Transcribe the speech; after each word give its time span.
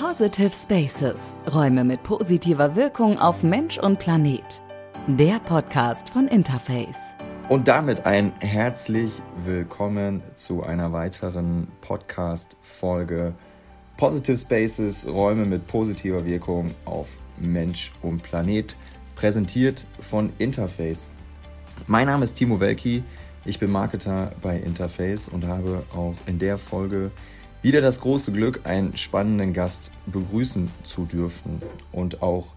Positive 0.00 0.52
Spaces, 0.52 1.34
Räume 1.52 1.82
mit 1.82 2.04
positiver 2.04 2.76
Wirkung 2.76 3.18
auf 3.18 3.42
Mensch 3.42 3.78
und 3.78 3.98
Planet. 3.98 4.62
Der 5.08 5.40
Podcast 5.40 6.10
von 6.10 6.28
Interface. 6.28 6.96
Und 7.48 7.66
damit 7.66 8.06
ein 8.06 8.32
herzlich 8.38 9.10
willkommen 9.44 10.22
zu 10.36 10.62
einer 10.62 10.92
weiteren 10.92 11.66
Podcast-Folge 11.80 13.34
Positive 13.96 14.36
Spaces, 14.36 15.04
Räume 15.08 15.44
mit 15.44 15.66
positiver 15.66 16.24
Wirkung 16.24 16.72
auf 16.84 17.08
Mensch 17.36 17.90
und 18.00 18.22
Planet, 18.22 18.76
präsentiert 19.16 19.84
von 19.98 20.32
Interface. 20.38 21.10
Mein 21.88 22.06
Name 22.06 22.22
ist 22.22 22.34
Timo 22.34 22.60
Welki, 22.60 23.02
ich 23.44 23.58
bin 23.58 23.72
Marketer 23.72 24.30
bei 24.42 24.58
Interface 24.58 25.28
und 25.28 25.44
habe 25.48 25.82
auch 25.92 26.14
in 26.26 26.38
der 26.38 26.56
Folge 26.56 27.10
wieder 27.62 27.80
das 27.80 28.00
große 28.00 28.32
Glück, 28.32 28.60
einen 28.64 28.96
spannenden 28.96 29.52
Gast 29.52 29.92
begrüßen 30.06 30.70
zu 30.84 31.04
dürfen. 31.04 31.60
Und 31.92 32.22
auch 32.22 32.54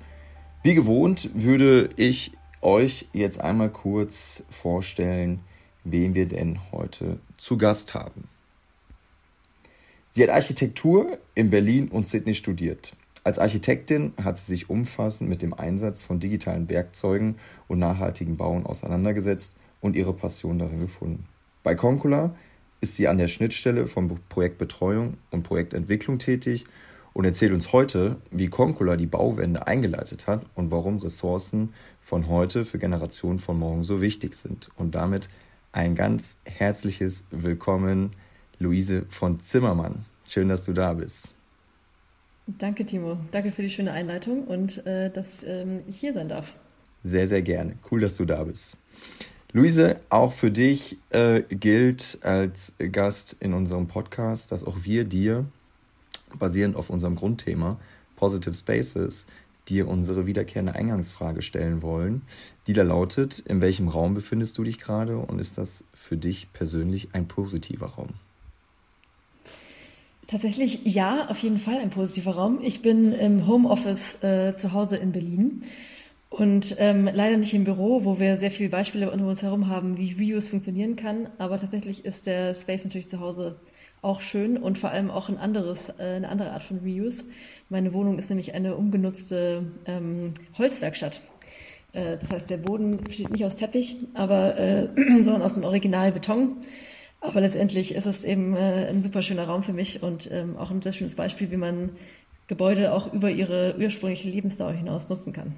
wie 0.63 0.75
gewohnt 0.75 1.29
würde 1.33 1.89
ich 1.95 2.31
euch 2.61 3.07
jetzt 3.13 3.41
einmal 3.41 3.69
kurz 3.69 4.43
vorstellen, 4.49 5.39
wen 5.83 6.13
wir 6.13 6.27
denn 6.27 6.59
heute 6.71 7.19
zu 7.37 7.57
Gast 7.57 7.95
haben. 7.95 8.27
Sie 10.09 10.21
hat 10.21 10.29
Architektur 10.29 11.17
in 11.33 11.49
Berlin 11.49 11.87
und 11.87 12.07
Sydney 12.07 12.35
studiert. 12.35 12.93
Als 13.23 13.39
Architektin 13.39 14.13
hat 14.21 14.37
sie 14.37 14.47
sich 14.47 14.69
umfassend 14.69 15.29
mit 15.29 15.41
dem 15.41 15.53
Einsatz 15.53 16.01
von 16.01 16.19
digitalen 16.19 16.69
Werkzeugen 16.69 17.35
und 17.67 17.79
nachhaltigen 17.79 18.35
Bauen 18.35 18.65
auseinandergesetzt 18.65 19.57
und 19.79 19.95
ihre 19.95 20.13
Passion 20.13 20.59
darin 20.59 20.81
gefunden. 20.81 21.27
Bei 21.63 21.75
Concula 21.75 22.35
ist 22.81 22.95
sie 22.95 23.07
an 23.07 23.17
der 23.17 23.27
Schnittstelle 23.27 23.87
von 23.87 24.19
Projektbetreuung 24.27 25.17
und 25.29 25.43
Projektentwicklung 25.43 26.19
tätig 26.19 26.65
und 27.13 27.25
erzählt 27.25 27.53
uns 27.53 27.71
heute, 27.73 28.17
wie 28.31 28.47
Concula 28.47 28.95
die 28.95 29.05
Bauwende 29.05 29.67
eingeleitet 29.67 30.27
hat 30.27 30.45
und 30.55 30.71
warum 30.71 30.97
Ressourcen 30.97 31.73
von 32.01 32.27
heute 32.27 32.65
für 32.65 32.79
Generationen 32.79 33.39
von 33.39 33.59
morgen 33.59 33.83
so 33.83 34.01
wichtig 34.01 34.33
sind. 34.33 34.69
Und 34.77 34.95
damit 34.95 35.29
ein 35.71 35.95
ganz 35.95 36.39
herzliches 36.45 37.27
Willkommen, 37.31 38.11
Luise 38.59 39.05
von 39.09 39.39
Zimmermann. 39.39 40.05
Schön, 40.27 40.49
dass 40.49 40.63
du 40.63 40.73
da 40.73 40.93
bist. 40.93 41.35
Danke, 42.47 42.85
Timo. 42.85 43.17
Danke 43.31 43.51
für 43.51 43.61
die 43.61 43.69
schöne 43.69 43.91
Einleitung 43.91 44.45
und 44.45 44.85
äh, 44.85 45.09
dass 45.11 45.43
ähm, 45.43 45.81
ich 45.87 45.99
hier 45.99 46.13
sein 46.13 46.29
darf. 46.29 46.51
Sehr, 47.03 47.27
sehr 47.27 47.41
gerne. 47.41 47.77
Cool, 47.89 48.01
dass 48.01 48.17
du 48.17 48.25
da 48.25 48.43
bist. 48.43 48.77
Luise, 49.53 49.99
auch 50.09 50.31
für 50.31 50.49
dich 50.49 50.97
äh, 51.09 51.41
gilt 51.49 52.19
als 52.21 52.73
Gast 52.91 53.35
in 53.41 53.53
unserem 53.53 53.87
Podcast, 53.87 54.53
dass 54.53 54.63
auch 54.63 54.83
wir 54.83 55.03
dir, 55.03 55.45
basierend 56.39 56.77
auf 56.77 56.89
unserem 56.89 57.15
Grundthema 57.15 57.77
Positive 58.15 58.55
Spaces, 58.55 59.25
dir 59.67 59.89
unsere 59.89 60.25
wiederkehrende 60.25 60.73
Eingangsfrage 60.73 61.41
stellen 61.41 61.81
wollen, 61.81 62.21
die 62.67 62.73
da 62.73 62.83
lautet, 62.83 63.39
in 63.39 63.59
welchem 63.59 63.89
Raum 63.89 64.13
befindest 64.13 64.57
du 64.57 64.63
dich 64.63 64.79
gerade 64.79 65.17
und 65.17 65.39
ist 65.39 65.57
das 65.57 65.83
für 65.93 66.15
dich 66.15 66.53
persönlich 66.53 67.09
ein 67.11 67.27
positiver 67.27 67.87
Raum? 67.87 68.09
Tatsächlich 70.27 70.85
ja, 70.85 71.27
auf 71.27 71.39
jeden 71.39 71.59
Fall 71.59 71.77
ein 71.79 71.89
positiver 71.89 72.35
Raum. 72.35 72.59
Ich 72.63 72.81
bin 72.81 73.11
im 73.11 73.47
Homeoffice 73.47 74.23
äh, 74.23 74.53
zu 74.55 74.71
Hause 74.71 74.95
in 74.95 75.11
Berlin 75.11 75.63
und 76.31 76.77
ähm, 76.79 77.09
leider 77.11 77.35
nicht 77.35 77.53
im 77.53 77.65
Büro, 77.65 78.05
wo 78.05 78.17
wir 78.17 78.37
sehr 78.37 78.51
viele 78.51 78.69
Beispiele 78.69 79.11
um 79.11 79.21
uns 79.21 79.43
herum 79.43 79.67
haben, 79.67 79.97
wie 79.97 80.13
Reuse 80.13 80.49
funktionieren 80.49 80.95
kann. 80.95 81.29
Aber 81.37 81.59
tatsächlich 81.59 82.05
ist 82.05 82.25
der 82.25 82.53
Space 82.53 82.85
natürlich 82.85 83.09
zu 83.09 83.19
Hause 83.19 83.59
auch 84.01 84.21
schön 84.21 84.55
und 84.55 84.79
vor 84.79 84.91
allem 84.91 85.11
auch 85.11 85.27
ein 85.27 85.37
anderes, 85.37 85.89
äh, 85.99 86.15
eine 86.15 86.29
andere 86.29 86.51
Art 86.51 86.63
von 86.63 86.79
Reuse. 86.79 87.25
Meine 87.67 87.93
Wohnung 87.93 88.17
ist 88.17 88.29
nämlich 88.29 88.53
eine 88.53 88.77
umgenutzte 88.77 89.73
ähm, 89.85 90.33
Holzwerkstatt. 90.57 91.19
Äh, 91.91 92.17
das 92.17 92.31
heißt, 92.31 92.49
der 92.49 92.57
Boden 92.57 92.95
besteht 92.95 93.29
nicht 93.29 93.43
aus 93.43 93.57
Teppich, 93.57 93.97
aber 94.13 94.57
äh, 94.57 94.87
sondern 95.23 95.41
aus 95.41 95.53
dem 95.55 95.65
Original 95.65 96.13
Beton. 96.13 96.63
Aber 97.19 97.41
letztendlich 97.41 97.93
ist 97.93 98.05
es 98.05 98.23
eben 98.23 98.55
äh, 98.55 98.87
ein 98.87 99.03
super 99.03 99.21
schöner 99.21 99.47
Raum 99.47 99.63
für 99.63 99.73
mich 99.73 100.01
und 100.01 100.31
ähm, 100.31 100.55
auch 100.55 100.71
ein 100.71 100.81
sehr 100.81 100.93
schönes 100.93 101.15
Beispiel, 101.15 101.51
wie 101.51 101.57
man 101.57 101.89
Gebäude 102.47 102.93
auch 102.93 103.11
über 103.11 103.29
ihre 103.29 103.75
ursprüngliche 103.77 104.29
Lebensdauer 104.29 104.71
hinaus 104.71 105.09
nutzen 105.09 105.33
kann. 105.33 105.55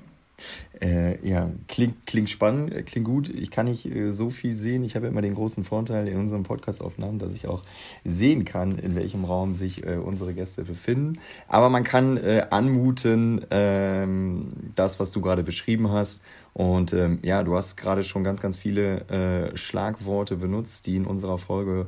Äh, 0.82 1.26
ja, 1.28 1.50
klingt, 1.68 2.06
klingt 2.06 2.30
spannend, 2.30 2.74
äh, 2.74 2.84
klingt 2.84 3.06
gut. 3.06 3.30
Ich 3.30 3.52
kann 3.52 3.68
nicht 3.68 3.86
äh, 3.86 4.12
so 4.12 4.30
viel 4.30 4.54
sehen. 4.54 4.84
Ich 4.84 4.96
habe 4.96 5.08
immer 5.08 5.22
den 5.22 5.36
großen 5.36 5.64
Vorteil 5.64 6.08
in 6.08 6.18
unseren 6.18 6.44
Podcast-Aufnahmen, 6.44 7.20
dass 7.20 7.34
ich 7.34 7.48
auch 7.48 7.62
sehen 8.04 8.44
kann, 8.44 8.78
in 8.78 8.96
welchem 8.96 9.24
Raum 9.24 9.54
sich 9.54 9.86
äh, 9.86 9.96
unsere 9.96 10.34
Gäste 10.34 10.64
befinden. 10.64 11.20
Aber 11.48 11.70
man 11.70 11.84
kann 11.84 12.18
äh, 12.18 12.48
anmuten, 12.50 13.46
ähm, 13.52 14.52
das, 14.76 15.00
was 15.00 15.12
du 15.12 15.22
gerade 15.22 15.44
beschrieben 15.44 15.92
hast. 15.92 16.22
Und 16.54 16.94
ähm, 16.94 17.20
ja, 17.22 17.44
du 17.44 17.56
hast 17.56 17.78
gerade 17.78 18.04
schon 18.04 18.24
ganz, 18.24 18.42
ganz 18.42 18.58
viele 18.58 19.08
äh, 19.10 19.58
Schlagworte 19.58 20.36
benutzt, 20.36 20.86
die 20.88 20.96
in 20.96 21.06
unserer 21.06 21.38
Folge 21.38 21.88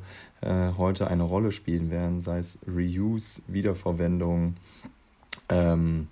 heute 0.78 1.08
eine 1.08 1.24
Rolle 1.24 1.52
spielen 1.52 1.90
werden, 1.90 2.20
sei 2.22 2.38
es 2.38 2.60
Reuse, 2.68 3.42
Wiederverwendung. 3.48 4.58
Ähm, 5.50 6.08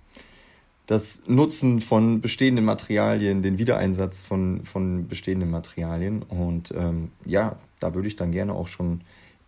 das 0.87 1.23
Nutzen 1.27 1.79
von 1.81 2.21
bestehenden 2.21 2.65
Materialien, 2.65 3.41
den 3.41 3.57
Wiedereinsatz 3.57 4.21
von, 4.21 4.63
von 4.65 5.07
bestehenden 5.07 5.49
Materialien. 5.49 6.23
Und 6.23 6.73
ähm, 6.75 7.11
ja, 7.25 7.57
da 7.79 7.93
würde 7.93 8.07
ich 8.07 8.15
dann 8.15 8.31
gerne 8.31 8.53
auch 8.53 8.67
schon 8.67 9.01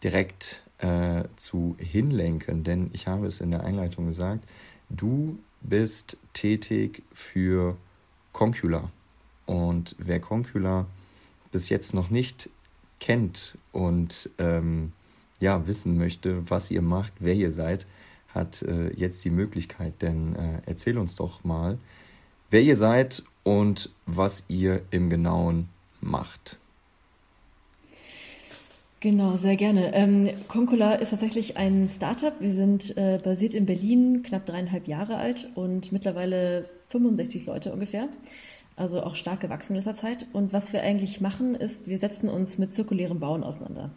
direkt 0.03 0.63
äh, 0.79 1.23
zu 1.35 1.75
hinlenken, 1.78 2.63
denn 2.63 2.90
ich 2.94 3.07
habe 3.07 3.28
es 3.28 3.41
in 3.41 3.51
der 3.51 3.63
Einleitung 3.63 4.07
gesagt, 4.07 4.44
du 4.90 5.40
bist 5.62 6.18
tätig 6.34 7.03
für 7.12 7.75
Concula. 8.31 8.91
Und 9.46 9.96
wer 10.00 10.19
Concula 10.19 10.85
bis 11.52 11.69
jetzt 11.69 11.94
noch 11.94 12.09
nicht 12.09 12.50
kennt 13.00 13.57
und 13.72 14.29
ähm, 14.38 14.91
ja, 15.40 15.67
wissen 15.67 15.97
möchte, 15.97 16.50
was 16.50 16.72
ihr 16.72 16.81
macht, 16.81 17.13
wer 17.19 17.34
ihr 17.34 17.52
seid, 17.52 17.85
hat 18.35 18.62
äh, 18.62 18.94
jetzt 18.94 19.23
die 19.25 19.29
Möglichkeit, 19.29 20.01
denn 20.01 20.35
äh, 20.35 20.62
erzähl 20.66 20.97
uns 20.97 21.16
doch 21.16 21.44
mal, 21.44 21.78
wer 22.51 22.62
ihr 22.62 22.75
seid 22.75 23.23
und 23.44 23.90
was 24.06 24.46
ihr 24.50 24.81
im 24.91 25.09
Genauen 25.09 25.69
macht. 26.01 26.57
Genau, 29.00 29.35
sehr 29.35 29.56
gerne. 29.56 29.94
Ähm, 29.94 30.29
Concula 30.47 30.96
ist 30.96 31.12
tatsächlich 31.12 31.57
ein 31.57 31.88
Startup. 31.90 32.34
Wir 32.40 32.53
sind 32.53 32.97
äh, 32.97 33.19
basiert 33.23 33.53
in 33.53 33.66
Berlin, 33.68 34.23
knapp 34.23 34.47
dreieinhalb 34.47 34.88
Jahre 34.88 35.17
alt 35.17 35.47
und 35.53 35.91
mittlerweile 35.91 36.67
65 36.90 37.46
Leute 37.46 37.72
ungefähr. 37.72 38.09
Also 38.75 39.03
auch 39.03 39.16
stark 39.16 39.41
gewachsen 39.41 39.73
in 39.73 39.75
letzter 39.78 39.94
Zeit. 39.94 40.25
Und 40.34 40.53
was 40.53 40.73
wir 40.73 40.81
eigentlich 40.81 41.22
machen, 41.22 41.56
ist, 41.56 41.88
wir 41.88 42.00
setzen 42.00 42.29
uns 42.29 42.57
mit 42.57 42.73
zirkulärem 42.73 43.19
Bauen 43.19 43.44
auseinander. 43.44 43.91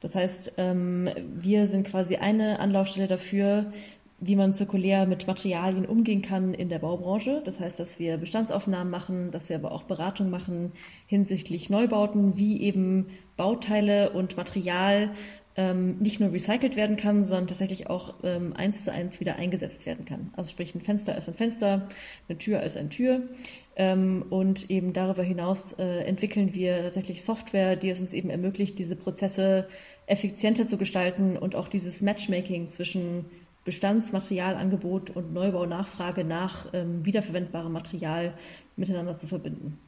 Das 0.00 0.14
heißt, 0.14 0.52
ähm, 0.56 1.08
wir 1.36 1.66
sind 1.66 1.86
quasi 1.86 2.16
eine 2.16 2.60
Anlaufstelle 2.60 3.08
dafür, 3.08 3.72
wie 4.18 4.36
man 4.36 4.54
zirkulär 4.54 5.06
mit 5.06 5.26
Materialien 5.26 5.84
umgehen 5.84 6.22
kann 6.22 6.54
in 6.54 6.68
der 6.68 6.78
Baubranche. 6.78 7.42
Das 7.44 7.60
heißt, 7.60 7.78
dass 7.78 7.98
wir 7.98 8.16
Bestandsaufnahmen 8.16 8.90
machen, 8.90 9.30
dass 9.30 9.48
wir 9.48 9.56
aber 9.56 9.72
auch 9.72 9.82
Beratung 9.82 10.30
machen 10.30 10.72
hinsichtlich 11.06 11.68
Neubauten, 11.68 12.36
wie 12.36 12.62
eben 12.62 13.08
Bauteile 13.36 14.10
und 14.10 14.36
Material 14.36 15.10
ähm, 15.56 15.98
nicht 15.98 16.20
nur 16.20 16.32
recycelt 16.32 16.76
werden 16.76 16.96
kann, 16.96 17.24
sondern 17.24 17.48
tatsächlich 17.48 17.88
auch 17.88 18.14
ähm, 18.22 18.52
eins 18.54 18.84
zu 18.84 18.92
eins 18.92 19.20
wieder 19.20 19.36
eingesetzt 19.36 19.86
werden 19.86 20.04
kann. 20.04 20.32
Also 20.36 20.50
sprich, 20.50 20.74
ein 20.74 20.82
Fenster 20.82 21.16
ist 21.16 21.28
ein 21.28 21.34
Fenster, 21.34 21.88
eine 22.28 22.38
Tür 22.38 22.62
ist 22.62 22.76
eine 22.76 22.90
Tür. 22.90 23.22
Ähm, 23.74 24.24
und 24.28 24.70
eben 24.70 24.92
darüber 24.92 25.22
hinaus 25.22 25.72
äh, 25.74 26.04
entwickeln 26.04 26.54
wir 26.54 26.82
tatsächlich 26.82 27.24
Software, 27.24 27.76
die 27.76 27.90
es 27.90 28.00
uns 28.00 28.12
eben 28.12 28.30
ermöglicht, 28.30 28.78
diese 28.78 28.96
Prozesse 28.96 29.68
effizienter 30.06 30.66
zu 30.66 30.76
gestalten 30.76 31.36
und 31.36 31.54
auch 31.54 31.68
dieses 31.68 32.00
Matchmaking 32.00 32.70
zwischen 32.70 33.24
Bestandsmaterialangebot 33.64 35.10
und 35.10 35.32
Neubaunachfrage 35.32 36.24
nach 36.24 36.72
ähm, 36.72 37.04
wiederverwendbarem 37.04 37.72
Material 37.72 38.34
miteinander 38.76 39.16
zu 39.16 39.26
verbinden. 39.26 39.78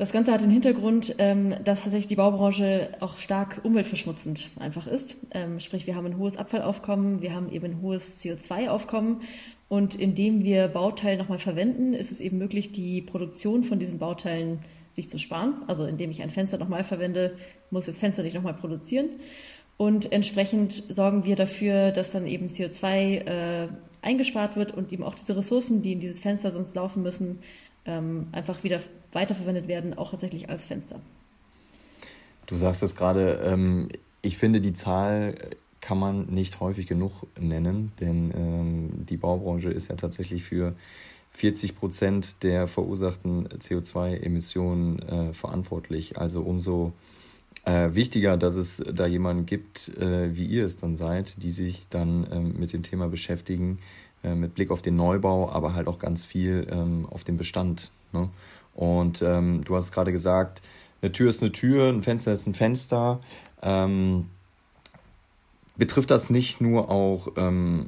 Das 0.00 0.12
Ganze 0.12 0.32
hat 0.32 0.40
den 0.40 0.50
Hintergrund, 0.50 1.16
ähm, 1.18 1.56
dass 1.62 1.82
tatsächlich 1.82 2.06
die 2.06 2.16
Baubranche 2.16 2.88
auch 3.00 3.18
stark 3.18 3.60
umweltverschmutzend 3.64 4.48
einfach 4.58 4.86
ist. 4.86 5.18
Ähm, 5.30 5.60
sprich, 5.60 5.86
wir 5.86 5.94
haben 5.94 6.06
ein 6.06 6.16
hohes 6.16 6.38
Abfallaufkommen, 6.38 7.20
wir 7.20 7.34
haben 7.34 7.52
eben 7.52 7.66
ein 7.66 7.82
hohes 7.82 8.18
CO2-Aufkommen 8.24 9.20
und 9.68 9.94
indem 9.94 10.42
wir 10.42 10.68
Bauteile 10.68 11.18
nochmal 11.18 11.38
verwenden, 11.38 11.92
ist 11.92 12.10
es 12.10 12.22
eben 12.22 12.38
möglich, 12.38 12.72
die 12.72 13.02
Produktion 13.02 13.62
von 13.62 13.78
diesen 13.78 13.98
Bauteilen 13.98 14.60
sich 14.92 15.10
zu 15.10 15.18
sparen. 15.18 15.64
Also 15.66 15.84
indem 15.84 16.10
ich 16.10 16.22
ein 16.22 16.30
Fenster 16.30 16.56
nochmal 16.56 16.84
verwende, 16.84 17.36
muss 17.70 17.82
ich 17.82 17.88
das 17.88 17.98
Fenster 17.98 18.22
nicht 18.22 18.34
nochmal 18.34 18.54
produzieren. 18.54 19.10
Und 19.76 20.12
entsprechend 20.12 20.72
sorgen 20.72 21.26
wir 21.26 21.36
dafür, 21.36 21.90
dass 21.90 22.10
dann 22.10 22.26
eben 22.26 22.46
CO2 22.46 22.86
äh, 22.86 23.68
eingespart 24.00 24.56
wird 24.56 24.72
und 24.72 24.94
eben 24.94 25.02
auch 25.02 25.14
diese 25.14 25.36
Ressourcen, 25.36 25.82
die 25.82 25.92
in 25.92 26.00
dieses 26.00 26.20
Fenster 26.20 26.50
sonst 26.50 26.74
laufen 26.74 27.02
müssen, 27.02 27.40
ähm, 27.90 28.28
einfach 28.32 28.62
wieder 28.62 28.80
weiterverwendet 29.12 29.68
werden, 29.68 29.94
auch 29.94 30.10
tatsächlich 30.10 30.48
als 30.48 30.64
Fenster. 30.64 31.00
Du 32.46 32.56
sagst 32.56 32.82
es 32.82 32.94
gerade, 32.94 33.40
ähm, 33.44 33.88
ich 34.22 34.36
finde 34.36 34.60
die 34.60 34.72
Zahl 34.72 35.34
kann 35.80 35.98
man 35.98 36.26
nicht 36.26 36.60
häufig 36.60 36.86
genug 36.86 37.26
nennen, 37.38 37.92
denn 38.00 38.32
ähm, 38.36 39.06
die 39.06 39.16
Baubranche 39.16 39.70
ist 39.70 39.90
ja 39.90 39.96
tatsächlich 39.96 40.42
für 40.42 40.74
40 41.30 41.74
Prozent 41.74 42.42
der 42.42 42.66
verursachten 42.66 43.48
CO2-Emissionen 43.48 44.98
äh, 44.98 45.32
verantwortlich. 45.32 46.18
Also 46.18 46.42
umso 46.42 46.92
äh, 47.64 47.94
wichtiger, 47.94 48.36
dass 48.36 48.56
es 48.56 48.84
da 48.92 49.06
jemanden 49.06 49.46
gibt, 49.46 49.88
äh, 49.96 50.36
wie 50.36 50.46
ihr 50.46 50.66
es 50.66 50.76
dann 50.76 50.96
seid, 50.96 51.42
die 51.42 51.50
sich 51.50 51.88
dann 51.88 52.26
ähm, 52.30 52.54
mit 52.58 52.72
dem 52.72 52.82
Thema 52.82 53.08
beschäftigen, 53.08 53.78
äh, 54.22 54.34
mit 54.34 54.54
Blick 54.54 54.70
auf 54.70 54.82
den 54.82 54.96
Neubau, 54.96 55.50
aber 55.50 55.74
halt 55.74 55.88
auch 55.88 55.98
ganz 55.98 56.22
viel 56.22 56.66
ähm, 56.70 57.06
auf 57.10 57.24
den 57.24 57.36
Bestand. 57.36 57.90
Ne? 58.12 58.28
Und 58.74 59.22
ähm, 59.22 59.62
du 59.64 59.76
hast 59.76 59.92
gerade 59.92 60.12
gesagt, 60.12 60.62
eine 61.02 61.12
Tür 61.12 61.30
ist 61.30 61.42
eine 61.42 61.52
Tür, 61.52 61.88
ein 61.88 62.02
Fenster 62.02 62.32
ist 62.32 62.46
ein 62.46 62.54
Fenster. 62.54 63.20
Ähm, 63.62 64.26
betrifft 65.76 66.10
das 66.10 66.30
nicht 66.30 66.60
nur 66.60 66.90
auch 66.90 67.28
ähm, 67.36 67.86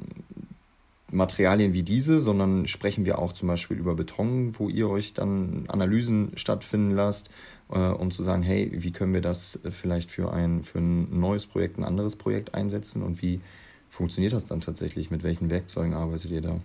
Materialien 1.11 1.73
wie 1.73 1.83
diese, 1.83 2.19
sondern 2.21 2.67
sprechen 2.67 3.05
wir 3.05 3.19
auch 3.19 3.33
zum 3.33 3.47
Beispiel 3.47 3.77
über 3.77 3.95
Beton, 3.95 4.57
wo 4.57 4.67
ihr 4.67 4.89
euch 4.89 5.13
dann 5.13 5.65
Analysen 5.67 6.31
stattfinden 6.35 6.91
lasst, 6.91 7.29
äh, 7.69 7.77
um 7.77 8.11
zu 8.11 8.23
sagen, 8.23 8.41
hey, 8.41 8.71
wie 8.73 8.91
können 8.91 9.13
wir 9.13 9.21
das 9.21 9.59
vielleicht 9.69 10.11
für 10.11 10.33
ein, 10.33 10.63
für 10.63 10.79
ein 10.79 11.19
neues 11.19 11.45
Projekt, 11.45 11.77
ein 11.77 11.83
anderes 11.83 12.15
Projekt 12.15 12.55
einsetzen 12.55 13.03
und 13.03 13.21
wie 13.21 13.41
funktioniert 13.93 14.33
das 14.33 14.45
dann 14.45 14.59
tatsächlich? 14.59 15.11
Mit 15.11 15.23
welchen 15.23 15.49
Werkzeugen 15.49 15.93
arbeitet 15.93 16.31
ihr 16.31 16.41
da? 16.41 16.59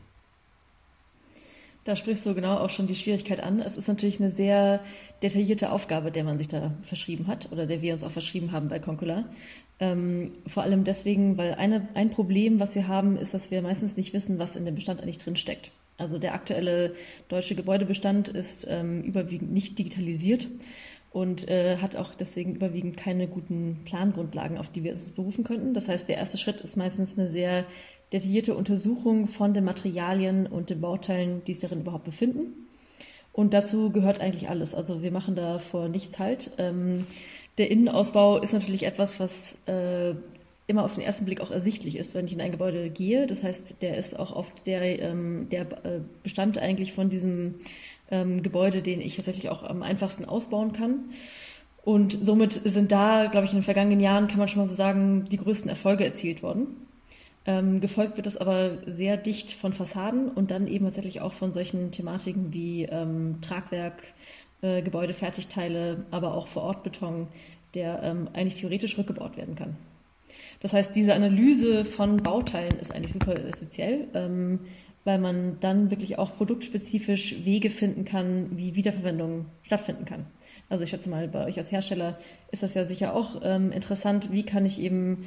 Da 1.85 1.97
sprichst 1.97 2.27
du 2.27 2.35
genau 2.35 2.57
auch 2.59 2.71
schon 2.71 2.87
die 2.87 2.97
Schwierigkeit 2.97 3.41
an. 3.41 3.61
Es 3.61 3.77
ist 3.77 3.89
natürlich 3.89 4.21
eine 4.21 4.31
sehr 4.31 4.81
detaillierte 5.23 5.73
Aufgabe, 5.73 6.11
der 6.11 6.25
man 6.25 6.37
sich 6.37 6.49
da 6.49 6.73
verschrieben 6.83 7.27
hat 7.27 7.51
oder 7.53 7.67
der 7.67 7.81
wir 7.81 7.93
uns 7.93 8.03
auch 8.03 8.11
verschrieben 8.11 8.53
haben 8.53 8.69
bei 8.69 8.79
Concula. 8.79 9.25
Ähm, 9.81 10.33
vor 10.47 10.65
allem 10.65 10.85
deswegen, 10.85 11.39
weil 11.39 11.55
eine, 11.55 11.89
ein 11.95 12.11
Problem, 12.11 12.61
was 12.61 12.75
wir 12.75 12.89
haben, 12.89 13.17
ist, 13.17 13.33
dass 13.33 13.51
wir 13.51 13.63
meistens 13.63 13.97
nicht 13.97 14.13
wissen, 14.13 14.39
was 14.39 14.57
in 14.57 14.65
dem 14.65 14.75
Bestand 14.75 15.01
eigentlich 15.01 15.19
drin 15.19 15.37
steckt. 15.37 15.71
Also 15.97 16.19
der 16.19 16.35
aktuelle 16.35 16.95
deutsche 17.29 17.55
Gebäudebestand 17.55 18.29
ist 18.29 18.67
ähm, 18.69 19.03
überwiegend 19.03 19.53
nicht 19.53 19.79
digitalisiert 19.79 20.49
und 21.11 21.49
äh, 21.49 21.79
hat 21.79 21.97
auch 21.97 22.15
deswegen 22.15 22.55
überwiegend 22.55 22.97
keine 22.97 23.27
guten 23.27 23.81
Plangrundlagen, 23.85 24.59
auf 24.59 24.71
die 24.71 24.85
wir 24.85 24.93
uns 24.93 25.13
berufen 25.13 25.45
könnten. 25.45 25.75
Das 25.75 25.89
heißt, 25.89 26.09
der 26.09 26.17
erste 26.17 26.37
Schritt 26.37 26.61
ist 26.61 26.77
meistens 26.77 27.19
eine 27.19 27.29
sehr 27.29 27.65
detaillierte 28.13 28.55
Untersuchung 28.55 29.27
von 29.27 29.55
den 29.55 29.65
Materialien 29.65 30.47
und 30.47 30.71
den 30.71 30.81
Bauteilen, 30.81 31.43
die 31.47 31.55
sich 31.55 31.63
darin 31.63 31.81
überhaupt 31.81 32.05
befinden. 32.05 32.67
Und 33.33 33.55
dazu 33.55 33.91
gehört 33.91 34.21
eigentlich 34.21 34.49
alles. 34.49 34.75
Also 34.75 35.03
wir 35.03 35.13
machen 35.13 35.37
da 35.37 35.59
vor 35.59 35.89
nichts 35.89 36.19
halt. 36.19 36.51
Ähm, 36.59 37.07
der 37.57 37.71
Innenausbau 37.71 38.39
ist 38.39 38.53
natürlich 38.53 38.85
etwas, 38.85 39.21
was 39.21 39.59
äh, 39.67 40.15
immer 40.67 40.85
auf 40.85 40.95
den 40.95 41.03
ersten 41.03 41.25
Blick 41.25 41.41
auch 41.41 41.51
ersichtlich 41.51 41.97
ist, 41.97 42.15
wenn 42.15 42.27
ich 42.27 42.33
in 42.33 42.41
ein 42.41 42.53
Gebäude 42.53 42.91
gehe. 42.91 43.27
Das 43.27 43.43
heißt, 43.43 43.81
der 43.81 43.97
ist 43.97 44.19
auch 44.19 44.35
oft 44.35 44.67
der, 44.67 44.83
ähm, 45.01 45.49
der 45.51 45.63
äh, 45.85 46.01
Bestand 46.23 46.59
eigentlich 46.59 46.93
von 46.93 47.11
diesem 47.11 47.55
ähm, 48.11 48.43
Gebäude, 48.43 48.83
den 48.83 49.01
ich 49.01 49.17
tatsächlich 49.17 49.49
auch 49.49 49.63
am 49.63 49.83
einfachsten 49.83 50.25
ausbauen 50.25 50.73
kann. 50.73 51.11
Und 51.85 52.19
somit 52.21 52.61
sind 52.65 52.93
da, 52.93 53.27
glaube 53.27 53.47
ich, 53.47 53.53
in 53.53 53.59
den 53.59 53.65
vergangenen 53.65 54.01
Jahren, 54.01 54.29
kann 54.29 54.39
man 54.39 54.49
schon 54.49 54.61
mal 54.61 54.69
so 54.69 54.75
sagen, 54.75 55.27
die 55.31 55.39
größten 55.39 55.71
Erfolge 55.71 56.05
erzielt 56.05 56.43
worden. 56.43 56.77
Ähm, 57.47 57.81
gefolgt 57.81 58.19
wird 58.19 58.27
es 58.27 58.37
aber 58.37 58.79
sehr 58.87 59.17
dicht 59.17 59.53
von 59.53 59.73
Fassaden 59.73 60.29
und 60.29 60.51
dann 60.51 60.67
eben 60.67 60.85
tatsächlich 60.85 61.23
auch 61.23 61.33
von 61.33 61.53
solchen 61.53 61.91
Thematiken 61.93 62.53
wie 62.53 62.85
ähm, 62.85 63.39
Tragwerk, 63.41 64.03
äh, 64.61 64.83
Gebäudefertigteile, 64.83 66.05
aber 66.11 66.35
auch 66.35 66.47
Vorortbeton, 66.47 67.29
der 67.75 68.03
ähm, 68.03 68.29
eigentlich 68.35 68.57
theoretisch 68.57 68.99
rückgebaut 68.99 69.39
werden 69.39 69.55
kann. 69.55 69.77
Das 70.61 70.73
heißt, 70.73 70.95
diese 70.95 71.15
Analyse 71.15 71.85
von 71.85 72.19
Bauteilen 72.19 72.79
ist 72.81 72.93
eigentlich 72.93 73.13
super 73.13 73.35
essentiell, 73.39 74.09
ähm, 74.13 74.61
weil 75.09 75.19
man 75.19 75.59
dann 75.61 75.91
wirklich 75.91 76.19
auch 76.19 76.37
produktspezifisch 76.37 77.43
Wege 77.47 77.71
finden 77.71 78.05
kann, 78.05 78.59
wie 78.59 78.75
Wiederverwendung 78.75 79.47
stattfinden 79.63 80.05
kann. 80.05 80.27
Also 80.69 80.85
ich 80.85 80.91
schätze 80.91 81.09
mal, 81.09 81.29
bei 81.29 81.47
euch 81.47 81.57
als 81.57 81.73
Hersteller 81.73 82.19
ist 82.53 82.63
das 82.63 82.75
ja 82.75 82.85
sicher 82.85 83.15
auch 83.15 83.41
ähm, 83.43 83.73
interessant, 83.73 84.31
wie 84.33 84.43
kann 84.43 84.67
ich 84.67 84.79
eben 84.79 85.25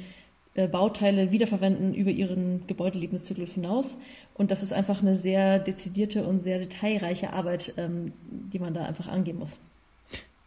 äh, 0.54 0.68
Bauteile 0.68 1.32
wiederverwenden 1.32 1.94
über 1.94 2.12
ihren 2.12 2.64
Gebäudelebenszyklus 2.68 3.54
hinaus. 3.54 3.98
Und 4.34 4.52
das 4.52 4.62
ist 4.62 4.72
einfach 4.72 5.02
eine 5.02 5.16
sehr 5.16 5.58
dezidierte 5.58 6.22
und 6.22 6.44
sehr 6.44 6.60
detailreiche 6.60 7.32
Arbeit, 7.32 7.74
ähm, 7.76 8.12
die 8.30 8.60
man 8.60 8.74
da 8.74 8.84
einfach 8.84 9.08
angehen 9.08 9.40
muss. 9.40 9.50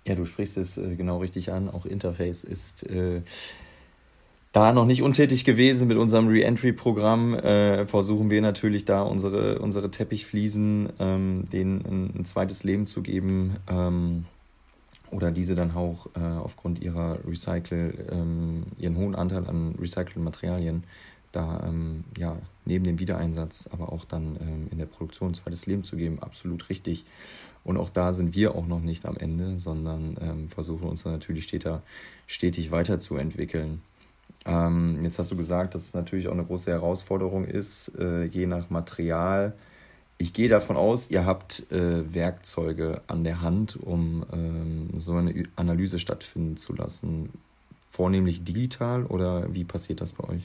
Ja, 0.08 0.16
du 0.16 0.24
sprichst 0.24 0.56
es 0.56 0.78
äh, 0.78 0.96
genau 0.96 1.18
richtig 1.18 1.52
an. 1.52 1.70
Auch 1.70 1.86
Interface 1.86 2.46
ist 2.46 2.90
äh, 2.90 3.22
da 4.56 4.72
noch 4.72 4.86
nicht 4.86 5.04
untätig 5.04 5.44
gewesen 5.44 5.90
mit 5.90 5.98
unserem 5.98 6.30
Reentry-Programm. 6.30 7.34
Äh, 7.34 7.86
versuchen 7.88 8.30
wir 8.30 8.42
natürlich 8.42 8.86
da 8.86 9.02
unsere, 9.02 9.60
unsere 9.60 9.92
Teppichfliesen, 9.92 10.94
ähm, 10.98 11.44
denen 11.52 12.14
ein, 12.16 12.24
zweites 12.24 12.64
Leben 12.64 12.88
zu 12.88 13.02
geben. 13.02 13.58
Ähm, 13.68 14.24
oder 15.12 15.32
diese 15.32 15.56
dann 15.56 15.76
auch 15.76 16.08
äh, 16.16 16.22
aufgrund 16.22 16.80
ihrer 16.82 17.20
Recycle, 17.28 18.08
ähm, 18.10 18.64
ihren 18.78 18.96
hohen 18.96 19.16
Anteil 19.16 19.46
an 19.46 19.76
recycelten 19.78 20.24
Materialien 20.24 20.86
da 21.34 21.62
ähm, 21.68 22.06
ja, 22.18 22.38
neben 22.64 22.86
dem 22.86 22.98
Wiedereinsatz, 22.98 23.68
aber 23.74 23.92
auch 23.92 24.06
dann 24.06 24.38
ähm, 24.40 24.68
in 24.72 24.78
der 24.78 24.86
Produktion 24.86 25.32
ein 25.32 25.34
zweites 25.34 25.66
Leben 25.66 25.84
zu 25.84 25.98
geben, 25.98 26.20
absolut 26.22 26.70
richtig. 26.70 27.04
Und 27.66 27.76
auch 27.76 27.90
da 27.90 28.14
sind 28.14 28.36
wir 28.36 28.56
auch 28.56 28.68
noch 28.68 28.80
nicht 28.80 29.06
am 29.06 29.18
Ende, 29.18 29.58
sondern 29.58 30.16
ähm, 30.22 30.48
versuchen 30.48 30.88
uns 30.88 31.04
natürlich 31.04 31.44
stetig 32.26 32.72
weiterzuentwickeln. 32.72 33.82
Ähm, 34.46 35.00
jetzt 35.02 35.20
hast 35.20 35.32
du 35.32 35.36
gesagt, 35.36 35.76
dass 35.76 35.84
es 35.84 35.94
natürlich 35.94 36.28
auch 36.28 36.34
eine 36.34 36.46
große 36.46 36.72
Herausforderung 36.72 37.46
ist, 37.46 37.94
äh, 38.00 38.26
je 38.26 38.46
nach 38.46 38.70
Material 38.70 39.54
ich 40.18 40.34
gehe 40.34 40.48
davon 40.48 40.78
aus, 40.78 41.10
ihr 41.10 41.26
habt 41.26 41.70
äh, 41.72 42.14
Werkzeuge 42.14 43.02
an 43.08 43.24
der 43.24 43.42
Hand, 43.42 43.76
um 43.76 44.26
ähm, 44.32 44.90
so 44.98 45.14
eine 45.14 45.44
Analyse 45.56 46.00
stattfinden 46.00 46.56
zu 46.58 46.74
lassen. 46.74 47.30
Vornehmlich 47.90 48.44
digital 48.44 49.06
oder 49.06 49.54
wie 49.54 49.64
passiert 49.64 50.02
das 50.02 50.14
bei 50.14 50.28
euch? 50.30 50.44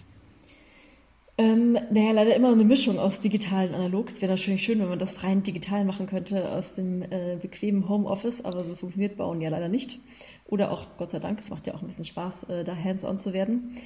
Ähm, 1.39 1.79
naja, 1.91 2.13
leider 2.13 2.35
immer 2.37 2.53
eine 2.53 2.65
Mischung 2.65 2.99
aus 2.99 3.21
digital 3.21 3.69
und 3.69 3.75
analog. 3.75 4.09
Es 4.09 4.21
wäre 4.21 4.33
natürlich 4.33 4.63
schön, 4.63 4.81
wenn 4.81 4.89
man 4.89 4.99
das 4.99 5.23
rein 5.23 5.43
digital 5.43 5.85
machen 5.85 6.07
könnte 6.07 6.51
aus 6.51 6.75
dem 6.75 7.03
äh, 7.03 7.39
bequemen 7.41 7.89
Homeoffice, 7.89 8.45
aber 8.45 8.63
so 8.65 8.75
funktioniert 8.75 9.17
Bauen 9.17 9.41
ja 9.41 9.49
leider 9.51 9.69
nicht. 9.69 10.01
Oder 10.51 10.71
auch, 10.71 10.87
Gott 10.99 11.13
sei 11.13 11.19
Dank, 11.21 11.39
es 11.41 11.51
macht 11.51 11.67
ja 11.67 11.75
auch 11.75 11.81
ein 11.81 11.87
bisschen 11.87 12.05
Spaß, 12.05 12.45
äh, 12.45 12.65
da 12.65 12.77
hands-on 12.77 13.19
zu 13.19 13.33
werden. 13.33 13.79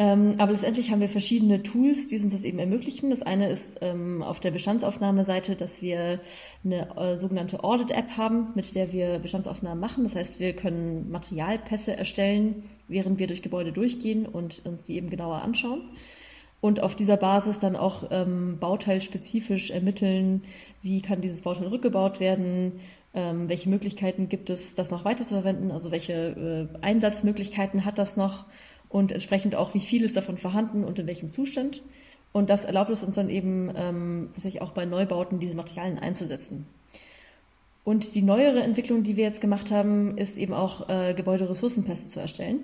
Ähm, 0.00 0.36
aber 0.38 0.52
letztendlich 0.52 0.90
haben 0.90 1.00
wir 1.00 1.10
verschiedene 1.10 1.62
Tools, 1.62 2.08
die 2.08 2.18
uns 2.18 2.32
das 2.32 2.44
eben 2.44 2.58
ermöglichen. 2.58 3.10
Das 3.10 3.20
eine 3.20 3.50
ist 3.50 3.80
ähm, 3.82 4.22
auf 4.22 4.40
der 4.40 4.50
Bestandsaufnahmeseite, 4.50 5.56
dass 5.56 5.82
wir 5.82 6.20
eine 6.64 6.96
äh, 6.96 7.16
sogenannte 7.18 7.62
Audit-App 7.62 8.16
haben, 8.16 8.48
mit 8.54 8.74
der 8.74 8.92
wir 8.92 9.18
Bestandsaufnahmen 9.18 9.78
machen. 9.78 10.04
Das 10.04 10.16
heißt, 10.16 10.40
wir 10.40 10.54
können 10.54 11.10
Materialpässe 11.10 11.94
erstellen, 11.94 12.62
während 12.88 13.18
wir 13.18 13.26
durch 13.26 13.42
Gebäude 13.42 13.72
durchgehen 13.72 14.24
und 14.24 14.62
uns 14.64 14.84
die 14.84 14.96
eben 14.96 15.10
genauer 15.10 15.42
anschauen. 15.42 15.82
Und 16.62 16.82
auf 16.82 16.94
dieser 16.94 17.18
Basis 17.18 17.58
dann 17.58 17.76
auch 17.76 18.04
ähm, 18.10 18.56
bauteilspezifisch 18.58 19.70
ermitteln, 19.70 20.44
wie 20.80 21.02
kann 21.02 21.20
dieses 21.20 21.42
Bauteil 21.42 21.68
rückgebaut 21.68 22.20
werden, 22.20 22.80
ähm, 23.14 23.48
welche 23.48 23.68
Möglichkeiten 23.68 24.28
gibt 24.28 24.50
es, 24.50 24.74
das 24.74 24.90
noch 24.90 25.04
weiter 25.04 25.24
zu 25.24 25.34
verwenden, 25.34 25.70
also 25.70 25.90
welche 25.90 26.12
äh, 26.12 26.78
Einsatzmöglichkeiten 26.80 27.84
hat 27.84 27.98
das 27.98 28.16
noch 28.16 28.44
und 28.88 29.12
entsprechend 29.12 29.54
auch, 29.54 29.74
wie 29.74 29.80
viel 29.80 30.04
ist 30.04 30.16
davon 30.16 30.38
vorhanden 30.38 30.84
und 30.84 30.98
in 30.98 31.06
welchem 31.06 31.28
Zustand. 31.28 31.82
Und 32.32 32.50
das 32.50 32.64
erlaubt 32.64 32.90
es 32.90 33.02
uns 33.02 33.16
dann 33.16 33.28
eben, 33.28 33.72
ähm, 33.74 34.30
tatsächlich 34.34 34.62
auch 34.62 34.72
bei 34.72 34.84
Neubauten 34.84 35.40
diese 35.40 35.56
Materialien 35.56 35.98
einzusetzen. 35.98 36.66
Und 37.82 38.14
die 38.14 38.22
neuere 38.22 38.60
Entwicklung, 38.60 39.02
die 39.02 39.16
wir 39.16 39.24
jetzt 39.24 39.40
gemacht 39.40 39.70
haben, 39.70 40.16
ist 40.16 40.38
eben 40.38 40.52
auch 40.52 40.88
äh, 40.88 41.14
Gebäuderessourcenpässe 41.14 42.08
zu 42.08 42.20
erstellen. 42.20 42.60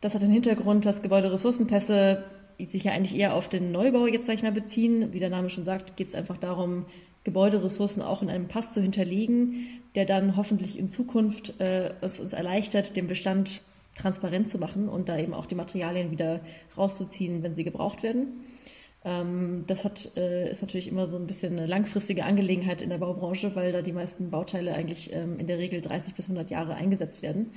Das 0.00 0.14
hat 0.14 0.22
den 0.22 0.30
Hintergrund, 0.30 0.86
dass 0.86 1.02
Gebäuderessourcenpässe 1.02 2.24
sich 2.58 2.84
ja 2.84 2.92
eigentlich 2.92 3.16
eher 3.16 3.34
auf 3.34 3.48
den 3.48 3.72
Neubau 3.72 4.06
jetzt 4.06 4.26
sag 4.26 4.34
ich 4.34 4.42
mal 4.42 4.52
beziehen. 4.52 5.12
Wie 5.12 5.18
der 5.18 5.30
Name 5.30 5.50
schon 5.50 5.64
sagt, 5.64 5.96
geht 5.96 6.06
es 6.06 6.14
einfach 6.14 6.36
darum, 6.36 6.86
Gebäuderessourcen 7.24 8.02
auch 8.02 8.22
in 8.22 8.30
einem 8.30 8.48
Pass 8.48 8.72
zu 8.72 8.80
hinterlegen, 8.80 9.80
der 9.94 10.04
dann 10.04 10.36
hoffentlich 10.36 10.78
in 10.78 10.88
Zukunft 10.88 11.58
äh, 11.60 11.92
es 12.00 12.20
uns 12.20 12.32
erleichtert, 12.32 12.96
den 12.96 13.08
Bestand 13.08 13.62
transparent 13.96 14.48
zu 14.48 14.58
machen 14.58 14.88
und 14.88 15.08
da 15.08 15.18
eben 15.18 15.34
auch 15.34 15.46
die 15.46 15.54
Materialien 15.54 16.10
wieder 16.10 16.40
rauszuziehen, 16.76 17.42
wenn 17.42 17.54
sie 17.54 17.64
gebraucht 17.64 18.02
werden. 18.02 18.44
Ähm, 19.04 19.64
das 19.66 19.84
hat, 19.84 20.12
äh, 20.16 20.50
ist 20.50 20.62
natürlich 20.62 20.88
immer 20.88 21.06
so 21.06 21.16
ein 21.16 21.26
bisschen 21.26 21.56
eine 21.58 21.66
langfristige 21.66 22.24
Angelegenheit 22.24 22.82
in 22.82 22.90
der 22.90 22.98
Baubranche, 22.98 23.54
weil 23.54 23.72
da 23.72 23.82
die 23.82 23.92
meisten 23.92 24.30
Bauteile 24.30 24.74
eigentlich 24.74 25.12
ähm, 25.12 25.38
in 25.38 25.46
der 25.46 25.58
Regel 25.58 25.80
30 25.80 26.14
bis 26.14 26.26
100 26.26 26.50
Jahre 26.50 26.74
eingesetzt 26.74 27.22
werden. 27.22 27.52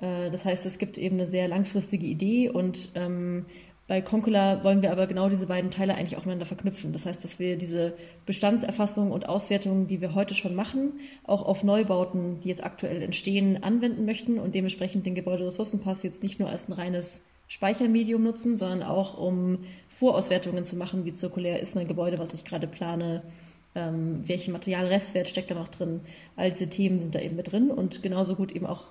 Äh, 0.00 0.30
das 0.30 0.44
heißt, 0.44 0.64
es 0.64 0.78
gibt 0.78 0.96
eben 0.96 1.16
eine 1.16 1.26
sehr 1.26 1.48
langfristige 1.48 2.06
Idee 2.06 2.48
und 2.50 2.90
ähm, 2.94 3.46
bei 3.88 4.00
Concula 4.00 4.64
wollen 4.64 4.82
wir 4.82 4.90
aber 4.90 5.06
genau 5.06 5.28
diese 5.28 5.46
beiden 5.46 5.70
Teile 5.70 5.94
eigentlich 5.94 6.16
auch 6.16 6.22
miteinander 6.22 6.46
verknüpfen. 6.46 6.92
Das 6.92 7.06
heißt, 7.06 7.22
dass 7.22 7.38
wir 7.38 7.56
diese 7.56 7.94
Bestandserfassung 8.26 9.12
und 9.12 9.28
Auswertung, 9.28 9.86
die 9.86 10.00
wir 10.00 10.14
heute 10.14 10.34
schon 10.34 10.56
machen, 10.56 11.00
auch 11.24 11.46
auf 11.46 11.62
Neubauten, 11.62 12.40
die 12.40 12.48
jetzt 12.48 12.64
aktuell 12.64 13.00
entstehen, 13.00 13.62
anwenden 13.62 14.04
möchten 14.04 14.40
und 14.40 14.56
dementsprechend 14.56 15.06
den 15.06 15.14
Gebäuderessourcenpass 15.14 16.02
jetzt 16.02 16.24
nicht 16.24 16.40
nur 16.40 16.48
als 16.48 16.68
ein 16.68 16.72
reines 16.72 17.20
Speichermedium 17.46 18.24
nutzen, 18.24 18.56
sondern 18.56 18.82
auch 18.82 19.16
um 19.18 19.58
Vorauswertungen 20.00 20.64
zu 20.64 20.76
machen, 20.76 21.04
wie 21.04 21.12
zirkulär 21.12 21.60
ist 21.60 21.76
mein 21.76 21.86
Gebäude, 21.86 22.18
was 22.18 22.34
ich 22.34 22.44
gerade 22.44 22.66
plane, 22.66 23.22
ähm, 23.76 24.22
welchen 24.26 24.52
Materialrestwert 24.52 25.28
steckt 25.28 25.52
da 25.52 25.54
noch 25.54 25.68
drin. 25.68 26.00
All 26.34 26.50
diese 26.50 26.68
Themen 26.68 26.98
sind 26.98 27.14
da 27.14 27.20
eben 27.20 27.36
mit 27.36 27.52
drin 27.52 27.70
und 27.70 28.02
genauso 28.02 28.34
gut 28.34 28.50
eben 28.50 28.66
auch 28.66 28.86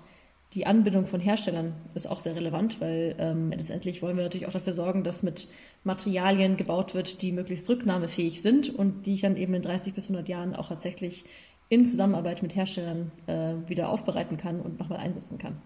die 0.56 0.66
Anbindung 0.66 1.06
von 1.06 1.20
Herstellern 1.20 1.74
ist 1.96 2.08
auch 2.08 2.22
sehr 2.22 2.36
relevant, 2.36 2.80
weil 2.80 3.16
ähm, 3.20 3.52
letztendlich 3.52 4.02
wollen 4.02 4.16
wir 4.16 4.24
natürlich 4.24 4.48
auch 4.48 4.54
dafür 4.54 4.74
sorgen, 4.74 5.04
dass 5.04 5.22
mit 5.22 5.50
Materialien 5.84 6.56
gebaut 6.56 6.96
wird, 6.96 7.22
die 7.22 7.34
möglichst 7.34 7.70
rücknahmefähig 7.70 8.42
sind 8.42 8.74
und 8.74 9.06
die 9.06 9.16
ich 9.16 9.22
dann 9.22 9.36
eben 9.36 9.54
in 9.54 9.62
30 9.62 9.94
bis 9.94 10.06
100 10.06 10.30
Jahren 10.30 10.56
auch 10.56 10.70
tatsächlich 10.70 11.26
in 11.68 11.86
Zusammenarbeit 11.86 12.42
mit 12.42 12.56
Herstellern 12.56 13.12
äh, 13.28 13.54
wieder 13.68 13.90
aufbereiten 13.90 14.38
kann 14.38 14.62
und 14.62 14.80
nochmal 14.80 15.00
einsetzen 15.00 15.38
kann. 15.38 15.58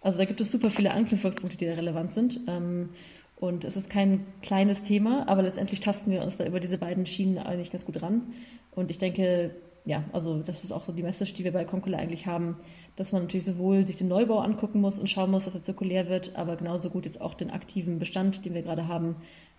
Also 0.00 0.18
da 0.18 0.24
gibt 0.24 0.40
es 0.40 0.50
super 0.50 0.70
viele 0.70 0.92
Anknüpfungspunkte, 0.92 1.56
die 1.56 1.66
da 1.66 1.74
relevant 1.74 2.12
sind. 2.12 2.40
Ähm, 2.48 2.88
und 3.36 3.64
es 3.64 3.76
ist 3.76 3.90
kein 3.90 4.26
kleines 4.42 4.82
Thema, 4.82 5.28
aber 5.28 5.42
letztendlich 5.42 5.80
tasten 5.80 6.10
wir 6.10 6.22
uns 6.22 6.38
da 6.38 6.46
über 6.46 6.58
diese 6.58 6.78
beiden 6.78 7.06
Schienen 7.06 7.38
eigentlich 7.38 7.70
ganz 7.70 7.84
gut 7.84 8.02
ran. 8.02 8.32
Und 8.72 8.90
ich 8.90 8.98
denke, 8.98 9.54
ja, 9.86 10.02
also 10.12 10.40
das 10.40 10.64
ist 10.64 10.72
auch 10.72 10.82
so 10.82 10.92
die 10.92 11.04
Message, 11.04 11.32
die 11.34 11.44
wir 11.44 11.52
bei 11.52 11.64
Concula 11.64 11.96
eigentlich 11.96 12.26
haben, 12.26 12.56
dass 12.96 13.12
man 13.12 13.22
natürlich 13.22 13.46
sowohl 13.46 13.86
sich 13.86 13.96
den 13.96 14.08
Neubau 14.08 14.40
angucken 14.40 14.80
muss 14.80 14.98
und 14.98 15.08
schauen 15.08 15.30
muss, 15.30 15.44
dass 15.44 15.54
er 15.54 15.62
zirkulär 15.62 16.08
wird, 16.08 16.34
aber 16.34 16.56
genauso 16.56 16.90
gut 16.90 17.04
jetzt 17.04 17.20
auch 17.20 17.34
den 17.34 17.50
aktiven 17.50 18.00
Bestand, 18.00 18.44
den 18.44 18.52
wir 18.52 18.62
gerade 18.62 18.88
haben, 18.88 19.14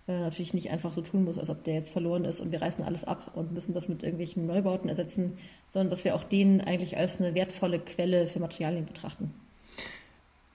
äh, 0.06 0.20
natürlich 0.20 0.52
nicht 0.52 0.70
einfach 0.70 0.92
so 0.92 1.00
tun 1.00 1.24
muss, 1.24 1.38
als 1.38 1.48
ob 1.48 1.64
der 1.64 1.74
jetzt 1.74 1.90
verloren 1.90 2.26
ist 2.26 2.40
und 2.40 2.52
wir 2.52 2.60
reißen 2.60 2.84
alles 2.84 3.04
ab 3.04 3.32
und 3.34 3.52
müssen 3.52 3.72
das 3.72 3.88
mit 3.88 4.02
irgendwelchen 4.02 4.46
Neubauten 4.46 4.90
ersetzen, 4.90 5.38
sondern 5.70 5.88
dass 5.88 6.04
wir 6.04 6.14
auch 6.14 6.24
den 6.24 6.60
eigentlich 6.60 6.98
als 6.98 7.20
eine 7.20 7.34
wertvolle 7.34 7.78
Quelle 7.78 8.26
für 8.26 8.38
Materialien 8.38 8.84
betrachten. 8.84 9.32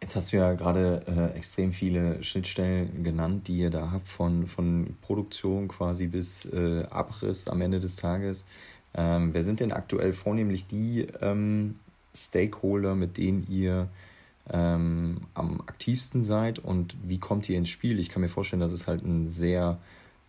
Jetzt 0.03 0.17
hast 0.17 0.33
du 0.33 0.37
ja 0.37 0.51
gerade 0.53 1.01
äh, 1.07 1.37
extrem 1.37 1.71
viele 1.71 2.21
Schnittstellen 2.23 3.05
genannt, 3.05 3.47
die 3.47 3.55
ihr 3.55 3.69
da 3.69 3.89
habt, 3.91 4.09
von, 4.09 4.47
von 4.47 4.97
Produktion 5.01 5.69
quasi 5.69 6.07
bis 6.07 6.43
äh, 6.43 6.83
Abriss 6.89 7.47
am 7.47 7.61
Ende 7.61 7.79
des 7.79 7.95
Tages. 7.95 8.45
Ähm, 8.95 9.33
wer 9.33 9.43
sind 9.43 9.59
denn 9.59 9.71
aktuell 9.71 10.13
vornehmlich 10.13 10.67
die 10.67 11.07
ähm, 11.21 11.79
Stakeholder, 12.15 12.95
mit 12.95 13.17
denen 13.17 13.45
ihr 13.49 13.89
ähm, 14.49 15.21
am 15.33 15.61
aktivsten 15.61 16.23
seid 16.23 16.59
und 16.59 16.95
wie 17.03 17.17
kommt 17.17 17.49
ihr 17.49 17.57
ins 17.57 17.69
Spiel? 17.69 17.99
Ich 17.99 18.09
kann 18.09 18.21
mir 18.21 18.29
vorstellen, 18.29 18.59
dass 18.59 18.71
es 18.71 18.87
halt 18.87 19.03
ein 19.03 19.25
sehr 19.25 19.79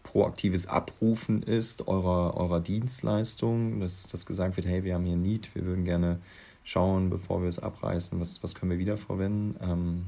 proaktives 0.02 0.66
Abrufen 0.66 1.42
ist 1.42 1.88
eurer, 1.88 2.36
eurer 2.36 2.60
Dienstleistung, 2.60 3.80
dass, 3.80 4.06
dass 4.06 4.26
gesagt 4.26 4.56
wird, 4.56 4.66
hey, 4.66 4.84
wir 4.84 4.94
haben 4.94 5.06
hier 5.06 5.16
Need, 5.16 5.54
wir 5.54 5.64
würden 5.64 5.84
gerne 5.84 6.20
schauen, 6.62 7.10
bevor 7.10 7.42
wir 7.42 7.48
es 7.48 7.58
abreißen, 7.58 8.18
was, 8.20 8.42
was 8.42 8.54
können 8.54 8.70
wir 8.70 8.78
wiederverwenden. 8.78 9.56
Ähm, 9.60 10.06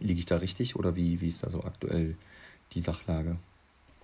liege 0.00 0.18
ich 0.18 0.26
da 0.26 0.36
richtig 0.36 0.76
oder 0.76 0.96
wie, 0.96 1.20
wie 1.20 1.28
ist 1.28 1.42
da 1.42 1.50
so 1.50 1.62
aktuell 1.62 2.16
die 2.72 2.80
Sachlage? 2.80 3.36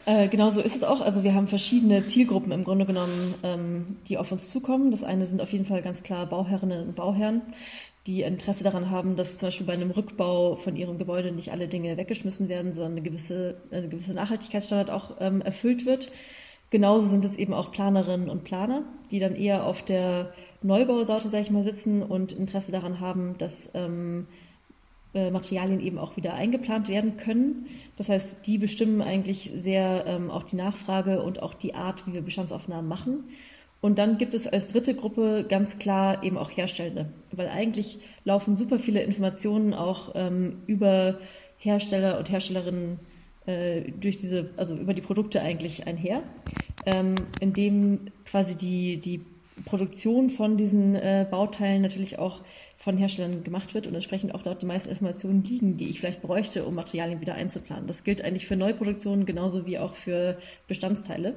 Äh, 0.07 0.28
genau 0.28 0.50
so 0.50 0.61
ist 0.61 0.75
es 0.75 0.85
auch. 0.85 1.00
Also 1.00 1.25
wir 1.25 1.35
haben 1.35 1.47
verschiedene 1.47 2.07
Zielgruppen 2.07 2.52
im 2.52 2.64
Grunde 2.64 2.87
genommen, 2.87 3.35
ähm, 3.42 3.97
die 4.09 4.16
auf 4.16 4.33
uns 4.33 4.49
zukommen. 4.50 4.90
Das 4.90 5.04
eine 5.04 5.26
sind 5.26 5.42
auf 5.42 5.52
jeden 5.52 5.66
Fall 5.66 5.83
ganz 5.83 6.02
klar 6.02 6.26
Bauherrinnen 6.26 6.88
und 6.88 6.97
Bauherren, 6.97 7.42
die 8.07 8.23
Interesse 8.23 8.64
daran 8.64 8.90
haben, 8.90 9.16
dass 9.16 9.37
zum 9.37 9.49
Beispiel 9.49 9.66
bei 9.66 9.75
einem 9.75 9.90
Rückbau 9.90 10.57
von 10.57 10.75
ihrem 10.75 10.99
Gebäude 10.99 11.33
nicht 11.33 11.52
alle 11.52 11.69
Dinge 11.69 11.97
weggeschmissen 11.99 12.49
werden, 12.49 12.73
sondern 12.73 12.92
eine 12.92 13.02
gewisse, 13.02 13.61
eine 13.71 13.88
gewisse 13.88 14.14
Nachhaltigkeitsstandard 14.14 14.90
auch 14.90 15.16
ähm, 15.21 15.42
erfüllt 15.42 15.85
wird. 15.85 16.11
Genauso 16.71 17.07
sind 17.09 17.25
es 17.25 17.37
eben 17.37 17.52
auch 17.52 17.71
Planerinnen 17.71 18.30
und 18.30 18.45
Planer, 18.45 18.85
die 19.11 19.19
dann 19.19 19.35
eher 19.35 19.66
auf 19.66 19.83
der 19.83 20.33
Neubauseite, 20.62 21.28
sage 21.28 21.42
ich 21.42 21.50
mal, 21.50 21.64
sitzen 21.64 22.02
und 22.02 22.33
Interesse 22.33 22.73
daran 22.73 23.00
haben, 23.00 23.37
dass 23.38 23.71
ähm, 23.75 24.28
äh, 25.12 25.31
Materialien 25.31 25.81
eben 25.81 25.99
auch 25.99 26.17
wieder 26.17 26.35
eingeplant 26.35 26.88
werden 26.88 27.17
können. 27.17 27.67
Das 27.97 28.09
heißt, 28.09 28.47
die 28.47 28.59
bestimmen 28.59 29.02
eigentlich 29.02 29.50
sehr 29.57 30.05
ähm, 30.07 30.31
auch 30.31 30.45
die 30.45 30.57
Nachfrage 30.57 31.23
und 31.23 31.43
auch 31.43 31.55
die 31.55 31.75
Art, 31.75 32.07
wie 32.07 32.12
wir 32.12 32.23
Bestandsaufnahmen 32.23 32.88
machen. 32.88 33.25
Und 33.81 33.99
dann 33.99 34.19
gibt 34.19 34.35
es 34.35 34.47
als 34.47 34.67
dritte 34.67 34.95
Gruppe 34.95 35.47
ganz 35.49 35.79
klar 35.79 36.23
eben 36.23 36.37
auch 36.37 36.50
Herstellende, 36.50 37.07
weil 37.33 37.49
eigentlich 37.49 37.99
laufen 38.25 38.55
super 38.55 38.79
viele 38.79 39.02
Informationen 39.02 39.73
auch 39.73 40.12
ähm, 40.14 40.59
über 40.67 41.19
Hersteller 41.57 42.19
und 42.19 42.31
Herstellerinnen 42.31 43.00
äh, 43.47 43.90
durch 44.00 44.19
diese, 44.19 44.50
also 44.57 44.75
über 44.75 44.93
die 44.93 45.00
Produkte 45.00 45.40
eigentlich 45.40 45.87
einher, 45.87 46.23
ähm, 46.85 47.14
indem 47.40 48.12
quasi 48.26 48.55
die, 48.55 48.99
die 48.99 49.23
Produktion 49.64 50.31
von 50.31 50.57
diesen 50.57 50.95
äh, 50.95 51.26
Bauteilen 51.31 51.83
natürlich 51.83 52.19
auch 52.19 52.40
von 52.80 52.96
Herstellern 52.96 53.44
gemacht 53.44 53.75
wird 53.75 53.87
und 53.87 53.94
entsprechend 53.94 54.34
auch 54.34 54.42
dort 54.42 54.62
die 54.62 54.66
meisten 54.66 54.88
Informationen 54.88 55.44
liegen, 55.44 55.76
die 55.76 55.90
ich 55.90 56.00
vielleicht 56.00 56.22
bräuchte, 56.22 56.64
um 56.64 56.75
Materialien 56.75 57.20
wieder 57.20 57.34
einzuplanen. 57.34 57.87
Das 57.87 58.04
gilt 58.04 58.25
eigentlich 58.25 58.46
für 58.46 58.56
Neuproduktionen 58.56 59.26
genauso 59.26 59.66
wie 59.66 59.78
auch 59.78 59.94
für 59.94 60.38
Bestandsteile. 60.66 61.34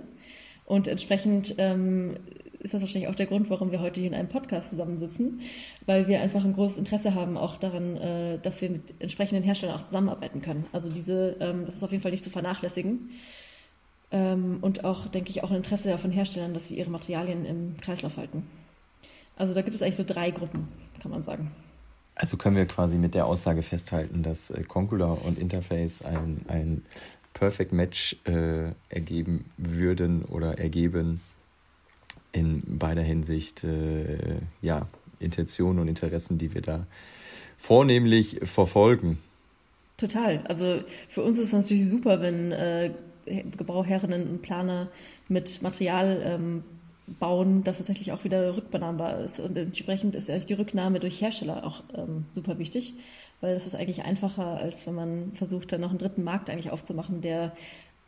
Und 0.65 0.88
entsprechend 0.88 1.55
ähm, 1.57 2.15
ist 2.59 2.73
das 2.73 2.81
wahrscheinlich 2.81 3.09
auch 3.09 3.15
der 3.15 3.25
Grund, 3.25 3.50
warum 3.50 3.71
wir 3.71 3.81
heute 3.81 4.00
hier 4.00 4.09
in 4.09 4.15
einem 4.15 4.29
Podcast 4.29 4.69
zusammensitzen, 4.69 5.41
weil 5.85 6.07
wir 6.07 6.21
einfach 6.21 6.45
ein 6.45 6.53
großes 6.53 6.77
Interesse 6.77 7.13
haben 7.13 7.35
auch 7.35 7.57
daran, 7.57 7.97
äh, 7.97 8.39
dass 8.39 8.62
wir 8.62 8.69
mit 8.69 8.93
entsprechenden 9.00 9.43
Herstellern 9.43 9.75
auch 9.75 9.83
zusammenarbeiten 9.83 10.41
können. 10.41 10.65
Also 10.71 10.89
diese, 10.89 11.35
ähm, 11.41 11.65
das 11.65 11.75
ist 11.75 11.83
auf 11.83 11.91
jeden 11.91 12.03
Fall 12.03 12.12
nicht 12.12 12.23
zu 12.23 12.29
vernachlässigen. 12.29 13.09
Ähm, 14.12 14.59
und 14.62 14.85
auch, 14.85 15.07
denke 15.07 15.29
ich, 15.29 15.43
auch 15.43 15.51
ein 15.51 15.57
Interesse 15.57 15.97
von 15.97 16.12
Herstellern, 16.12 16.53
dass 16.53 16.69
sie 16.69 16.77
ihre 16.77 16.89
Materialien 16.89 17.43
im 17.43 17.75
Kreislauf 17.81 18.15
halten. 18.15 18.43
Also 19.36 19.54
da 19.54 19.62
gibt 19.62 19.75
es 19.75 19.82
eigentlich 19.82 19.96
so 19.96 20.04
drei 20.06 20.32
Gruppen, 20.32 20.68
kann 21.02 21.12
man 21.12 21.24
sagen. 21.24 21.52
Also 22.16 22.38
können 22.38 22.56
wir 22.56 22.66
quasi 22.66 22.98
mit 22.98 23.16
der 23.16 23.25
Aussage 23.25 23.63
festhalten, 23.63 24.22
dass 24.22 24.52
äh, 24.52 24.63
Concula 24.63 25.12
und 25.12 25.40
Interface 25.40 26.04
ein, 26.04 26.42
ein 26.48 26.86
Perfect 27.34 27.74
Match 27.74 28.18
äh, 28.25 28.72
ergeben 28.90 29.46
würden 29.58 30.24
oder 30.25 30.60
ergeben 30.60 31.22
in 32.32 32.62
beider 32.78 33.02
Hinsicht, 33.02 33.63
äh, 33.63 34.40
ja, 34.62 34.88
Intentionen 35.20 35.80
und 35.80 35.88
Interessen, 35.88 36.38
die 36.38 36.54
wir 36.54 36.62
da 36.62 36.86
vornehmlich 37.58 38.40
verfolgen. 38.44 39.20
Total. 39.98 40.44
Also 40.48 40.82
für 41.08 41.22
uns 41.24 41.40
ist 41.40 41.48
es 41.48 41.54
natürlich 41.54 41.90
super, 41.90 42.22
wenn 42.22 42.52
äh, 42.52 42.92
Bauherrinnen 43.66 44.28
und 44.28 44.42
Planer 44.42 44.90
mit 45.30 45.62
Material 45.62 46.22
ähm, 46.24 46.63
bauen, 47.20 47.63
das 47.63 47.77
tatsächlich 47.77 48.12
auch 48.12 48.24
wieder 48.24 48.55
rückbenahmbar 48.55 49.20
ist. 49.20 49.39
Und 49.39 49.58
entsprechend 49.58 50.15
ist 50.15 50.29
eigentlich 50.29 50.46
die 50.46 50.53
Rücknahme 50.53 51.00
durch 51.00 51.22
Hersteller 51.22 51.65
auch 51.65 51.84
ähm, 51.96 52.25
super 52.32 52.60
wichtig, 52.60 52.93
weil 53.41 53.53
das 53.53 53.67
ist 53.67 53.75
eigentlich 53.75 54.03
einfacher, 54.03 54.58
als 54.58 54.86
wenn 54.88 54.96
man 54.96 55.32
versucht, 55.36 55.72
dann 55.72 55.82
noch 55.82 55.89
einen 55.89 56.00
dritten 56.00 56.24
Markt 56.24 56.50
eigentlich 56.50 56.72
aufzumachen, 56.72 57.22
der 57.22 57.53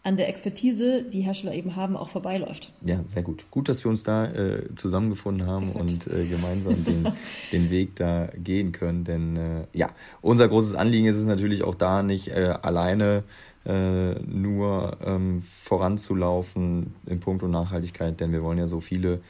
an 0.05 0.17
der 0.17 0.29
Expertise, 0.29 1.01
die 1.01 1.21
Hersteller 1.21 1.55
eben 1.55 1.75
haben, 1.75 1.97
auch 1.97 2.09
vorbeiläuft. 2.09 2.71
Ja, 2.85 3.03
sehr 3.03 3.23
gut. 3.23 3.49
Gut, 3.49 3.67
dass 3.67 3.83
wir 3.83 3.89
uns 3.89 4.03
da 4.03 4.27
äh, 4.27 4.75
zusammengefunden 4.75 5.47
haben 5.47 5.69
Exakt. 5.69 5.83
und 5.83 6.07
äh, 6.07 6.27
gemeinsam 6.27 6.83
den, 6.83 7.07
den 7.51 7.71
Weg 7.71 7.95
da 7.95 8.29
gehen 8.37 8.71
können. 8.71 9.03
Denn 9.03 9.35
äh, 9.35 9.65
ja, 9.73 9.89
unser 10.21 10.47
großes 10.47 10.75
Anliegen 10.75 11.07
ist 11.07 11.15
es 11.15 11.25
natürlich 11.25 11.63
auch 11.63 11.73
da 11.73 12.03
nicht 12.03 12.27
äh, 12.27 12.53
alleine 12.61 13.23
äh, 13.65 14.13
nur 14.19 14.97
ähm, 15.01 15.41
voranzulaufen 15.41 16.93
in 17.05 17.19
puncto 17.19 17.47
Nachhaltigkeit, 17.47 18.19
denn 18.19 18.31
wir 18.31 18.43
wollen 18.43 18.57
ja 18.57 18.67
so 18.67 18.79
viele 18.79 19.21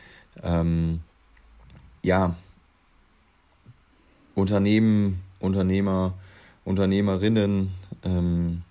ähm, 0.44 1.00
ja, 2.04 2.36
Unternehmen, 4.36 5.22
Unternehmer, 5.40 6.14
Unternehmerinnen 6.66 7.72
ähm, 8.04 8.64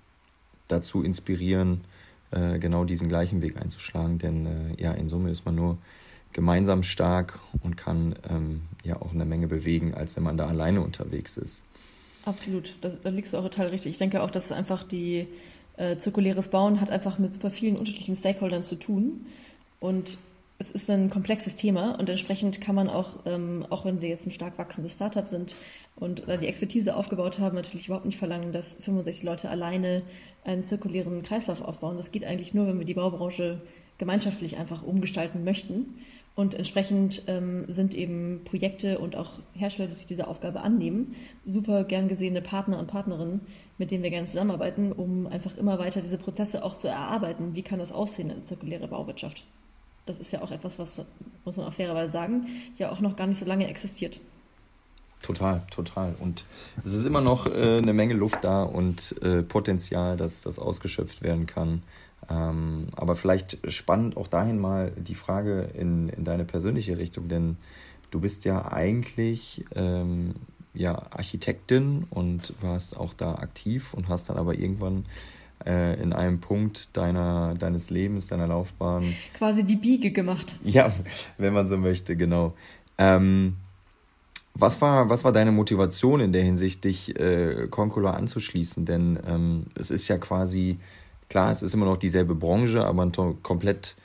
dazu 0.69 1.03
inspirieren, 1.03 1.83
äh, 2.31 2.59
genau 2.59 2.85
diesen 2.85 3.09
gleichen 3.09 3.43
Weg 3.43 3.61
einzuschlagen. 3.61 4.19
Denn 4.19 4.47
äh, 4.47 4.83
ja, 4.83 4.93
in 4.93 5.09
Summe 5.09 5.31
ist 5.31 5.45
man 5.45 5.55
nur 5.55 5.79
gemeinsam 6.33 6.83
stark 6.83 7.39
und 7.63 7.77
kann 7.77 8.17
ähm, 8.29 8.63
ja 8.83 9.01
auch 9.01 9.13
eine 9.13 9.25
Menge 9.25 9.47
bewegen, 9.47 9.95
als 9.95 10.17
wenn 10.17 10.25
man 10.25 10.37
da 10.37 10.47
alleine 10.47 10.81
unterwegs 10.81 11.37
ist. 11.37 11.63
Absolut, 12.25 12.77
da, 12.81 12.89
da 12.89 13.11
liegst 13.11 13.33
du 13.33 13.39
auch 13.39 13.43
total 13.43 13.67
richtig. 13.67 13.93
Ich 13.93 13.99
denke 13.99 14.23
auch, 14.23 14.31
dass 14.31 14.51
einfach 14.51 14.83
die 14.83 15.29
äh, 15.77 15.97
zirkuläres 15.97 16.49
Bauen 16.49 16.81
hat 16.81 16.91
einfach 16.91 17.19
mit 17.19 17.33
super 17.33 17.51
vielen 17.51 17.77
unterschiedlichen 17.77 18.17
Stakeholdern 18.17 18.63
zu 18.63 18.77
tun. 18.77 19.27
Und 19.81 20.19
es 20.59 20.71
ist 20.71 20.89
ein 20.89 21.11
komplexes 21.11 21.57
Thema 21.57 21.99
und 21.99 22.09
entsprechend 22.09 22.61
kann 22.61 22.75
man 22.75 22.89
auch, 22.89 23.19
ähm, 23.27 23.67
auch 23.71 23.85
wenn 23.85 24.01
wir 24.01 24.09
jetzt 24.09 24.27
ein 24.27 24.31
stark 24.31 24.57
wachsendes 24.57 24.95
Startup 24.95 25.29
sind 25.29 25.55
und 25.97 26.29
äh, 26.29 26.39
die 26.39 26.47
Expertise 26.47 26.95
aufgebaut 26.95 27.39
haben, 27.39 27.57
natürlich 27.57 27.87
überhaupt 27.87 28.07
nicht 28.07 28.19
verlangen, 28.19 28.53
dass 28.53 28.75
65 28.75 29.25
Leute 29.25 29.51
alleine 29.51 30.03
einen 30.45 30.65
zirkulären 30.65 31.23
Kreislauf 31.23 31.61
aufbauen. 31.61 31.97
Das 31.97 32.13
geht 32.13 32.25
eigentlich 32.25 32.55
nur, 32.55 32.67
wenn 32.67 32.79
wir 32.79 32.87
die 32.87 32.95
Baubranche 32.95 33.61
gemeinschaftlich 33.99 34.57
einfach 34.57 34.83
umgestalten 34.83 35.45
möchten. 35.45 35.99
Und 36.37 36.55
entsprechend 36.55 37.23
ähm, 37.29 37.65
sind 37.69 37.95
eben 37.95 38.41
Projekte 38.45 38.99
und 38.99 39.15
auch 39.15 39.39
Hersteller, 39.55 39.89
die 39.89 39.95
sich 39.95 40.07
dieser 40.07 40.27
Aufgabe 40.27 40.63
annehmen, 40.63 41.15
super 41.47 41.85
gern 41.85 42.09
gesehene 42.09 42.43
Partner 42.43 42.81
und 42.81 42.89
Partnerinnen, 42.89 43.41
mit 43.79 43.93
denen 43.93 44.03
wir 44.03 44.11
gerne 44.11 44.27
zusammenarbeiten, 44.27 44.91
um 44.91 45.29
einfach 45.29 45.57
immer 45.57 45.79
weiter 45.79 46.01
diese 46.01 46.19
Prozesse 46.19 46.65
auch 46.65 46.77
zu 46.77 46.89
erarbeiten. 46.89 47.55
Wie 47.55 47.63
kann 47.63 47.79
das 47.79 47.93
aussehen 47.93 48.31
in 48.31 48.45
zirkuläre 48.45 48.89
Bauwirtschaft? 48.89 49.45
Das 50.07 50.19
ist 50.19 50.33
ja 50.33 50.43
auch 50.43 50.51
etwas, 50.51 50.79
was, 50.79 51.05
muss 51.45 51.57
man 51.57 51.67
auch 51.67 51.73
fairerweise 51.73 52.11
sagen, 52.11 52.47
ja 52.79 52.91
auch 52.91 53.01
noch 53.01 53.15
gar 53.15 53.29
nicht 53.29 53.39
so 53.39 53.47
lange 53.47 53.69
existiert. 53.69 54.21
Total, 55.23 55.63
total. 55.71 56.15
Und 56.19 56.45
es 56.85 56.93
ist 56.93 57.07
immer 57.07 57.23
noch 57.23 57.47
äh, 57.47 57.79
eine 57.79 57.95
Menge 57.95 58.13
Luft 58.13 58.45
da 58.45 58.63
und 58.63 59.15
äh, 59.23 59.43
Potenzial, 59.43 60.19
dass 60.19 60.43
das 60.43 60.59
ausgeschöpft 60.59 61.23
werden 61.23 61.47
kann. 61.47 61.83
Ähm, 62.31 62.89
aber 62.97 63.17
vielleicht 63.17 63.59
spannend 63.71 64.17
auch 64.17 64.29
dahin 64.29 64.59
mal 64.59 64.93
die 64.93 65.15
Frage 65.15 65.71
in, 65.75 66.09
in 66.09 66.25
deine 66.25 66.45
persönliche 66.45 66.99
Richtung, 66.99 67.29
denn 67.29 67.57
du 68.11 68.21
bist 68.21 68.45
ja 68.45 68.73
eigentlich 68.73 69.65
ähm, 69.75 70.35
ja, 70.75 70.95
Architektin 71.11 72.07
und 72.11 72.55
warst 72.61 72.97
auch 72.97 73.15
da 73.15 73.37
aktiv 73.37 73.95
und 73.95 74.09
hast 74.09 74.29
dann 74.29 74.37
aber 74.37 74.55
irgendwann 74.55 75.05
äh, 75.65 76.01
in 76.01 76.13
einem 76.13 76.41
Punkt 76.41 76.97
deiner, 76.97 77.55
deines 77.55 77.91
Lebens, 77.91 78.27
deiner 78.27 78.47
Laufbahn. 78.47 79.15
Quasi 79.35 79.65
die 79.65 79.77
Biege 79.77 80.11
gemacht. 80.11 80.57
Ja, 80.65 80.93
wenn 81.39 81.55
man 81.55 81.69
so 81.69 81.77
möchte, 81.77 82.17
genau. 82.17 82.55
Ähm, 82.99 83.57
was 84.55 84.81
war, 84.81 85.11
was 85.11 85.25
war 85.25 85.33
deine 85.33 85.53
Motivation 85.53 86.21
in 86.21 86.33
der 86.33 86.43
Hinsicht, 86.43 86.85
dich 86.85 87.19
äh, 87.19 87.67
Concula 87.71 88.13
anzuschließen? 88.13 88.85
Denn 88.85 89.19
ähm, 89.27 89.67
es 89.75 89.91
ist 89.91 90.07
ja 90.09 90.19
quasi, 90.19 90.79
klar, 91.35 91.51
es 91.51 91.65
ist 91.65 91.75
immer 91.75 91.87
noch 91.87 91.97
dieselbe 91.97 92.37
Branche, 92.37 92.85
aber 92.85 93.05
ein 93.05 93.43
komplett, 93.43 93.97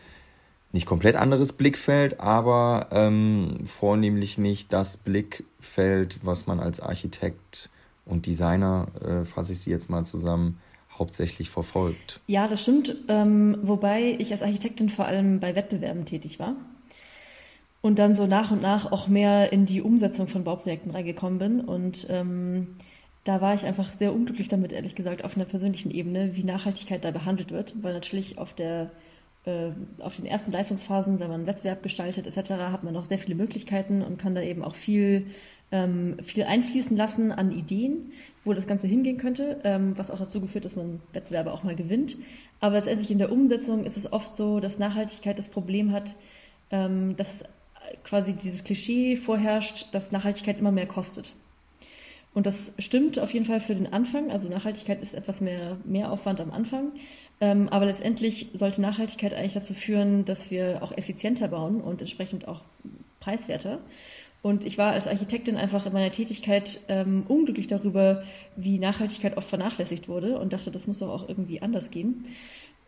nicht 0.71 0.87
komplett 0.87 1.15
anderes 1.15 1.53
Blickfeld, 1.53 2.19
aber 2.19 2.87
ähm, 2.89 3.57
vornehmlich 3.65 4.39
nicht 4.39 4.73
das 4.73 4.97
Blickfeld, 4.97 6.17
was 6.23 6.47
man 6.47 6.59
als 6.59 6.79
Architekt 6.79 7.69
und 8.03 8.25
Designer, 8.25 8.87
äh, 9.05 9.25
fasse 9.25 9.51
ich 9.51 9.59
sie 9.59 9.69
jetzt 9.69 9.91
mal 9.91 10.07
zusammen, 10.07 10.59
hauptsächlich 10.97 11.51
verfolgt. 11.51 12.19
Ja, 12.25 12.47
das 12.47 12.63
stimmt. 12.63 12.95
Ähm, 13.09 13.59
wobei 13.61 14.15
ich 14.17 14.31
als 14.31 14.41
Architektin 14.41 14.89
vor 14.89 15.05
allem 15.05 15.39
bei 15.39 15.53
Wettbewerben 15.53 16.05
tätig 16.05 16.39
war 16.39 16.55
und 17.81 17.99
dann 17.99 18.15
so 18.15 18.25
nach 18.25 18.49
und 18.49 18.63
nach 18.63 18.91
auch 18.91 19.07
mehr 19.07 19.53
in 19.53 19.67
die 19.67 19.83
Umsetzung 19.83 20.27
von 20.27 20.43
Bauprojekten 20.43 20.89
reingekommen 20.89 21.37
bin. 21.37 21.61
Und 21.61 22.07
ähm, 22.09 22.75
da 23.23 23.41
war 23.41 23.53
ich 23.53 23.65
einfach 23.65 23.91
sehr 23.93 24.13
unglücklich 24.13 24.47
damit, 24.47 24.71
ehrlich 24.71 24.95
gesagt, 24.95 25.23
auf 25.23 25.35
einer 25.35 25.45
persönlichen 25.45 25.91
Ebene, 25.91 26.35
wie 26.35 26.43
Nachhaltigkeit 26.43 27.03
da 27.03 27.11
behandelt 27.11 27.51
wird, 27.51 27.75
weil 27.81 27.93
natürlich 27.93 28.37
auf 28.37 28.53
der 28.53 28.91
äh, 29.45 29.71
auf 29.99 30.17
den 30.17 30.25
ersten 30.25 30.51
Leistungsphasen, 30.51 31.19
wenn 31.19 31.29
man 31.29 31.47
Wettbewerb 31.47 31.81
gestaltet 31.81 32.27
etc., 32.27 32.51
hat 32.51 32.83
man 32.83 32.93
noch 32.93 33.05
sehr 33.05 33.19
viele 33.19 33.35
Möglichkeiten 33.35 34.01
und 34.01 34.17
kann 34.17 34.35
da 34.35 34.41
eben 34.41 34.63
auch 34.63 34.75
viel, 34.75 35.27
ähm, 35.71 36.17
viel 36.23 36.43
einfließen 36.43 36.97
lassen 36.97 37.31
an 37.31 37.51
Ideen, 37.51 38.11
wo 38.43 38.53
das 38.53 38.67
Ganze 38.67 38.87
hingehen 38.87 39.17
könnte, 39.17 39.61
ähm, 39.63 39.97
was 39.97 40.11
auch 40.11 40.19
dazu 40.19 40.41
geführt, 40.41 40.65
dass 40.65 40.75
man 40.75 40.99
Wettbewerbe 41.13 41.53
auch 41.53 41.63
mal 41.63 41.75
gewinnt. 41.75 42.17
Aber 42.59 42.75
letztendlich 42.75 43.11
in 43.11 43.17
der 43.17 43.31
Umsetzung 43.31 43.85
ist 43.85 43.95
es 43.95 44.11
oft 44.11 44.35
so, 44.35 44.59
dass 44.59 44.77
Nachhaltigkeit 44.77 45.39
das 45.39 45.47
Problem 45.47 45.93
hat, 45.93 46.15
ähm, 46.71 47.15
dass 47.15 47.43
quasi 48.03 48.33
dieses 48.33 48.65
Klischee 48.65 49.15
vorherrscht, 49.15 49.87
dass 49.93 50.11
Nachhaltigkeit 50.11 50.59
immer 50.59 50.71
mehr 50.71 50.85
kostet. 50.85 51.33
Und 52.33 52.45
das 52.45 52.73
stimmt 52.77 53.17
auf 53.19 53.33
jeden 53.33 53.45
Fall 53.45 53.59
für 53.59 53.75
den 53.75 53.91
Anfang. 53.91 54.31
Also 54.31 54.47
Nachhaltigkeit 54.49 55.01
ist 55.01 55.13
etwas 55.13 55.41
mehr, 55.41 55.77
mehr 55.83 56.11
Aufwand 56.11 56.39
am 56.39 56.51
Anfang. 56.51 56.91
Ähm, 57.41 57.69
aber 57.69 57.85
letztendlich 57.85 58.49
sollte 58.53 58.81
Nachhaltigkeit 58.81 59.33
eigentlich 59.33 59.53
dazu 59.53 59.73
führen, 59.73 60.25
dass 60.25 60.51
wir 60.51 60.83
auch 60.83 60.95
effizienter 60.95 61.47
bauen 61.47 61.81
und 61.81 62.01
entsprechend 62.01 62.47
auch 62.47 62.61
preiswerter. 63.19 63.79
Und 64.41 64.63
ich 64.63 64.77
war 64.77 64.93
als 64.93 65.07
Architektin 65.07 65.57
einfach 65.57 65.85
in 65.85 65.91
meiner 65.91 66.11
Tätigkeit 66.11 66.79
ähm, 66.87 67.25
unglücklich 67.27 67.67
darüber, 67.67 68.23
wie 68.55 68.79
Nachhaltigkeit 68.79 69.35
oft 69.35 69.49
vernachlässigt 69.49 70.07
wurde 70.07 70.39
und 70.39 70.53
dachte, 70.53 70.71
das 70.71 70.87
muss 70.87 70.99
doch 70.99 71.09
auch 71.09 71.27
irgendwie 71.27 71.61
anders 71.61 71.91
gehen. 71.91 72.25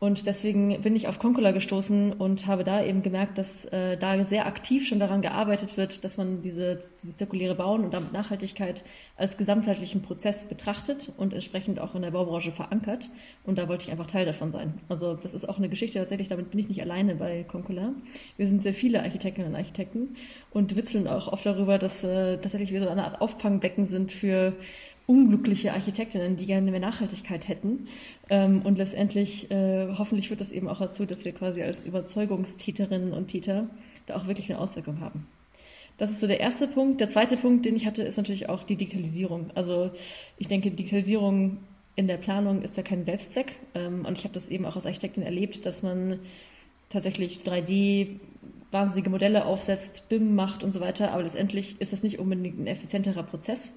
Und 0.03 0.25
deswegen 0.25 0.81
bin 0.81 0.95
ich 0.95 1.07
auf 1.07 1.19
Concola 1.19 1.51
gestoßen 1.51 2.13
und 2.13 2.47
habe 2.47 2.63
da 2.63 2.83
eben 2.83 3.03
gemerkt, 3.03 3.37
dass 3.37 3.65
äh, 3.65 3.97
da 3.97 4.23
sehr 4.23 4.47
aktiv 4.47 4.87
schon 4.87 4.97
daran 4.97 5.21
gearbeitet 5.21 5.77
wird, 5.77 6.03
dass 6.03 6.17
man 6.17 6.41
diese, 6.41 6.79
diese 7.03 7.15
zirkuläre 7.15 7.53
Bauen 7.53 7.83
und 7.83 7.93
damit 7.93 8.11
Nachhaltigkeit 8.11 8.83
als 9.15 9.37
gesamtheitlichen 9.37 10.01
Prozess 10.01 10.45
betrachtet 10.45 11.11
und 11.17 11.33
entsprechend 11.33 11.79
auch 11.79 11.93
in 11.93 12.01
der 12.01 12.09
Baubranche 12.09 12.51
verankert. 12.51 13.11
Und 13.43 13.59
da 13.59 13.67
wollte 13.69 13.85
ich 13.85 13.91
einfach 13.91 14.07
Teil 14.07 14.25
davon 14.25 14.51
sein. 14.51 14.73
Also 14.89 15.13
das 15.13 15.35
ist 15.35 15.47
auch 15.47 15.59
eine 15.59 15.69
Geschichte 15.69 15.99
tatsächlich, 15.99 16.29
damit 16.29 16.49
bin 16.49 16.59
ich 16.59 16.67
nicht 16.67 16.81
alleine 16.81 17.13
bei 17.13 17.43
Concola. 17.43 17.93
Wir 18.37 18.47
sind 18.47 18.63
sehr 18.63 18.73
viele 18.73 19.03
Architektinnen 19.03 19.51
und 19.51 19.55
Architekten 19.55 20.15
und 20.49 20.75
witzeln 20.75 21.07
auch 21.07 21.31
oft 21.31 21.45
darüber, 21.45 21.77
dass 21.77 22.03
äh, 22.03 22.39
tatsächlich 22.39 22.71
wir 22.71 22.79
so 22.79 22.89
eine 22.89 23.05
Art 23.05 23.21
Auffangbecken 23.21 23.85
sind 23.85 24.11
für 24.11 24.53
unglückliche 25.11 25.73
Architektinnen, 25.73 26.37
die 26.37 26.45
gerne 26.45 26.71
mehr 26.71 26.79
Nachhaltigkeit 26.79 27.49
hätten. 27.49 27.87
Ähm, 28.29 28.61
und 28.63 28.77
letztendlich, 28.77 29.51
äh, 29.51 29.89
hoffentlich 29.97 30.29
führt 30.29 30.39
das 30.39 30.53
eben 30.53 30.69
auch 30.69 30.79
dazu, 30.79 31.05
dass 31.05 31.25
wir 31.25 31.33
quasi 31.33 31.61
als 31.61 31.83
Überzeugungstäterinnen 31.83 33.11
und 33.11 33.27
Täter 33.27 33.67
da 34.05 34.15
auch 34.15 34.25
wirklich 34.25 34.49
eine 34.49 34.59
Auswirkung 34.59 35.01
haben. 35.01 35.27
Das 35.97 36.11
ist 36.11 36.21
so 36.21 36.27
der 36.27 36.39
erste 36.39 36.65
Punkt. 36.67 37.01
Der 37.01 37.09
zweite 37.09 37.35
Punkt, 37.35 37.65
den 37.65 37.75
ich 37.75 37.85
hatte, 37.85 38.03
ist 38.03 38.15
natürlich 38.15 38.47
auch 38.47 38.63
die 38.63 38.77
Digitalisierung. 38.77 39.51
Also 39.53 39.91
ich 40.37 40.47
denke, 40.47 40.71
Digitalisierung 40.71 41.57
in 41.95 42.07
der 42.07 42.17
Planung 42.17 42.61
ist 42.61 42.77
ja 42.77 42.83
kein 42.83 43.03
Selbstzweck. 43.03 43.57
Ähm, 43.75 44.05
und 44.05 44.17
ich 44.17 44.23
habe 44.23 44.33
das 44.33 44.47
eben 44.47 44.65
auch 44.65 44.77
als 44.77 44.85
Architektin 44.85 45.23
erlebt, 45.23 45.65
dass 45.65 45.83
man 45.83 46.19
tatsächlich 46.89 47.41
3D 47.45 48.15
wahnsinnige 48.71 49.09
Modelle 49.09 49.45
aufsetzt, 49.45 50.07
BIM 50.07 50.35
macht 50.35 50.63
und 50.63 50.71
so 50.71 50.79
weiter. 50.79 51.11
Aber 51.11 51.23
letztendlich 51.23 51.81
ist 51.81 51.91
das 51.91 52.01
nicht 52.01 52.17
unbedingt 52.17 52.59
ein 52.59 52.67
effizienterer 52.67 53.23
Prozess. 53.23 53.73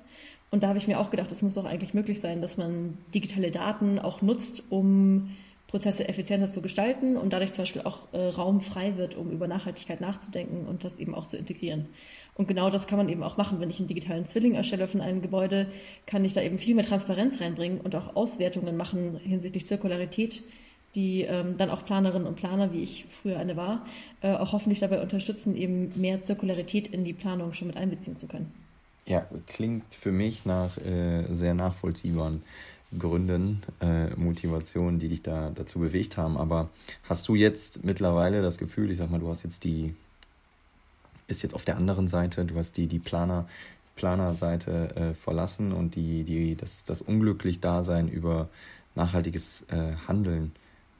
Und 0.50 0.62
da 0.62 0.68
habe 0.68 0.78
ich 0.78 0.86
mir 0.86 1.00
auch 1.00 1.10
gedacht, 1.10 1.32
es 1.32 1.42
muss 1.42 1.54
doch 1.54 1.64
eigentlich 1.64 1.94
möglich 1.94 2.20
sein, 2.20 2.40
dass 2.40 2.56
man 2.56 2.96
digitale 3.12 3.50
Daten 3.50 3.98
auch 3.98 4.22
nutzt, 4.22 4.64
um 4.70 5.30
Prozesse 5.74 6.08
effizienter 6.08 6.48
zu 6.48 6.62
gestalten 6.62 7.16
und 7.16 7.32
dadurch 7.32 7.52
zum 7.52 7.62
Beispiel 7.62 7.82
auch 7.82 8.06
äh, 8.12 8.28
Raum 8.28 8.60
frei 8.60 8.96
wird, 8.96 9.16
um 9.16 9.32
über 9.32 9.48
Nachhaltigkeit 9.48 10.00
nachzudenken 10.00 10.66
und 10.68 10.84
das 10.84 11.00
eben 11.00 11.16
auch 11.16 11.26
zu 11.26 11.36
integrieren. 11.36 11.86
Und 12.36 12.46
genau 12.46 12.70
das 12.70 12.86
kann 12.86 12.96
man 12.96 13.08
eben 13.08 13.24
auch 13.24 13.36
machen. 13.36 13.58
Wenn 13.58 13.70
ich 13.70 13.80
einen 13.80 13.88
digitalen 13.88 14.24
Zwilling 14.24 14.54
erstelle 14.54 14.86
von 14.86 15.00
einem 15.00 15.20
Gebäude, 15.20 15.66
kann 16.06 16.24
ich 16.24 16.32
da 16.32 16.42
eben 16.42 16.58
viel 16.58 16.76
mehr 16.76 16.86
Transparenz 16.86 17.40
reinbringen 17.40 17.80
und 17.80 17.96
auch 17.96 18.14
Auswertungen 18.14 18.76
machen 18.76 19.18
hinsichtlich 19.24 19.66
Zirkularität, 19.66 20.44
die 20.94 21.22
ähm, 21.22 21.56
dann 21.56 21.70
auch 21.70 21.84
Planerinnen 21.84 22.28
und 22.28 22.36
Planer, 22.36 22.72
wie 22.72 22.84
ich 22.84 23.06
früher 23.10 23.40
eine 23.40 23.56
war, 23.56 23.84
äh, 24.20 24.32
auch 24.32 24.52
hoffentlich 24.52 24.78
dabei 24.78 25.02
unterstützen, 25.02 25.56
eben 25.56 25.90
mehr 26.00 26.22
Zirkularität 26.22 26.86
in 26.86 27.04
die 27.04 27.14
Planung 27.14 27.52
schon 27.52 27.66
mit 27.66 27.76
einbeziehen 27.76 28.16
zu 28.16 28.28
können. 28.28 28.52
Ja, 29.06 29.26
klingt 29.46 29.94
für 29.94 30.12
mich 30.12 30.46
nach 30.46 30.78
äh, 30.78 31.26
sehr 31.30 31.54
nachvollziehbaren 31.54 32.42
Gründen, 32.98 33.62
äh, 33.80 34.10
Motivationen, 34.16 34.98
die 34.98 35.08
dich 35.08 35.22
da 35.22 35.50
dazu 35.54 35.78
bewegt 35.78 36.16
haben. 36.16 36.38
Aber 36.38 36.70
hast 37.08 37.28
du 37.28 37.34
jetzt 37.34 37.84
mittlerweile 37.84 38.40
das 38.40 38.56
Gefühl, 38.56 38.90
ich 38.90 38.98
sag 38.98 39.10
mal, 39.10 39.20
du 39.20 39.28
hast 39.28 39.42
jetzt 39.42 39.64
die, 39.64 39.94
bist 41.26 41.42
jetzt 41.42 41.54
auf 41.54 41.64
der 41.64 41.76
anderen 41.76 42.08
Seite, 42.08 42.44
du 42.44 42.56
hast 42.56 42.76
die, 42.76 42.86
die 42.86 42.98
Planer, 42.98 43.46
Planerseite 43.96 44.96
äh, 44.96 45.14
verlassen 45.14 45.72
und 45.72 45.96
die, 45.96 46.24
die, 46.24 46.56
das, 46.56 46.84
das 46.84 47.02
unglücklich 47.02 47.60
Dasein 47.60 48.08
über 48.08 48.48
nachhaltiges 48.94 49.66
äh, 49.70 49.94
Handeln. 50.08 50.52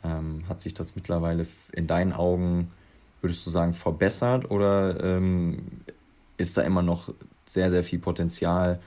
Ähm, 0.03 0.45
hat 0.49 0.61
sich 0.61 0.75
das 0.75 0.95
mittlerweile 0.95 1.47
in 1.73 1.87
deinen 1.87 2.13
Augen, 2.13 2.71
würdest 3.23 3.47
du 3.47 3.51
sagen, 3.51 3.73
verbessert 3.73 4.51
oder 4.51 5.03
ähm, 5.03 5.63
ist 6.37 6.57
da 6.57 6.63
immer 6.63 6.83
noch 6.83 7.15
sehr, 7.55 7.71
sehr 7.71 7.83
viel 7.83 7.99
Potenzial. 7.99 8.81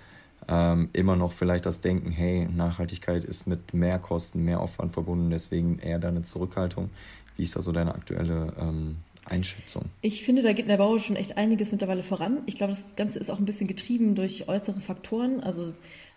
Ähm, 0.48 0.90
immer 0.94 1.16
noch 1.16 1.34
vielleicht 1.34 1.66
das 1.66 1.82
Denken, 1.82 2.12
hey, 2.12 2.48
Nachhaltigkeit 2.48 3.26
ist 3.26 3.48
mit 3.48 3.74
mehr 3.74 4.00
Kosten, 4.00 4.44
mehr 4.44 4.62
Aufwand 4.62 4.94
verbunden, 4.94 5.30
deswegen 5.30 5.80
eher 5.80 6.00
deine 6.00 6.22
Zurückhaltung. 6.22 6.90
Wie 7.36 7.44
ist 7.44 7.56
da 7.56 7.62
so 7.62 7.72
deine 7.72 7.94
aktuelle 7.96 8.54
ähm, 8.60 8.98
Einschätzung? 9.26 9.86
Ich 10.02 10.24
finde, 10.24 10.44
da 10.44 10.54
geht 10.54 10.66
in 10.66 10.70
der 10.70 10.78
Bau 10.78 10.98
schon 11.00 11.16
echt 11.16 11.38
einiges 11.38 11.72
mittlerweile 11.72 12.04
voran. 12.04 12.40
Ich 12.46 12.56
glaube, 12.56 12.74
das 12.74 12.96
Ganze 12.96 13.20
ist 13.20 13.30
auch 13.30 13.40
ein 13.40 13.46
bisschen 13.46 13.68
getrieben 13.68 14.16
durch 14.16 14.48
äußere 14.48 14.80
Faktoren. 14.80 15.42
Also 15.42 15.74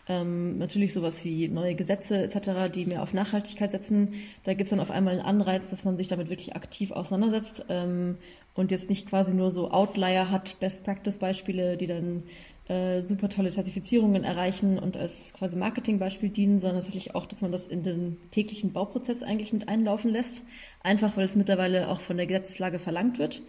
ähm, 0.08 0.58
natürlich 0.58 0.92
sowas 0.92 1.24
wie 1.24 1.48
neue 1.48 1.74
Gesetze 1.74 2.22
etc., 2.22 2.72
die 2.74 2.86
mehr 2.86 3.02
auf 3.02 3.12
Nachhaltigkeit 3.12 3.70
setzen. 3.70 4.14
Da 4.44 4.54
gibt 4.54 4.64
es 4.66 4.70
dann 4.70 4.80
auf 4.80 4.90
einmal 4.90 5.14
einen 5.14 5.26
Anreiz, 5.26 5.70
dass 5.70 5.84
man 5.84 5.96
sich 5.96 6.08
damit 6.08 6.28
wirklich 6.30 6.56
aktiv 6.56 6.90
auseinandersetzt 6.90 7.64
ähm, 7.68 8.16
und 8.54 8.70
jetzt 8.70 8.90
nicht 8.90 9.08
quasi 9.08 9.34
nur 9.34 9.50
so 9.50 9.70
Outlier 9.70 10.30
hat, 10.30 10.58
Best-Practice-Beispiele, 10.60 11.76
die 11.76 11.86
dann 11.86 12.22
äh, 12.68 13.02
super 13.02 13.28
tolle 13.28 13.50
Zertifizierungen 13.50 14.22
erreichen 14.22 14.78
und 14.78 14.96
als 14.96 15.32
quasi 15.36 15.56
Marketingbeispiel 15.56 16.28
dienen, 16.28 16.58
sondern 16.58 16.76
tatsächlich 16.76 17.14
auch, 17.14 17.26
dass 17.26 17.40
man 17.40 17.50
das 17.50 17.66
in 17.66 17.82
den 17.82 18.16
täglichen 18.30 18.72
Bauprozess 18.72 19.22
eigentlich 19.22 19.52
mit 19.52 19.68
einlaufen 19.68 20.12
lässt, 20.12 20.42
einfach 20.82 21.16
weil 21.16 21.24
es 21.24 21.34
mittlerweile 21.34 21.88
auch 21.88 22.00
von 22.00 22.16
der 22.16 22.26
Gesetzeslage 22.26 22.78
verlangt 22.78 23.18
wird. 23.18 23.42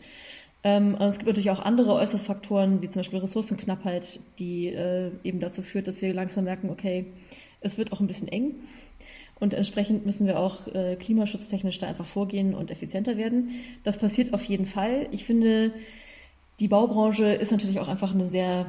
Ähm, 0.63 0.95
es 0.99 1.17
gibt 1.17 1.27
natürlich 1.27 1.51
auch 1.51 1.59
andere 1.59 1.93
äußere 1.93 2.19
Faktoren, 2.19 2.81
wie 2.81 2.87
zum 2.87 3.01
Beispiel 3.01 3.19
Ressourcenknappheit, 3.19 4.19
die 4.39 4.67
äh, 4.67 5.11
eben 5.23 5.39
dazu 5.39 5.61
führt, 5.61 5.87
dass 5.87 6.01
wir 6.01 6.13
langsam 6.13 6.45
merken, 6.45 6.69
okay, 6.69 7.07
es 7.61 7.77
wird 7.77 7.93
auch 7.93 7.99
ein 7.99 8.07
bisschen 8.07 8.27
eng. 8.27 8.55
Und 9.41 9.55
entsprechend 9.55 10.05
müssen 10.05 10.27
wir 10.27 10.39
auch 10.39 10.67
äh, 10.67 10.95
klimaschutztechnisch 10.95 11.79
da 11.79 11.87
einfach 11.87 12.05
vorgehen 12.05 12.53
und 12.53 12.69
effizienter 12.69 13.17
werden. 13.17 13.49
Das 13.83 13.97
passiert 13.97 14.35
auf 14.35 14.43
jeden 14.43 14.67
Fall. 14.67 15.07
Ich 15.09 15.25
finde, 15.25 15.73
die 16.59 16.67
Baubranche 16.67 17.25
ist 17.25 17.51
natürlich 17.51 17.79
auch 17.79 17.87
einfach 17.87 18.13
eine 18.13 18.27
sehr, 18.27 18.67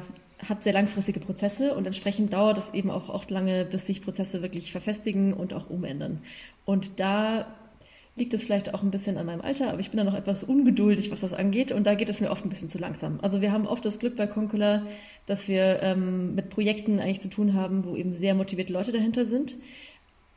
hat 0.49 0.63
sehr 0.63 0.73
langfristige 0.73 1.19
Prozesse 1.19 1.75
und 1.75 1.85
entsprechend 1.85 2.33
dauert 2.33 2.57
es 2.57 2.73
eben 2.73 2.89
auch 2.89 3.09
oft 3.09 3.29
lange, 3.29 3.65
bis 3.65 3.85
sich 3.85 4.01
Prozesse 4.01 4.41
wirklich 4.41 4.71
verfestigen 4.71 5.33
und 5.33 5.53
auch 5.53 5.69
umändern. 5.69 6.21
Und 6.65 6.99
da 6.99 7.45
liegt 8.15 8.33
es 8.33 8.43
vielleicht 8.43 8.73
auch 8.73 8.81
ein 8.81 8.89
bisschen 8.89 9.17
an 9.17 9.27
meinem 9.27 9.41
Alter, 9.41 9.69
aber 9.69 9.79
ich 9.79 9.91
bin 9.91 9.97
da 9.99 10.03
noch 10.03 10.15
etwas 10.15 10.43
ungeduldig, 10.43 11.11
was 11.11 11.21
das 11.21 11.33
angeht 11.33 11.71
und 11.71 11.85
da 11.85 11.93
geht 11.93 12.09
es 12.09 12.19
mir 12.19 12.31
oft 12.31 12.45
ein 12.45 12.49
bisschen 12.49 12.69
zu 12.69 12.79
langsam. 12.79 13.19
Also 13.21 13.41
wir 13.41 13.51
haben 13.51 13.67
oft 13.67 13.85
das 13.85 13.99
Glück 13.99 14.15
bei 14.15 14.25
Concula, 14.25 14.87
dass 15.27 15.47
wir 15.47 15.83
ähm, 15.83 16.33
mit 16.33 16.49
Projekten 16.49 16.99
eigentlich 16.99 17.21
zu 17.21 17.29
tun 17.29 17.53
haben, 17.53 17.85
wo 17.85 17.95
eben 17.95 18.13
sehr 18.13 18.33
motivierte 18.33 18.73
Leute 18.73 18.91
dahinter 18.91 19.25
sind. 19.25 19.55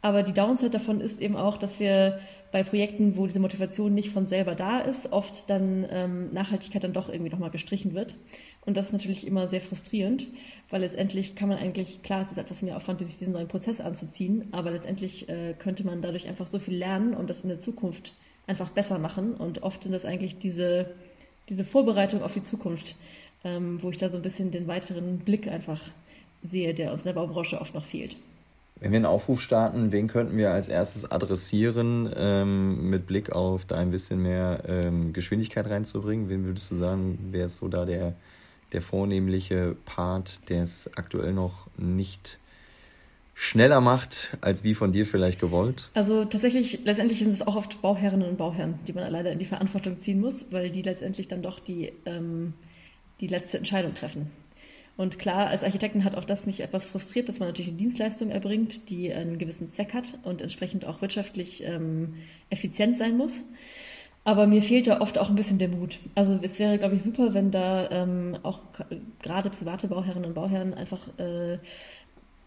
Aber 0.06 0.22
die 0.22 0.32
Downside 0.32 0.70
davon 0.70 1.00
ist 1.00 1.20
eben 1.20 1.34
auch, 1.34 1.56
dass 1.56 1.80
wir 1.80 2.20
bei 2.52 2.62
Projekten, 2.62 3.16
wo 3.16 3.26
diese 3.26 3.40
Motivation 3.40 3.92
nicht 3.92 4.10
von 4.10 4.28
selber 4.28 4.54
da 4.54 4.78
ist, 4.78 5.10
oft 5.10 5.50
dann 5.50 5.84
ähm, 5.90 6.32
Nachhaltigkeit 6.32 6.84
dann 6.84 6.92
doch 6.92 7.08
irgendwie 7.08 7.32
nochmal 7.32 7.50
gestrichen 7.50 7.92
wird. 7.92 8.14
Und 8.64 8.76
das 8.76 8.86
ist 8.86 8.92
natürlich 8.92 9.26
immer 9.26 9.48
sehr 9.48 9.60
frustrierend, 9.60 10.28
weil 10.70 10.82
letztendlich 10.82 11.34
kann 11.34 11.48
man 11.48 11.58
eigentlich, 11.58 12.04
klar, 12.04 12.22
es 12.22 12.30
ist 12.30 12.38
etwas 12.38 12.62
mehr 12.62 12.76
Aufwand, 12.76 13.00
sich 13.00 13.18
diesen 13.18 13.32
neuen 13.34 13.48
Prozess 13.48 13.80
anzuziehen, 13.80 14.46
aber 14.52 14.70
letztendlich 14.70 15.28
äh, 15.28 15.54
könnte 15.58 15.84
man 15.84 16.02
dadurch 16.02 16.28
einfach 16.28 16.46
so 16.46 16.60
viel 16.60 16.76
lernen 16.76 17.12
und 17.12 17.28
das 17.28 17.40
in 17.40 17.48
der 17.48 17.58
Zukunft 17.58 18.14
einfach 18.46 18.70
besser 18.70 19.00
machen. 19.00 19.34
Und 19.34 19.64
oft 19.64 19.82
sind 19.82 19.90
das 19.90 20.04
eigentlich 20.04 20.38
diese, 20.38 20.94
diese 21.48 21.64
Vorbereitung 21.64 22.22
auf 22.22 22.32
die 22.32 22.44
Zukunft, 22.44 22.94
ähm, 23.42 23.82
wo 23.82 23.90
ich 23.90 23.98
da 23.98 24.08
so 24.08 24.18
ein 24.18 24.22
bisschen 24.22 24.52
den 24.52 24.68
weiteren 24.68 25.18
Blick 25.18 25.48
einfach 25.48 25.80
sehe, 26.42 26.74
der 26.74 26.92
aus 26.92 27.02
der 27.02 27.14
Baubranche 27.14 27.60
oft 27.60 27.74
noch 27.74 27.84
fehlt. 27.84 28.16
Wenn 28.78 28.92
wir 28.92 28.96
einen 28.96 29.06
Aufruf 29.06 29.40
starten, 29.40 29.90
wen 29.90 30.06
könnten 30.06 30.36
wir 30.36 30.50
als 30.50 30.68
erstes 30.68 31.10
adressieren, 31.10 32.12
ähm, 32.14 32.90
mit 32.90 33.06
Blick 33.06 33.32
auf 33.32 33.64
da 33.64 33.76
ein 33.76 33.90
bisschen 33.90 34.22
mehr 34.22 34.64
ähm, 34.68 35.14
Geschwindigkeit 35.14 35.66
reinzubringen? 35.66 36.28
Wen 36.28 36.44
würdest 36.44 36.70
du 36.70 36.74
sagen, 36.74 37.32
ist 37.32 37.56
so 37.56 37.68
da 37.68 37.86
der, 37.86 38.14
der 38.72 38.82
vornehmliche 38.82 39.76
Part, 39.86 40.50
der 40.50 40.62
es 40.62 40.90
aktuell 40.94 41.32
noch 41.32 41.68
nicht 41.78 42.38
schneller 43.32 43.80
macht, 43.80 44.36
als 44.42 44.62
wie 44.62 44.74
von 44.74 44.92
dir 44.92 45.06
vielleicht 45.06 45.40
gewollt? 45.40 45.90
Also 45.94 46.26
tatsächlich, 46.26 46.80
letztendlich 46.84 47.20
sind 47.20 47.32
es 47.32 47.46
auch 47.46 47.56
oft 47.56 47.80
Bauherrinnen 47.80 48.28
und 48.28 48.36
Bauherren, 48.36 48.78
die 48.86 48.92
man 48.92 49.10
leider 49.10 49.32
in 49.32 49.38
die 49.38 49.46
Verantwortung 49.46 50.02
ziehen 50.02 50.20
muss, 50.20 50.46
weil 50.50 50.70
die 50.70 50.82
letztendlich 50.82 51.28
dann 51.28 51.40
doch 51.40 51.60
die, 51.60 51.92
ähm, 52.04 52.52
die 53.20 53.26
letzte 53.26 53.56
Entscheidung 53.56 53.94
treffen. 53.94 54.30
Und 54.96 55.18
klar, 55.18 55.48
als 55.48 55.62
Architekten 55.62 56.04
hat 56.04 56.14
auch 56.14 56.24
das 56.24 56.46
mich 56.46 56.60
etwas 56.60 56.86
frustriert, 56.86 57.28
dass 57.28 57.38
man 57.38 57.48
natürlich 57.48 57.68
eine 57.68 57.76
Dienstleistung 57.76 58.30
erbringt, 58.30 58.88
die 58.88 59.12
einen 59.12 59.36
gewissen 59.36 59.70
Zweck 59.70 59.92
hat 59.92 60.18
und 60.22 60.40
entsprechend 60.40 60.86
auch 60.86 61.02
wirtschaftlich 61.02 61.62
ähm, 61.64 62.14
effizient 62.48 62.96
sein 62.96 63.16
muss. 63.16 63.44
Aber 64.24 64.46
mir 64.46 64.62
fehlt 64.62 64.86
da 64.86 65.00
oft 65.00 65.18
auch 65.18 65.28
ein 65.28 65.36
bisschen 65.36 65.58
der 65.58 65.68
Mut. 65.68 65.98
Also 66.14 66.38
es 66.42 66.58
wäre, 66.58 66.78
glaube 66.78 66.96
ich, 66.96 67.02
super, 67.02 67.32
wenn 67.32 67.50
da 67.50 67.90
ähm, 67.90 68.38
auch 68.42 68.60
gerade 69.22 69.50
private 69.50 69.86
Bauherrinnen 69.86 70.24
und 70.24 70.34
Bauherren 70.34 70.74
einfach 70.74 71.06
äh, 71.18 71.58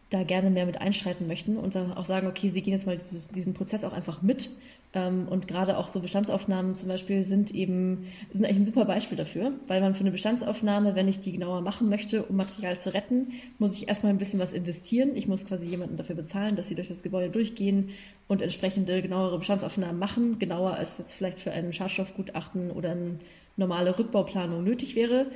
da 0.09 0.23
gerne 0.23 0.49
mehr 0.49 0.65
mit 0.65 0.81
einschreiten 0.81 1.27
möchten 1.27 1.55
und 1.55 1.77
auch 1.77 2.05
sagen, 2.05 2.27
okay, 2.27 2.49
sie 2.49 2.61
gehen 2.63 2.73
jetzt 2.73 2.87
mal 2.87 2.97
dieses, 2.97 3.29
diesen 3.29 3.53
Prozess 3.53 3.83
auch 3.83 3.93
einfach 3.93 4.21
mit 4.21 4.49
und 4.91 5.47
gerade 5.47 5.77
auch 5.77 5.87
so 5.87 5.99
Bestandsaufnahmen 5.99 6.73
zum 6.73 6.87
Beispiel 6.87 7.23
sind 7.23 7.53
eben, 7.53 8.07
sind 8.33 8.43
eigentlich 8.43 8.61
ein 8.61 8.65
super 8.65 8.85
Beispiel 8.85 9.17
dafür, 9.17 9.51
weil 9.67 9.81
man 9.81 9.93
für 9.93 9.99
eine 9.99 10.09
Bestandsaufnahme, 10.09 10.95
wenn 10.95 11.07
ich 11.07 11.19
die 11.19 11.31
genauer 11.31 11.61
machen 11.61 11.89
möchte, 11.89 12.23
um 12.23 12.35
Material 12.37 12.75
zu 12.75 12.91
retten, 12.91 13.33
muss 13.59 13.77
ich 13.77 13.87
erstmal 13.87 14.11
ein 14.11 14.17
bisschen 14.17 14.39
was 14.39 14.51
investieren. 14.51 15.15
Ich 15.15 15.27
muss 15.27 15.45
quasi 15.45 15.67
jemanden 15.67 15.95
dafür 15.95 16.15
bezahlen, 16.15 16.55
dass 16.55 16.69
sie 16.69 16.75
durch 16.75 16.87
das 16.87 17.03
Gebäude 17.03 17.29
durchgehen 17.29 17.91
und 18.27 18.41
entsprechende 18.41 19.03
genauere 19.03 19.37
Bestandsaufnahmen 19.37 19.99
machen, 19.99 20.39
genauer 20.39 20.73
als 20.73 20.97
jetzt 20.97 21.13
vielleicht 21.13 21.39
für 21.39 21.51
ein 21.51 21.71
Schadstoffgutachten 21.71 22.71
oder 22.71 22.91
eine 22.91 23.19
normale 23.57 23.97
Rückbauplanung 23.99 24.63
nötig 24.63 24.95
wäre. 24.95 25.27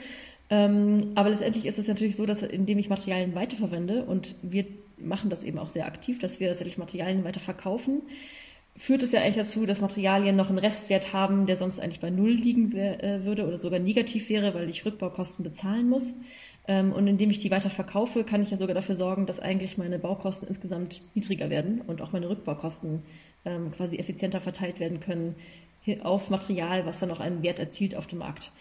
Ähm, 0.50 1.12
aber 1.14 1.30
letztendlich 1.30 1.68
ist 1.68 1.78
es 1.78 1.88
natürlich 1.88 2.16
so, 2.16 2.26
dass 2.26 2.42
indem 2.42 2.80
ich 2.80 2.90
Materialien 2.90 3.36
weiterverwende 3.36 4.04
und 4.04 4.34
wir 4.42 4.66
machen 4.98 5.30
das 5.30 5.44
eben 5.44 5.60
auch 5.60 5.70
sehr 5.70 5.86
aktiv, 5.86 6.18
dass 6.20 6.40
wir 6.40 6.48
tatsächlich 6.48 6.78
Materialien 6.78 7.24
weiter 7.24 7.40
verkaufen, 7.40 8.02
führt 8.76 9.04
es 9.04 9.12
ja 9.12 9.22
eigentlich 9.22 9.36
dazu, 9.36 9.66
dass 9.66 9.82
Materialien 9.82 10.36
noch 10.36 10.50
einen 10.50 10.58
Restwert 10.58 11.14
haben, 11.14 11.46
der 11.46 11.58
sonst 11.58 11.80
eigentlich 11.80 12.00
bei 12.00 12.10
Null 12.10 12.32
liegen 12.32 12.76
äh, 12.76 13.24
würde 13.24 13.48
oder 13.48 13.60
sogar 13.60 13.80
negativ 13.80 14.30
wäre, 14.30 14.54
weil 14.54 14.70
ich 14.70 14.86
Rückbaukosten 14.86 15.44
bezahlen 15.44 15.90
muss. 15.90 16.14
Ähm, 16.68 16.92
und 16.94 17.08
indem 17.08 17.30
ich 17.30 17.40
die 17.40 17.52
weiter 17.52 17.70
verkaufe, 17.70 18.24
kann 18.24 18.42
ich 18.42 18.50
ja 18.50 18.58
sogar 18.58 18.74
dafür 18.74 18.96
sorgen, 18.96 19.26
dass 19.26 19.40
eigentlich 19.40 19.78
meine 19.78 20.00
Baukosten 20.00 20.48
insgesamt 20.48 21.02
niedriger 21.14 21.50
werden 21.50 21.82
und 21.82 22.02
auch 22.02 22.14
meine 22.14 22.30
Rückbaukosten 22.30 23.04
ähm, 23.46 23.72
quasi 23.72 23.98
effizienter 23.98 24.42
verteilt 24.42 24.80
werden 24.80 25.00
können 25.00 25.36
auf 26.02 26.30
Material, 26.30 26.86
was 26.86 27.00
dann 27.00 27.12
auch 27.12 27.20
einen 27.20 27.44
Wert 27.44 27.60
erzielt 27.60 27.96
auf 27.96 28.08
dem 28.08 28.20
Markt. 28.20 28.54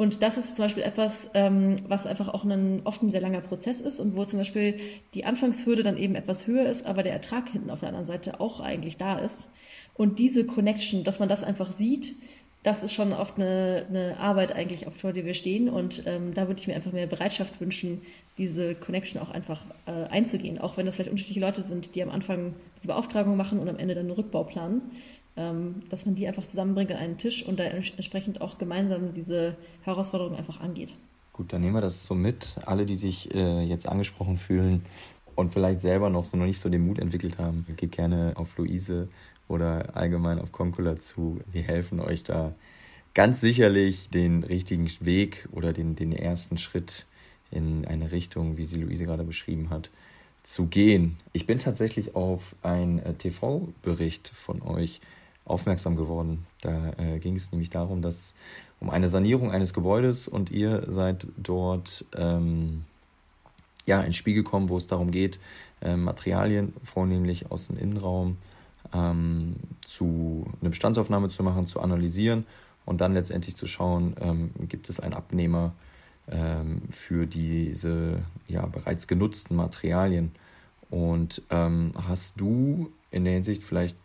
Und 0.00 0.22
das 0.22 0.38
ist 0.38 0.56
zum 0.56 0.64
Beispiel 0.64 0.82
etwas, 0.82 1.28
ähm, 1.34 1.76
was 1.86 2.06
einfach 2.06 2.28
auch 2.28 2.42
ein, 2.42 2.80
oft 2.84 3.02
ein 3.02 3.10
sehr 3.10 3.20
langer 3.20 3.42
Prozess 3.42 3.82
ist 3.82 4.00
und 4.00 4.16
wo 4.16 4.24
zum 4.24 4.38
Beispiel 4.38 4.76
die 5.12 5.26
Anfangshürde 5.26 5.82
dann 5.82 5.98
eben 5.98 6.14
etwas 6.14 6.46
höher 6.46 6.64
ist, 6.70 6.86
aber 6.86 7.02
der 7.02 7.12
Ertrag 7.12 7.50
hinten 7.50 7.68
auf 7.68 7.80
der 7.80 7.90
anderen 7.90 8.06
Seite 8.06 8.40
auch 8.40 8.60
eigentlich 8.60 8.96
da 8.96 9.18
ist. 9.18 9.46
Und 9.92 10.18
diese 10.18 10.46
Connection, 10.46 11.04
dass 11.04 11.18
man 11.18 11.28
das 11.28 11.44
einfach 11.44 11.70
sieht, 11.72 12.14
das 12.62 12.82
ist 12.82 12.94
schon 12.94 13.12
oft 13.12 13.36
eine, 13.36 13.84
eine 13.90 14.16
Arbeit 14.18 14.52
eigentlich, 14.52 14.86
auf 14.86 14.96
der 14.96 15.14
wir 15.26 15.34
stehen. 15.34 15.68
Und 15.68 16.02
ähm, 16.06 16.32
da 16.32 16.48
würde 16.48 16.60
ich 16.60 16.66
mir 16.66 16.76
einfach 16.76 16.92
mehr 16.92 17.06
Bereitschaft 17.06 17.60
wünschen, 17.60 18.00
diese 18.38 18.74
Connection 18.74 19.20
auch 19.20 19.30
einfach 19.30 19.62
äh, 19.84 19.90
einzugehen. 20.08 20.58
Auch 20.58 20.78
wenn 20.78 20.86
das 20.86 20.94
vielleicht 20.94 21.10
unterschiedliche 21.10 21.40
Leute 21.40 21.60
sind, 21.60 21.94
die 21.94 22.02
am 22.02 22.08
Anfang 22.08 22.54
diese 22.78 22.88
Beauftragung 22.88 23.36
machen 23.36 23.58
und 23.58 23.68
am 23.68 23.78
Ende 23.78 23.94
dann 23.94 24.06
einen 24.06 24.14
Rückbau 24.14 24.44
planen. 24.44 24.80
Ähm, 25.36 25.82
dass 25.90 26.06
man 26.06 26.16
die 26.16 26.26
einfach 26.26 26.44
zusammenbringt 26.44 26.90
an 26.90 26.96
einen 26.96 27.18
Tisch 27.18 27.44
und 27.46 27.58
da 27.58 27.64
entsprechend 27.64 28.40
auch 28.40 28.58
gemeinsam 28.58 29.14
diese 29.14 29.56
Herausforderung 29.82 30.36
einfach 30.36 30.60
angeht. 30.60 30.94
Gut, 31.32 31.52
dann 31.52 31.62
nehmen 31.62 31.74
wir 31.74 31.80
das 31.80 32.04
so 32.04 32.14
mit. 32.14 32.56
Alle, 32.66 32.84
die 32.84 32.96
sich 32.96 33.34
äh, 33.34 33.62
jetzt 33.62 33.88
angesprochen 33.88 34.36
fühlen 34.36 34.82
und 35.36 35.52
vielleicht 35.52 35.80
selber 35.80 36.10
noch 36.10 36.24
so 36.24 36.36
noch 36.36 36.46
nicht 36.46 36.60
so 36.60 36.68
den 36.68 36.86
Mut 36.86 36.98
entwickelt 36.98 37.38
haben, 37.38 37.64
geht 37.76 37.92
gerne 37.92 38.32
auf 38.34 38.58
Luise 38.58 39.08
oder 39.48 39.96
allgemein 39.96 40.40
auf 40.40 40.52
Concula 40.52 40.96
zu. 40.96 41.40
Sie 41.48 41.62
helfen 41.62 42.00
euch 42.00 42.24
da 42.24 42.54
ganz 43.14 43.40
sicherlich 43.40 44.10
den 44.10 44.42
richtigen 44.42 44.90
Weg 45.00 45.48
oder 45.52 45.72
den, 45.72 45.96
den 45.96 46.12
ersten 46.12 46.58
Schritt 46.58 47.06
in 47.50 47.84
eine 47.86 48.12
Richtung, 48.12 48.56
wie 48.56 48.64
sie 48.64 48.80
Luise 48.80 49.04
gerade 49.04 49.24
beschrieben 49.24 49.70
hat, 49.70 49.90
zu 50.42 50.66
gehen. 50.66 51.18
Ich 51.32 51.46
bin 51.46 51.58
tatsächlich 51.58 52.14
auf 52.14 52.54
einen 52.62 52.98
äh, 53.00 53.14
TV-Bericht 53.14 54.28
von 54.28 54.62
euch 54.62 55.00
aufmerksam 55.50 55.96
geworden. 55.96 56.46
Da 56.62 56.92
äh, 56.98 57.18
ging 57.18 57.36
es 57.36 57.52
nämlich 57.52 57.70
darum, 57.70 58.02
dass 58.02 58.34
um 58.80 58.90
eine 58.90 59.08
Sanierung 59.08 59.50
eines 59.50 59.74
Gebäudes 59.74 60.28
und 60.28 60.50
ihr 60.50 60.84
seid 60.90 61.26
dort 61.36 62.06
ähm, 62.16 62.84
ja 63.86 64.00
ins 64.00 64.16
Spiel 64.16 64.34
gekommen, 64.34 64.68
wo 64.68 64.76
es 64.76 64.86
darum 64.86 65.10
geht, 65.10 65.38
äh, 65.82 65.96
Materialien 65.96 66.72
vornehmlich 66.82 67.50
aus 67.50 67.66
dem 67.66 67.78
Innenraum 67.78 68.38
ähm, 68.94 69.56
zu 69.84 70.46
eine 70.60 70.70
Bestandsaufnahme 70.70 71.28
zu 71.28 71.42
machen, 71.42 71.66
zu 71.66 71.80
analysieren 71.80 72.46
und 72.86 73.00
dann 73.00 73.12
letztendlich 73.12 73.56
zu 73.56 73.66
schauen, 73.66 74.16
ähm, 74.20 74.50
gibt 74.68 74.88
es 74.88 75.00
einen 75.00 75.14
Abnehmer 75.14 75.72
ähm, 76.30 76.82
für 76.90 77.26
diese 77.26 78.22
ja, 78.48 78.66
bereits 78.66 79.06
genutzten 79.06 79.56
Materialien. 79.56 80.32
Und 80.90 81.42
ähm, 81.50 81.92
hast 82.08 82.40
du 82.40 82.90
in 83.10 83.24
der 83.24 83.34
Hinsicht 83.34 83.62
vielleicht, 83.62 83.96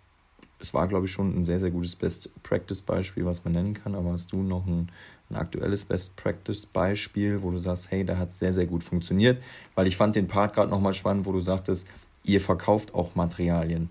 es 0.60 0.74
war 0.74 0.88
glaube 0.88 1.06
ich 1.06 1.12
schon 1.12 1.36
ein 1.36 1.46
sehr, 1.46 1.60
sehr 1.60 1.72
gutes 1.72 1.96
Best-Practice-Beispiel, 1.96 3.26
was 3.26 3.44
man 3.44 3.54
nennen 3.54 3.74
kann, 3.74 3.96
aber 3.96 4.12
hast 4.12 4.32
du 4.32 4.42
noch 4.42 4.66
ein, 4.66 4.90
ein 5.30 5.36
aktuelles 5.36 5.86
Best-Practice-Beispiel, 5.86 7.42
wo 7.42 7.52
du 7.52 7.58
sagst, 7.58 7.92
hey, 7.92 8.06
da 8.06 8.18
hat 8.18 8.30
es 8.30 8.40
sehr, 8.40 8.54
sehr 8.54 8.66
gut 8.66 8.84
funktioniert? 8.84 9.42
Weil 9.76 9.88
ich 9.88 9.98
fand 9.98 10.16
den 10.16 10.28
Part 10.28 10.54
gerade 10.54 10.70
nochmal 10.70 10.94
spannend, 10.94 11.26
wo 11.26 11.32
du 11.32 11.40
sagtest, 11.40 11.88
ihr 12.24 12.42
verkauft 12.42 12.94
auch 12.94 13.16
Materialien. 13.16 13.90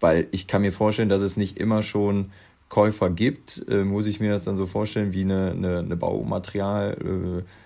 Weil 0.00 0.28
ich 0.30 0.46
kann 0.46 0.62
mir 0.62 0.72
vorstellen, 0.72 1.08
dass 1.08 1.22
es 1.22 1.36
nicht 1.36 1.58
immer 1.58 1.82
schon 1.82 2.30
Käufer 2.68 3.10
gibt, 3.10 3.64
äh, 3.68 3.84
muss 3.84 4.06
ich 4.06 4.20
mir 4.20 4.30
das 4.30 4.42
dann 4.42 4.56
so 4.56 4.66
vorstellen 4.66 5.12
wie 5.12 5.22
eine, 5.22 5.52
eine, 5.52 5.78
eine 5.78 5.96
Baumaterial. 5.96 7.44
Äh, 7.44 7.65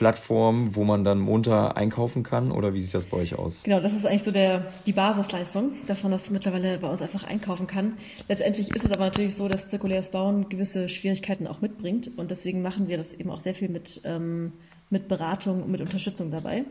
wo 0.00 0.84
man 0.84 1.04
dann 1.04 1.18
munter 1.18 1.76
einkaufen 1.76 2.22
kann 2.22 2.50
oder 2.50 2.74
wie 2.74 2.80
sieht 2.80 2.94
das 2.94 3.06
bei 3.06 3.16
euch 3.18 3.34
aus? 3.34 3.62
Genau, 3.62 3.80
das 3.80 3.94
ist 3.94 4.06
eigentlich 4.06 4.24
so 4.24 4.30
der, 4.30 4.66
die 4.86 4.92
Basisleistung, 4.92 5.72
dass 5.86 6.02
man 6.02 6.12
das 6.12 6.30
mittlerweile 6.30 6.78
bei 6.78 6.88
uns 6.88 7.02
einfach 7.02 7.24
einkaufen 7.24 7.66
kann. 7.66 7.94
Letztendlich 8.28 8.74
ist 8.74 8.84
es 8.84 8.92
aber 8.92 9.04
natürlich 9.04 9.34
so, 9.34 9.48
dass 9.48 9.70
zirkuläres 9.70 10.10
Bauen 10.10 10.48
gewisse 10.48 10.88
Schwierigkeiten 10.88 11.46
auch 11.46 11.60
mitbringt 11.60 12.10
und 12.16 12.30
deswegen 12.30 12.62
machen 12.62 12.88
wir 12.88 12.96
das 12.96 13.14
eben 13.14 13.30
auch 13.30 13.40
sehr 13.40 13.54
viel 13.54 13.68
mit, 13.68 14.00
ähm, 14.04 14.52
mit 14.90 15.08
Beratung 15.08 15.62
und 15.62 15.70
mit 15.70 15.80
Unterstützung 15.80 16.30
dabei 16.30 16.64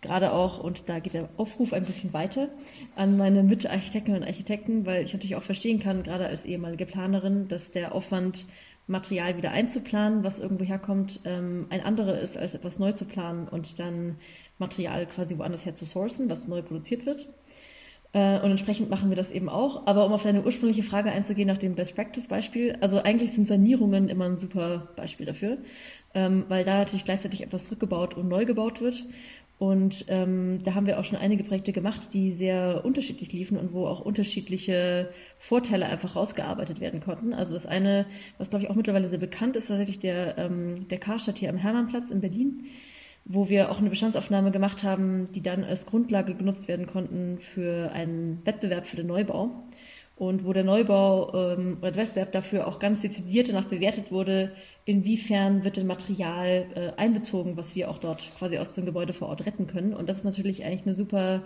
gerade 0.00 0.32
auch, 0.32 0.58
und 0.58 0.88
da 0.88 1.00
geht 1.00 1.14
der 1.14 1.28
Aufruf 1.36 1.72
ein 1.72 1.84
bisschen 1.84 2.12
weiter, 2.12 2.48
an 2.94 3.16
meine 3.16 3.42
Mitarchitektinnen 3.42 4.22
und 4.22 4.28
Architekten, 4.28 4.86
weil 4.86 5.04
ich 5.04 5.12
natürlich 5.12 5.36
auch 5.36 5.42
verstehen 5.42 5.80
kann, 5.80 6.02
gerade 6.02 6.26
als 6.26 6.44
ehemalige 6.44 6.86
Planerin, 6.86 7.48
dass 7.48 7.72
der 7.72 7.94
Aufwand, 7.94 8.46
Material 8.88 9.36
wieder 9.36 9.52
einzuplanen, 9.52 10.24
was 10.24 10.38
irgendwo 10.38 10.64
herkommt, 10.64 11.20
ähm, 11.24 11.66
ein 11.70 11.82
anderer 11.82 12.18
ist, 12.18 12.36
als 12.36 12.54
etwas 12.54 12.78
neu 12.78 12.92
zu 12.92 13.04
planen 13.04 13.46
und 13.46 13.78
dann 13.78 14.16
Material 14.58 15.06
quasi 15.06 15.38
woanders 15.38 15.66
her 15.66 15.74
zu 15.74 15.84
sourcen, 15.84 16.28
was 16.28 16.48
neu 16.48 16.62
produziert 16.62 17.06
wird. 17.06 17.28
Äh, 18.14 18.40
und 18.40 18.50
entsprechend 18.50 18.88
machen 18.88 19.10
wir 19.10 19.16
das 19.16 19.30
eben 19.30 19.48
auch. 19.48 19.86
Aber 19.86 20.06
um 20.06 20.12
auf 20.12 20.22
deine 20.22 20.42
ursprüngliche 20.42 20.82
Frage 20.82 21.10
einzugehen 21.10 21.46
nach 21.46 21.58
dem 21.58 21.74
Best 21.74 21.94
Practice 21.94 22.26
Beispiel, 22.26 22.76
also 22.80 23.02
eigentlich 23.02 23.32
sind 23.32 23.46
Sanierungen 23.46 24.08
immer 24.08 24.24
ein 24.24 24.36
super 24.36 24.88
Beispiel 24.96 25.26
dafür, 25.26 25.58
ähm, 26.14 26.44
weil 26.48 26.64
da 26.64 26.78
natürlich 26.78 27.04
gleichzeitig 27.04 27.42
etwas 27.42 27.70
rückgebaut 27.70 28.14
und 28.14 28.28
neu 28.28 28.46
gebaut 28.46 28.80
wird. 28.80 29.04
Und 29.58 30.04
ähm, 30.06 30.60
da 30.62 30.74
haben 30.74 30.86
wir 30.86 31.00
auch 31.00 31.04
schon 31.04 31.18
einige 31.18 31.42
Projekte 31.42 31.72
gemacht, 31.72 32.10
die 32.12 32.30
sehr 32.30 32.84
unterschiedlich 32.84 33.32
liefen 33.32 33.58
und 33.58 33.72
wo 33.72 33.86
auch 33.86 34.00
unterschiedliche 34.00 35.10
Vorteile 35.36 35.86
einfach 35.86 36.14
rausgearbeitet 36.14 36.80
werden 36.80 37.00
konnten. 37.00 37.34
Also 37.34 37.54
das 37.54 37.66
eine, 37.66 38.06
was 38.38 38.50
glaube 38.50 38.64
ich 38.64 38.70
auch 38.70 38.76
mittlerweile 38.76 39.08
sehr 39.08 39.18
bekannt 39.18 39.56
ist, 39.56 39.66
tatsächlich 39.66 39.98
der, 39.98 40.38
ähm, 40.38 40.86
der 40.88 40.98
Karstadt 40.98 41.38
hier 41.38 41.50
am 41.50 41.56
Hermannplatz 41.56 42.12
in 42.12 42.20
Berlin, 42.20 42.66
wo 43.24 43.48
wir 43.48 43.72
auch 43.72 43.78
eine 43.78 43.90
Bestandsaufnahme 43.90 44.52
gemacht 44.52 44.84
haben, 44.84 45.32
die 45.32 45.42
dann 45.42 45.64
als 45.64 45.86
Grundlage 45.86 46.34
genutzt 46.34 46.68
werden 46.68 46.86
konnten 46.86 47.38
für 47.38 47.90
einen 47.90 48.40
Wettbewerb 48.44 48.86
für 48.86 48.96
den 48.96 49.08
Neubau 49.08 49.50
und 50.18 50.44
wo 50.44 50.52
der 50.52 50.64
Neubau 50.64 51.32
ähm, 51.32 51.78
oder 51.80 51.92
der 51.92 52.02
Wettbewerb 52.02 52.32
dafür 52.32 52.66
auch 52.66 52.80
ganz 52.80 53.00
dezidiert 53.02 53.48
danach 53.48 53.66
bewertet 53.66 54.10
wurde, 54.10 54.50
inwiefern 54.84 55.62
wird 55.62 55.76
denn 55.76 55.86
Material 55.86 56.66
äh, 56.74 57.00
einbezogen, 57.00 57.56
was 57.56 57.76
wir 57.76 57.88
auch 57.88 57.98
dort 57.98 58.28
quasi 58.36 58.58
aus 58.58 58.74
dem 58.74 58.84
Gebäude 58.84 59.12
vor 59.12 59.28
Ort 59.28 59.46
retten 59.46 59.68
können. 59.68 59.94
Und 59.94 60.08
das 60.08 60.18
ist 60.18 60.24
natürlich 60.24 60.64
eigentlich 60.64 60.86
eine 60.86 60.96
super, 60.96 61.42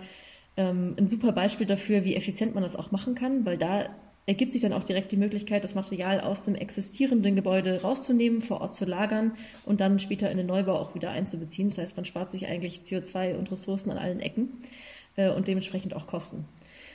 ähm, 0.56 0.94
ein 0.98 1.10
super 1.10 1.32
Beispiel 1.32 1.66
dafür, 1.66 2.04
wie 2.04 2.16
effizient 2.16 2.54
man 2.54 2.62
das 2.62 2.74
auch 2.74 2.90
machen 2.92 3.14
kann, 3.14 3.44
weil 3.44 3.58
da 3.58 3.90
ergibt 4.24 4.52
sich 4.52 4.62
dann 4.62 4.72
auch 4.72 4.84
direkt 4.84 5.12
die 5.12 5.18
Möglichkeit, 5.18 5.64
das 5.64 5.74
Material 5.74 6.20
aus 6.20 6.44
dem 6.44 6.54
existierenden 6.54 7.36
Gebäude 7.36 7.82
rauszunehmen, 7.82 8.40
vor 8.40 8.62
Ort 8.62 8.74
zu 8.74 8.86
lagern 8.86 9.32
und 9.66 9.82
dann 9.82 9.98
später 9.98 10.30
in 10.30 10.38
den 10.38 10.46
Neubau 10.46 10.78
auch 10.78 10.94
wieder 10.94 11.10
einzubeziehen. 11.10 11.68
Das 11.68 11.76
heißt, 11.76 11.96
man 11.96 12.06
spart 12.06 12.30
sich 12.30 12.46
eigentlich 12.46 12.80
CO2 12.80 13.36
und 13.36 13.52
Ressourcen 13.52 13.90
an 13.90 13.98
allen 13.98 14.20
Ecken 14.20 14.62
äh, 15.16 15.28
und 15.28 15.46
dementsprechend 15.46 15.94
auch 15.94 16.06
Kosten. 16.06 16.46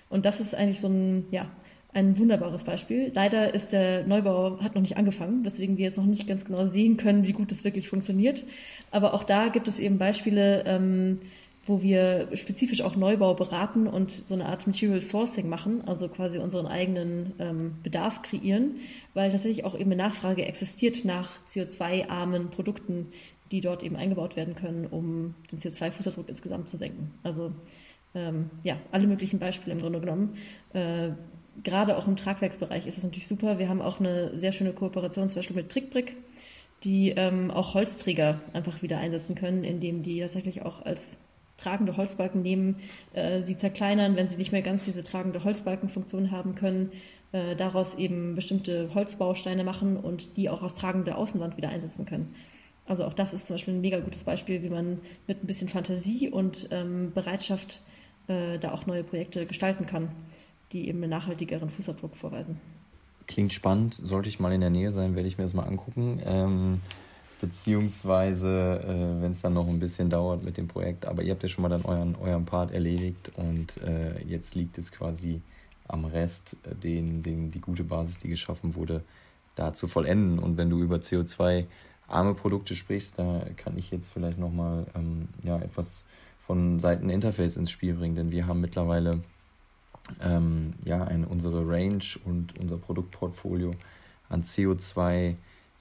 Und 0.09 0.25
das 0.25 0.39
ist 0.39 0.55
eigentlich 0.55 0.79
so 0.79 0.87
ein, 0.87 1.25
ja, 1.29 1.51
ein 1.97 2.19
wunderbares 2.19 2.63
Beispiel. 2.63 3.11
Leider 3.15 3.55
ist 3.55 3.71
der 3.71 4.05
Neubau 4.05 4.59
hat 4.61 4.75
noch 4.75 4.83
nicht 4.83 4.97
angefangen, 4.97 5.43
weswegen 5.43 5.77
wir 5.77 5.85
jetzt 5.85 5.97
noch 5.97 6.05
nicht 6.05 6.27
ganz 6.27 6.45
genau 6.45 6.67
sehen 6.67 6.95
können, 6.95 7.25
wie 7.25 7.33
gut 7.33 7.49
das 7.49 7.63
wirklich 7.63 7.89
funktioniert. 7.89 8.45
Aber 8.91 9.15
auch 9.15 9.23
da 9.23 9.47
gibt 9.47 9.67
es 9.67 9.79
eben 9.79 9.97
Beispiele, 9.97 10.63
ähm, 10.67 11.21
wo 11.65 11.81
wir 11.81 12.29
spezifisch 12.35 12.81
auch 12.81 12.95
Neubau 12.95 13.33
beraten 13.33 13.87
und 13.87 14.11
so 14.11 14.35
eine 14.35 14.45
Art 14.45 14.67
Material 14.67 15.01
Sourcing 15.01 15.49
machen, 15.49 15.81
also 15.87 16.07
quasi 16.07 16.37
unseren 16.37 16.67
eigenen 16.67 17.33
ähm, 17.39 17.75
Bedarf 17.81 18.21
kreieren, 18.21 18.75
weil 19.15 19.31
tatsächlich 19.31 19.65
auch 19.65 19.73
eben 19.73 19.91
eine 19.91 20.03
Nachfrage 20.03 20.45
existiert 20.45 21.03
nach 21.03 21.31
CO2-armen 21.49 22.51
Produkten, 22.51 23.07
die 23.51 23.61
dort 23.61 23.81
eben 23.81 23.95
eingebaut 23.95 24.35
werden 24.35 24.53
können, 24.53 24.85
um 24.85 25.33
den 25.51 25.57
CO2-Fußabdruck 25.57 26.29
insgesamt 26.29 26.69
zu 26.69 26.77
senken. 26.77 27.11
Also 27.23 27.51
ähm, 28.13 28.51
ja, 28.63 28.77
alle 28.91 29.07
möglichen 29.07 29.39
Beispiele 29.39 29.73
im 29.73 29.81
Grunde 29.81 29.99
genommen. 29.99 30.35
Äh, 30.73 31.09
gerade 31.63 31.97
auch 31.97 32.07
im 32.07 32.15
Tragwerksbereich 32.15 32.87
ist 32.87 32.97
es 32.97 33.03
natürlich 33.03 33.27
super. 33.27 33.59
Wir 33.59 33.69
haben 33.69 33.81
auch 33.81 33.99
eine 33.99 34.37
sehr 34.37 34.51
schöne 34.51 34.73
Kooperation 34.73 35.29
zum 35.29 35.37
Beispiel 35.37 35.55
mit 35.55 35.69
Trickbrick, 35.69 36.15
die 36.83 37.09
ähm, 37.09 37.51
auch 37.51 37.73
Holzträger 37.73 38.39
einfach 38.53 38.81
wieder 38.81 38.99
einsetzen 38.99 39.35
können, 39.35 39.63
indem 39.63 40.03
die 40.03 40.19
tatsächlich 40.19 40.61
auch 40.63 40.85
als 40.85 41.17
tragende 41.57 41.97
Holzbalken 41.97 42.43
nehmen, 42.43 42.75
äh, 43.13 43.41
sie 43.41 43.57
zerkleinern, 43.57 44.15
wenn 44.15 44.27
sie 44.27 44.37
nicht 44.37 44.51
mehr 44.51 44.61
ganz 44.61 44.83
diese 44.83 45.03
tragende 45.03 45.43
Holzbalkenfunktion 45.43 46.29
haben 46.29 46.53
können, 46.53 46.91
äh, 47.31 47.55
daraus 47.55 47.95
eben 47.95 48.35
bestimmte 48.35 48.93
Holzbausteine 48.93 49.63
machen 49.63 49.97
und 49.97 50.37
die 50.37 50.49
auch 50.49 50.61
als 50.61 50.75
tragende 50.75 51.15
Außenwand 51.15 51.57
wieder 51.57 51.69
einsetzen 51.69 52.05
können. 52.05 52.35
Also 52.85 53.05
auch 53.05 53.13
das 53.13 53.33
ist 53.33 53.47
zum 53.47 53.55
Beispiel 53.55 53.73
ein 53.73 53.81
mega 53.81 53.99
gutes 53.99 54.23
Beispiel, 54.23 54.61
wie 54.61 54.69
man 54.69 54.99
mit 55.25 55.43
ein 55.43 55.47
bisschen 55.47 55.67
Fantasie 55.67 56.29
und 56.29 56.69
ähm, 56.71 57.11
Bereitschaft 57.13 57.81
äh, 58.27 58.59
da 58.59 58.71
auch 58.71 58.85
neue 58.85 59.03
Projekte 59.03 59.45
gestalten 59.47 59.87
kann 59.87 60.09
die 60.71 60.87
eben 60.87 61.01
einen 61.03 61.11
nachhaltigeren 61.11 61.69
Fußabdruck 61.69 62.15
vorweisen. 62.15 62.59
Klingt 63.27 63.53
spannend, 63.53 63.93
sollte 63.93 64.29
ich 64.29 64.39
mal 64.39 64.53
in 64.53 64.61
der 64.61 64.69
Nähe 64.69 64.91
sein, 64.91 65.15
werde 65.15 65.27
ich 65.27 65.37
mir 65.37 65.43
das 65.43 65.53
mal 65.53 65.63
angucken. 65.63 66.21
Ähm, 66.25 66.81
beziehungsweise, 67.41 68.81
äh, 68.83 69.21
wenn 69.21 69.31
es 69.31 69.41
dann 69.41 69.53
noch 69.53 69.67
ein 69.67 69.79
bisschen 69.79 70.09
dauert 70.09 70.43
mit 70.43 70.57
dem 70.57 70.67
Projekt, 70.67 71.05
aber 71.05 71.23
ihr 71.23 71.31
habt 71.31 71.43
ja 71.43 71.49
schon 71.49 71.61
mal 71.61 71.69
dann 71.69 71.83
euren, 71.83 72.15
euren 72.15 72.45
Part 72.45 72.71
erledigt 72.71 73.31
und 73.35 73.77
äh, 73.83 74.21
jetzt 74.23 74.55
liegt 74.55 74.77
es 74.77 74.91
quasi 74.91 75.41
am 75.87 76.05
Rest, 76.05 76.57
äh, 76.63 76.75
den, 76.75 77.23
den, 77.23 77.51
die 77.51 77.61
gute 77.61 77.83
Basis, 77.83 78.17
die 78.17 78.29
geschaffen 78.29 78.75
wurde, 78.75 79.03
da 79.55 79.73
zu 79.73 79.87
vollenden. 79.87 80.39
Und 80.39 80.57
wenn 80.57 80.69
du 80.69 80.81
über 80.81 80.97
CO2-arme 80.97 82.33
Produkte 82.33 82.75
sprichst, 82.75 83.19
da 83.19 83.45
kann 83.55 83.77
ich 83.77 83.91
jetzt 83.91 84.09
vielleicht 84.09 84.39
nochmal 84.39 84.85
ähm, 84.95 85.27
ja, 85.43 85.59
etwas 85.59 86.05
von 86.45 86.79
Seiten 86.79 87.09
Interface 87.09 87.57
ins 87.57 87.71
Spiel 87.71 87.93
bringen, 87.93 88.15
denn 88.15 88.31
wir 88.31 88.47
haben 88.47 88.61
mittlerweile 88.61 89.21
ähm, 90.23 90.73
ja, 90.85 91.03
ein, 91.03 91.25
unsere 91.25 91.67
Range 91.67 92.03
und 92.25 92.57
unser 92.59 92.77
Produktportfolio 92.77 93.73
an 94.29 94.43
CO2 94.43 95.35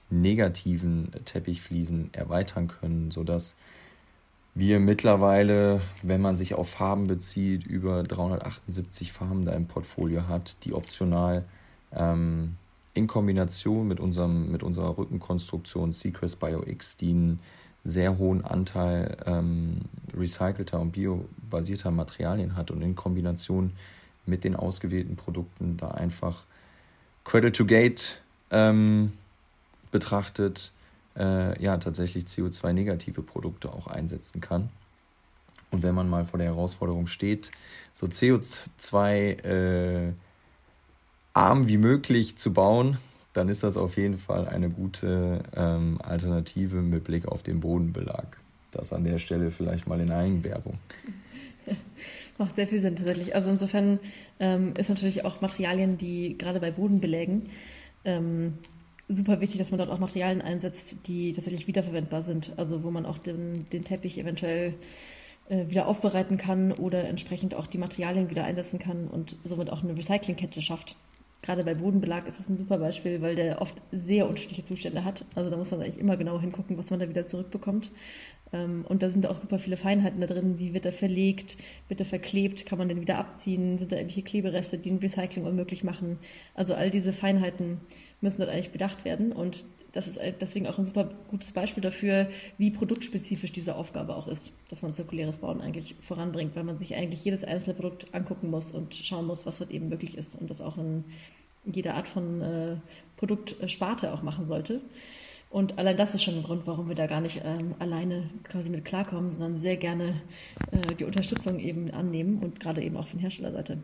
negativen 0.09 1.11
Teppichfliesen 1.25 2.13
erweitern 2.13 2.67
können, 2.67 3.11
sodass 3.11 3.55
wir 4.55 4.79
mittlerweile, 4.79 5.81
wenn 6.01 6.21
man 6.21 6.35
sich 6.35 6.55
auf 6.55 6.69
Farben 6.69 7.07
bezieht, 7.07 7.65
über 7.65 8.03
378 8.03 9.11
Farben 9.11 9.45
da 9.45 9.51
im 9.51 9.67
Portfolio 9.67 10.27
hat, 10.27 10.63
die 10.65 10.73
optional 10.73 11.45
ähm, 11.91 12.55
in 12.93 13.05
Kombination 13.05 13.87
mit, 13.87 13.99
unserem, 13.99 14.51
mit 14.51 14.63
unserer 14.63 14.97
Rückenkonstruktion 14.97 15.93
Sequest 15.93 16.39
Bio 16.39 16.63
X, 16.65 16.97
die 16.97 17.11
einen 17.11 17.39
sehr 17.83 18.17
hohen 18.17 18.43
Anteil 18.43 19.17
ähm, 19.25 19.81
recycelter 20.15 20.79
und 20.79 20.91
biobasierter 20.91 21.91
Materialien 21.91 22.55
hat 22.55 22.71
und 22.71 22.81
in 22.81 22.95
Kombination 22.95 23.73
mit 24.27 24.43
den 24.43 24.55
ausgewählten 24.55 25.15
Produkten 25.15 25.77
da 25.77 25.91
einfach 25.91 26.45
Credit 27.23 27.55
to 27.55 27.65
Gate 27.65 28.21
ähm, 28.51 29.13
betrachtet, 29.91 30.71
äh, 31.17 31.61
ja, 31.61 31.77
tatsächlich 31.77 32.25
CO2-negative 32.25 33.21
Produkte 33.21 33.71
auch 33.71 33.87
einsetzen 33.87 34.41
kann. 34.41 34.69
Und 35.71 35.83
wenn 35.83 35.95
man 35.95 36.09
mal 36.09 36.25
vor 36.25 36.37
der 36.37 36.47
Herausforderung 36.47 37.07
steht, 37.07 37.51
so 37.93 38.07
CO2 38.07 39.43
äh, 39.43 40.13
arm 41.33 41.67
wie 41.67 41.77
möglich 41.77 42.37
zu 42.37 42.53
bauen, 42.53 42.97
dann 43.33 43.49
ist 43.49 43.63
das 43.63 43.77
auf 43.77 43.97
jeden 43.97 44.17
Fall 44.17 44.47
eine 44.47 44.69
gute 44.69 45.43
ähm, 45.55 45.99
Alternative 46.01 46.77
mit 46.77 47.03
Blick 47.03 47.27
auf 47.27 47.43
den 47.43 47.59
Bodenbelag. 47.59 48.37
Das 48.71 48.93
an 48.93 49.03
der 49.03 49.19
Stelle 49.19 49.51
vielleicht 49.51 49.87
mal 49.87 49.99
in 49.99 50.11
Eigenwerbung. 50.11 50.79
Macht 52.37 52.55
sehr 52.55 52.67
viel 52.67 52.81
Sinn 52.81 52.95
tatsächlich. 52.95 53.33
Also 53.33 53.49
insofern 53.49 53.99
ähm, 54.39 54.73
ist 54.77 54.89
natürlich 54.89 55.25
auch 55.25 55.41
Materialien, 55.41 55.97
die 55.97 56.37
gerade 56.37 56.59
bei 56.59 56.71
Bodenbelägen 56.71 57.49
ähm, 58.05 58.59
super 59.07 59.39
wichtig, 59.39 59.57
dass 59.57 59.71
man 59.71 59.77
dort 59.77 59.89
auch 59.89 59.99
Materialien 59.99 60.41
einsetzt, 60.41 61.07
die 61.07 61.33
tatsächlich 61.33 61.67
wiederverwendbar 61.67 62.21
sind. 62.21 62.51
Also 62.57 62.83
wo 62.83 62.91
man 62.91 63.05
auch 63.05 63.17
den, 63.17 63.67
den 63.71 63.83
Teppich 63.83 64.17
eventuell 64.17 64.75
äh, 65.49 65.67
wieder 65.67 65.87
aufbereiten 65.87 66.37
kann 66.37 66.71
oder 66.71 67.05
entsprechend 67.05 67.55
auch 67.55 67.67
die 67.67 67.77
Materialien 67.77 68.29
wieder 68.29 68.43
einsetzen 68.43 68.79
kann 68.79 69.07
und 69.07 69.37
somit 69.43 69.71
auch 69.71 69.83
eine 69.83 69.95
Recyclingkette 69.95 70.61
schafft. 70.61 70.95
Gerade 71.41 71.63
bei 71.63 71.75
Bodenbelag 71.75 72.27
ist 72.27 72.39
es 72.39 72.49
ein 72.49 72.57
super 72.57 72.77
Beispiel, 72.79 73.21
weil 73.21 73.35
der 73.35 73.61
oft 73.61 73.75
sehr 73.91 74.27
unterschiedliche 74.27 74.65
Zustände 74.65 75.05
hat. 75.05 75.23
Also 75.35 75.49
da 75.49 75.57
muss 75.57 75.71
man 75.71 75.81
eigentlich 75.81 75.99
immer 75.99 76.17
genau 76.17 76.41
hingucken, 76.41 76.77
was 76.77 76.89
man 76.89 76.99
da 76.99 77.07
wieder 77.07 77.25
zurückbekommt. 77.25 77.91
Ähm, 78.53 78.85
und 78.87 79.03
da 79.03 79.09
sind 79.09 79.27
auch 79.27 79.35
super 79.35 79.59
viele 79.59 79.77
Feinheiten 79.77 80.19
da 80.19 80.27
drin. 80.27 80.59
Wie 80.59 80.73
wird 80.73 80.85
er 80.85 80.93
verlegt? 80.93 81.57
Wird 81.87 81.99
er 81.99 82.05
verklebt? 82.05 82.65
Kann 82.65 82.77
man 82.77 82.89
den 82.89 83.01
wieder 83.01 83.17
abziehen? 83.17 83.77
Sind 83.77 83.91
da 83.91 83.97
irgendwelche 83.97 84.23
Klebereste, 84.23 84.77
die 84.77 84.89
ein 84.89 84.97
Recycling 84.97 85.45
unmöglich 85.45 85.83
machen? 85.83 86.17
Also 86.53 86.73
all 86.73 86.89
diese 86.89 87.13
Feinheiten 87.13 87.79
müssen 88.19 88.41
dort 88.41 88.51
eigentlich 88.51 88.71
bedacht 88.71 89.05
werden. 89.05 89.31
Und 89.31 89.63
das 89.93 90.07
ist 90.07 90.19
deswegen 90.41 90.67
auch 90.67 90.77
ein 90.77 90.85
super 90.85 91.09
gutes 91.29 91.51
Beispiel 91.51 91.81
dafür, 91.81 92.29
wie 92.57 92.71
produktspezifisch 92.71 93.51
diese 93.51 93.75
Aufgabe 93.75 94.15
auch 94.15 94.27
ist, 94.27 94.51
dass 94.69 94.81
man 94.81 94.93
zirkuläres 94.93 95.37
Bauen 95.37 95.61
eigentlich 95.61 95.95
voranbringt, 96.01 96.55
weil 96.55 96.63
man 96.63 96.77
sich 96.77 96.95
eigentlich 96.95 97.23
jedes 97.23 97.43
einzelne 97.43 97.75
Produkt 97.75 98.13
angucken 98.13 98.49
muss 98.49 98.71
und 98.71 98.93
schauen 98.93 99.25
muss, 99.25 99.45
was 99.45 99.59
dort 99.59 99.71
eben 99.71 99.89
möglich 99.89 100.17
ist 100.17 100.35
und 100.35 100.49
das 100.49 100.61
auch 100.61 100.77
in 100.77 101.03
jeder 101.65 101.95
Art 101.95 102.07
von 102.07 102.41
äh, 102.41 102.75
Produktsparte 103.17 104.13
auch 104.13 104.21
machen 104.21 104.47
sollte. 104.47 104.81
Und 105.49 105.77
allein 105.77 105.95
das 105.95 106.13
ist 106.13 106.23
schon 106.23 106.35
ein 106.35 106.43
Grund, 106.43 106.67
warum 106.67 106.89
wir 106.89 106.95
da 106.95 107.07
gar 107.07 107.21
nicht 107.21 107.41
ähm, 107.45 107.75
alleine 107.79 108.29
quasi 108.43 108.69
mit 108.69 108.83
klarkommen, 108.83 109.31
sondern 109.31 109.55
sehr 109.55 109.77
gerne 109.77 110.21
äh, 110.71 110.95
die 110.95 111.05
Unterstützung 111.05 111.59
eben 111.59 111.89
annehmen 111.91 112.39
und 112.39 112.59
gerade 112.59 112.83
eben 112.83 112.97
auch 112.97 113.07
von 113.07 113.19
Herstellerseite. 113.19 113.77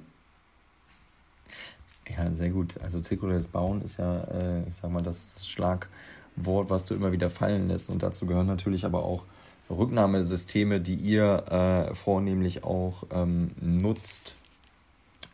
Ja, 2.10 2.34
sehr 2.34 2.50
gut. 2.50 2.80
Also 2.82 3.00
zirkuläres 3.00 3.48
Bauen 3.48 3.82
ist 3.82 3.98
ja, 3.98 4.24
äh, 4.26 4.68
ich 4.68 4.76
sag 4.76 4.92
mal, 4.92 5.02
das, 5.02 5.34
das 5.34 5.48
Schlagwort, 5.48 6.70
was 6.70 6.86
du 6.86 6.96
immer 6.96 7.12
wieder 7.12 7.30
fallen 7.30 7.68
lässt. 7.68 7.89
Und 7.89 8.04
dazu 8.04 8.26
gehören 8.26 8.48
natürlich 8.48 8.86
aber 8.86 9.04
auch 9.04 9.26
Rücknahmesysteme, 9.70 10.82
die 10.82 10.96
ihr 10.96 11.89
äh, 11.89 11.96
vornehmlich 11.96 12.63
auch 12.63 13.04
ähm, 13.12 13.52
nutzt. 13.60 14.36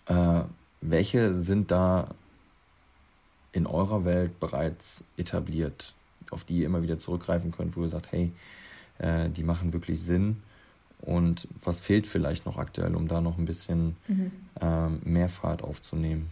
Äh, 0.05 0.41
welche 0.81 1.33
sind 1.33 1.71
da 1.71 2.09
in 3.51 3.65
eurer 3.65 4.05
Welt 4.05 4.39
bereits 4.39 5.03
etabliert? 5.17 5.93
auf 6.31 6.43
die 6.43 6.59
ihr 6.59 6.65
immer 6.65 6.81
wieder 6.81 6.99
zurückgreifen 6.99 7.51
könnt, 7.51 7.75
wo 7.75 7.81
ihr 7.81 7.89
sagt, 7.89 8.11
hey, 8.11 8.31
äh, 8.99 9.29
die 9.29 9.43
machen 9.43 9.73
wirklich 9.73 10.01
Sinn. 10.01 10.37
Und 11.01 11.47
was 11.63 11.79
fehlt 11.79 12.07
vielleicht 12.07 12.45
noch 12.45 12.57
aktuell, 12.57 12.95
um 12.95 13.07
da 13.07 13.21
noch 13.21 13.37
ein 13.37 13.45
bisschen 13.45 13.95
mhm. 14.07 14.31
ähm, 14.59 14.99
mehr 15.03 15.29
Fahrt 15.29 15.63
aufzunehmen? 15.63 16.29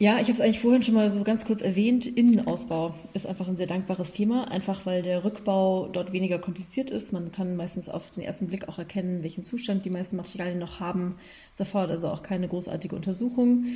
Ja, 0.00 0.16
ich 0.16 0.22
habe 0.22 0.32
es 0.32 0.40
eigentlich 0.40 0.58
vorhin 0.58 0.82
schon 0.82 0.94
mal 0.94 1.08
so 1.12 1.22
ganz 1.22 1.44
kurz 1.44 1.60
erwähnt. 1.60 2.04
Innenausbau 2.04 2.94
ist 3.12 3.28
einfach 3.28 3.46
ein 3.46 3.56
sehr 3.56 3.68
dankbares 3.68 4.12
Thema, 4.12 4.50
einfach 4.50 4.86
weil 4.86 5.02
der 5.02 5.22
Rückbau 5.22 5.86
dort 5.86 6.12
weniger 6.12 6.40
kompliziert 6.40 6.90
ist. 6.90 7.12
Man 7.12 7.30
kann 7.30 7.54
meistens 7.54 7.88
auf 7.88 8.10
den 8.10 8.24
ersten 8.24 8.48
Blick 8.48 8.68
auch 8.68 8.78
erkennen, 8.78 9.22
welchen 9.22 9.44
Zustand 9.44 9.84
die 9.84 9.90
meisten 9.90 10.16
Materialien 10.16 10.58
noch 10.58 10.80
haben. 10.80 11.14
Das 11.52 11.68
erfordert 11.68 11.92
also 11.92 12.08
auch 12.08 12.24
keine 12.24 12.48
großartige 12.48 12.96
Untersuchung. 12.96 13.66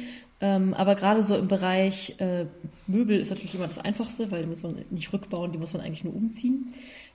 Ähm, 0.40 0.74
aber 0.74 0.96
gerade 0.96 1.22
so 1.22 1.36
im 1.36 1.46
Bereich 1.46 2.16
äh, 2.18 2.46
Möbel 2.88 3.20
ist 3.20 3.30
natürlich 3.30 3.54
immer 3.54 3.68
das 3.68 3.78
Einfachste, 3.78 4.32
weil 4.32 4.42
die 4.42 4.48
muss 4.48 4.64
man 4.64 4.84
nicht 4.90 5.12
rückbauen, 5.12 5.52
die 5.52 5.58
muss 5.58 5.72
man 5.72 5.82
eigentlich 5.82 6.02
nur 6.02 6.16
umziehen. 6.16 6.74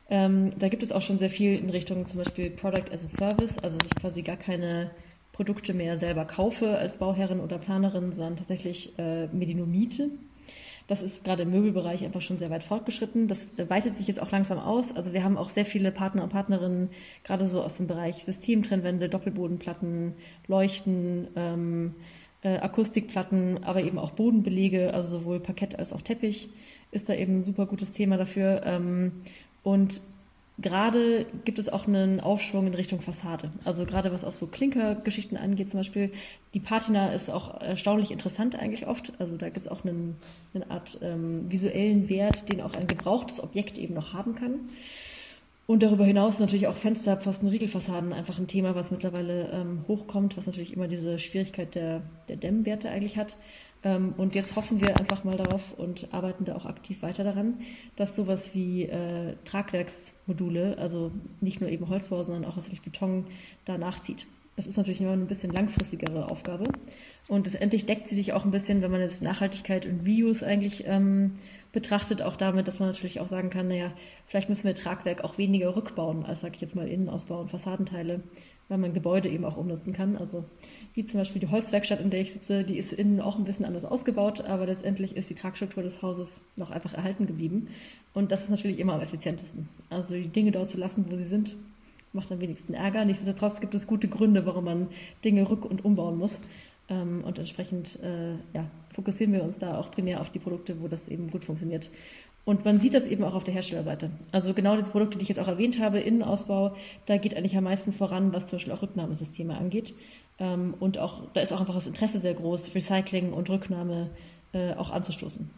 Ähm, 0.09 0.51
da 0.59 0.69
gibt 0.69 0.81
es 0.81 0.93
auch 0.93 1.01
schon 1.01 1.17
sehr 1.17 1.29
viel 1.29 1.57
in 1.57 1.69
Richtung 1.69 2.07
zum 2.07 2.19
Beispiel 2.19 2.49
Product 2.51 2.91
as 2.93 3.03
a 3.03 3.07
Service, 3.09 3.57
also 3.57 3.77
dass 3.77 3.87
ich 3.87 3.95
quasi 3.95 4.21
gar 4.21 4.37
keine 4.37 4.91
Produkte 5.33 5.73
mehr 5.73 5.99
selber 5.99 6.25
kaufe 6.25 6.77
als 6.77 6.97
Bauherrin 6.97 7.41
oder 7.41 7.57
Planerin, 7.57 8.13
sondern 8.13 8.37
tatsächlich 8.37 8.97
äh, 8.97 9.27
mir 9.27 9.45
die 9.45 9.55
nur 9.55 9.67
miete. 9.67 10.09
Das 10.87 11.01
ist 11.01 11.23
gerade 11.23 11.43
im 11.43 11.51
Möbelbereich 11.51 12.03
einfach 12.03 12.21
schon 12.21 12.37
sehr 12.37 12.49
weit 12.49 12.63
fortgeschritten. 12.63 13.27
Das 13.27 13.53
weitet 13.69 13.97
sich 13.97 14.07
jetzt 14.07 14.21
auch 14.21 14.31
langsam 14.31 14.59
aus. 14.59 14.95
Also 14.95 15.13
wir 15.13 15.23
haben 15.23 15.37
auch 15.37 15.49
sehr 15.49 15.65
viele 15.65 15.91
Partner 15.91 16.23
und 16.23 16.29
Partnerinnen, 16.29 16.89
gerade 17.23 17.45
so 17.45 17.61
aus 17.61 17.77
dem 17.77 17.87
Bereich 17.87 18.23
Systemtrennwände, 18.23 19.09
Doppelbodenplatten, 19.09 20.13
Leuchten, 20.47 21.27
ähm, 21.35 21.95
äh, 22.43 22.57
Akustikplatten, 22.57 23.63
aber 23.63 23.81
eben 23.81 23.97
auch 23.97 24.11
Bodenbelege, 24.11 24.93
also 24.93 25.19
sowohl 25.19 25.39
Parkett 25.39 25.79
als 25.79 25.93
auch 25.93 26.01
Teppich 26.01 26.49
ist 26.93 27.09
da 27.09 27.13
eben 27.13 27.39
ein 27.39 27.43
super 27.43 27.65
gutes 27.65 27.91
Thema 27.91 28.17
dafür. 28.17 28.61
Ähm, 28.65 29.11
und 29.63 30.01
Gerade 30.59 31.25
gibt 31.45 31.57
es 31.57 31.67
auch 31.67 31.87
einen 31.87 32.19
Aufschwung 32.19 32.67
in 32.67 32.75
Richtung 32.75 33.01
Fassade. 33.01 33.51
Also 33.63 33.85
gerade 33.85 34.11
was 34.11 34.23
auch 34.23 34.33
so 34.33 34.45
Klinkergeschichten 34.45 35.35
angeht, 35.35 35.71
zum 35.71 35.79
Beispiel 35.79 36.11
die 36.53 36.59
Patina 36.59 37.11
ist 37.11 37.31
auch 37.31 37.59
erstaunlich 37.59 38.11
interessant 38.11 38.55
eigentlich 38.55 38.85
oft. 38.85 39.13
Also 39.17 39.35
da 39.35 39.47
gibt 39.47 39.65
es 39.65 39.67
auch 39.67 39.83
einen, 39.83 40.15
eine 40.53 40.69
Art 40.69 40.99
ähm, 41.01 41.51
visuellen 41.51 42.07
Wert, 42.07 42.49
den 42.49 42.61
auch 42.61 42.73
ein 42.73 42.85
gebrauchtes 42.85 43.41
Objekt 43.41 43.79
eben 43.79 43.95
noch 43.95 44.13
haben 44.13 44.35
kann. 44.35 44.69
Und 45.65 45.81
darüber 45.81 46.05
hinaus 46.05 46.39
natürlich 46.39 46.67
auch 46.67 46.75
Fenster, 46.75 47.17
Pfosten, 47.17 47.47
Riegelfassaden 47.47 48.13
einfach 48.13 48.37
ein 48.37 48.47
Thema, 48.47 48.75
was 48.75 48.91
mittlerweile 48.91 49.49
ähm, 49.51 49.85
hochkommt, 49.87 50.37
was 50.37 50.45
natürlich 50.45 50.73
immer 50.73 50.87
diese 50.87 51.17
Schwierigkeit 51.17 51.73
der, 51.73 52.01
der 52.27 52.35
Dämmwerte 52.35 52.89
eigentlich 52.89 53.17
hat. 53.17 53.37
Ähm, 53.83 54.13
und 54.17 54.35
jetzt 54.35 54.55
hoffen 54.55 54.81
wir 54.81 54.99
einfach 54.99 55.23
mal 55.23 55.37
darauf 55.37 55.61
und 55.77 56.07
arbeiten 56.11 56.45
da 56.45 56.55
auch 56.55 56.65
aktiv 56.65 57.01
weiter 57.01 57.23
daran, 57.23 57.59
dass 57.95 58.15
sowas 58.15 58.53
wie 58.53 58.83
äh, 58.83 59.35
Tragwerksmodule, 59.45 60.77
also 60.77 61.11
nicht 61.41 61.61
nur 61.61 61.69
eben 61.69 61.89
Holzbau, 61.89 62.23
sondern 62.23 62.45
auch 62.45 62.55
tatsächlich 62.55 62.81
Beton, 62.81 63.25
da 63.65 63.77
nachzieht. 63.77 64.25
Das 64.55 64.67
ist 64.67 64.77
natürlich 64.77 65.01
immer 65.01 65.13
ein 65.13 65.27
bisschen 65.27 65.51
langfristigere 65.51 66.29
Aufgabe. 66.29 66.65
Und 67.27 67.45
letztendlich 67.45 67.85
deckt 67.85 68.07
sie 68.07 68.15
sich 68.15 68.33
auch 68.33 68.45
ein 68.45 68.51
bisschen, 68.51 68.81
wenn 68.81 68.91
man 68.91 69.01
jetzt 69.01 69.23
Nachhaltigkeit 69.23 69.85
und 69.87 70.05
Reuse 70.05 70.45
eigentlich 70.45 70.83
ähm, 70.85 71.37
betrachtet, 71.71 72.21
auch 72.21 72.35
damit, 72.35 72.67
dass 72.67 72.79
man 72.79 72.89
natürlich 72.89 73.19
auch 73.19 73.27
sagen 73.27 73.49
kann, 73.49 73.67
naja, 73.67 73.91
vielleicht 74.27 74.49
müssen 74.49 74.65
wir 74.65 74.75
Tragwerk 74.75 75.23
auch 75.23 75.39
weniger 75.39 75.75
rückbauen, 75.75 76.23
als 76.23 76.41
sage 76.41 76.55
ich 76.55 76.61
jetzt 76.61 76.75
mal 76.75 76.87
Innenausbau 76.87 77.41
und 77.41 77.49
Fassadenteile, 77.49 78.21
weil 78.69 78.77
man 78.77 78.93
Gebäude 78.93 79.29
eben 79.29 79.45
auch 79.45 79.57
umnutzen 79.57 79.93
kann. 79.93 80.17
Also 80.17 80.45
wie 80.93 81.05
zum 81.05 81.19
Beispiel 81.19 81.39
die 81.39 81.49
Holzwerkstatt, 81.49 81.99
in 81.99 82.09
der 82.09 82.21
ich 82.21 82.33
sitze, 82.33 82.63
die 82.63 82.77
ist 82.77 82.93
innen 82.93 83.21
auch 83.21 83.37
ein 83.37 83.43
bisschen 83.43 83.65
anders 83.65 83.85
ausgebaut, 83.85 84.41
aber 84.41 84.65
letztendlich 84.65 85.15
ist 85.15 85.29
die 85.29 85.35
Tragstruktur 85.35 85.83
des 85.83 86.01
Hauses 86.01 86.43
noch 86.55 86.71
einfach 86.71 86.93
erhalten 86.93 87.27
geblieben. 87.27 87.67
Und 88.13 88.31
das 88.31 88.43
ist 88.43 88.49
natürlich 88.49 88.79
immer 88.79 88.93
am 88.93 89.01
effizientesten. 89.01 89.69
Also 89.89 90.13
die 90.13 90.27
Dinge 90.27 90.51
dort 90.51 90.69
zu 90.69 90.77
lassen, 90.77 91.05
wo 91.09 91.15
sie 91.15 91.23
sind, 91.23 91.55
macht 92.13 92.31
am 92.31 92.39
wenigsten 92.39 92.73
Ärger. 92.73 93.05
Nichtsdestotrotz 93.05 93.59
gibt 93.59 93.75
es 93.75 93.87
gute 93.87 94.07
Gründe, 94.07 94.45
warum 94.45 94.65
man 94.65 94.87
Dinge 95.25 95.43
rück- 95.43 95.67
und 95.67 95.83
umbauen 95.83 96.17
muss. 96.17 96.39
Ähm, 96.89 97.23
und 97.25 97.39
entsprechend 97.39 97.99
äh, 98.01 98.33
ja, 98.53 98.69
fokussieren 98.93 99.33
wir 99.33 99.43
uns 99.43 99.59
da 99.59 99.77
auch 99.77 99.89
primär 99.91 100.21
auf 100.21 100.29
die 100.29 100.39
Produkte, 100.39 100.81
wo 100.81 100.87
das 100.87 101.07
eben 101.07 101.31
gut 101.31 101.45
funktioniert. 101.45 101.89
Und 102.45 102.65
man 102.65 102.81
sieht 102.81 102.93
das 102.93 103.05
eben 103.05 103.23
auch 103.23 103.35
auf 103.35 103.45
der 103.45 103.53
Herstellerseite. 103.53 104.11
Also 104.31 104.53
genau 104.53 104.75
diese 104.75 104.91
Produkte, 104.91 105.17
die 105.17 105.23
ich 105.23 105.29
jetzt 105.29 105.39
auch 105.39 105.47
erwähnt 105.47 105.79
habe, 105.79 105.99
Innenausbau, 105.99 106.75
da 107.05 107.17
geht 107.17 107.37
eigentlich 107.37 107.55
am 107.55 107.63
meisten 107.63 107.93
voran, 107.93 108.33
was 108.33 108.47
zum 108.47 108.57
Beispiel 108.57 108.73
auch 108.73 108.81
Rücknahmesysteme 108.81 109.57
angeht. 109.57 109.93
Ähm, 110.39 110.73
und 110.79 110.97
auch, 110.97 111.21
da 111.33 111.39
ist 111.39 111.53
auch 111.53 111.61
einfach 111.61 111.75
das 111.75 111.87
Interesse 111.87 112.19
sehr 112.19 112.33
groß, 112.33 112.75
Recycling 112.75 113.31
und 113.31 113.49
Rücknahme 113.49 114.09
äh, 114.51 114.73
auch 114.73 114.89
anzustoßen. 114.89 115.49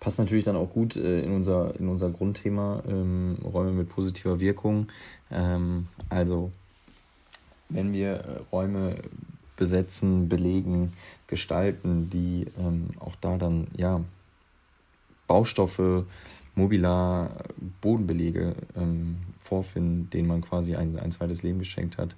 Passt 0.00 0.18
natürlich 0.18 0.44
dann 0.44 0.56
auch 0.56 0.70
gut 0.70 0.96
äh, 0.96 1.20
in, 1.20 1.32
unser, 1.32 1.78
in 1.78 1.88
unser 1.88 2.10
Grundthema, 2.10 2.82
ähm, 2.88 3.38
Räume 3.44 3.72
mit 3.72 3.88
positiver 3.88 4.40
Wirkung. 4.40 4.88
Ähm, 5.30 5.86
also, 6.08 6.50
wenn 7.68 7.92
wir 7.92 8.14
äh, 8.14 8.24
Räume 8.50 8.96
besetzen, 9.56 10.28
belegen, 10.28 10.92
gestalten, 11.26 12.08
die 12.10 12.46
auch 13.00 13.16
da 13.16 13.36
dann 13.38 13.66
ja 13.76 14.00
Baustoffe, 15.28 16.04
Mobilar, 16.56 17.30
Bodenbelege 17.80 18.56
ähm, 18.76 19.18
vorfinden, 19.38 20.10
denen 20.10 20.26
man 20.26 20.40
quasi 20.40 20.74
ein, 20.74 20.98
ein 20.98 21.12
zweites 21.12 21.44
Leben 21.44 21.60
geschenkt 21.60 21.96
hat, 21.98 22.16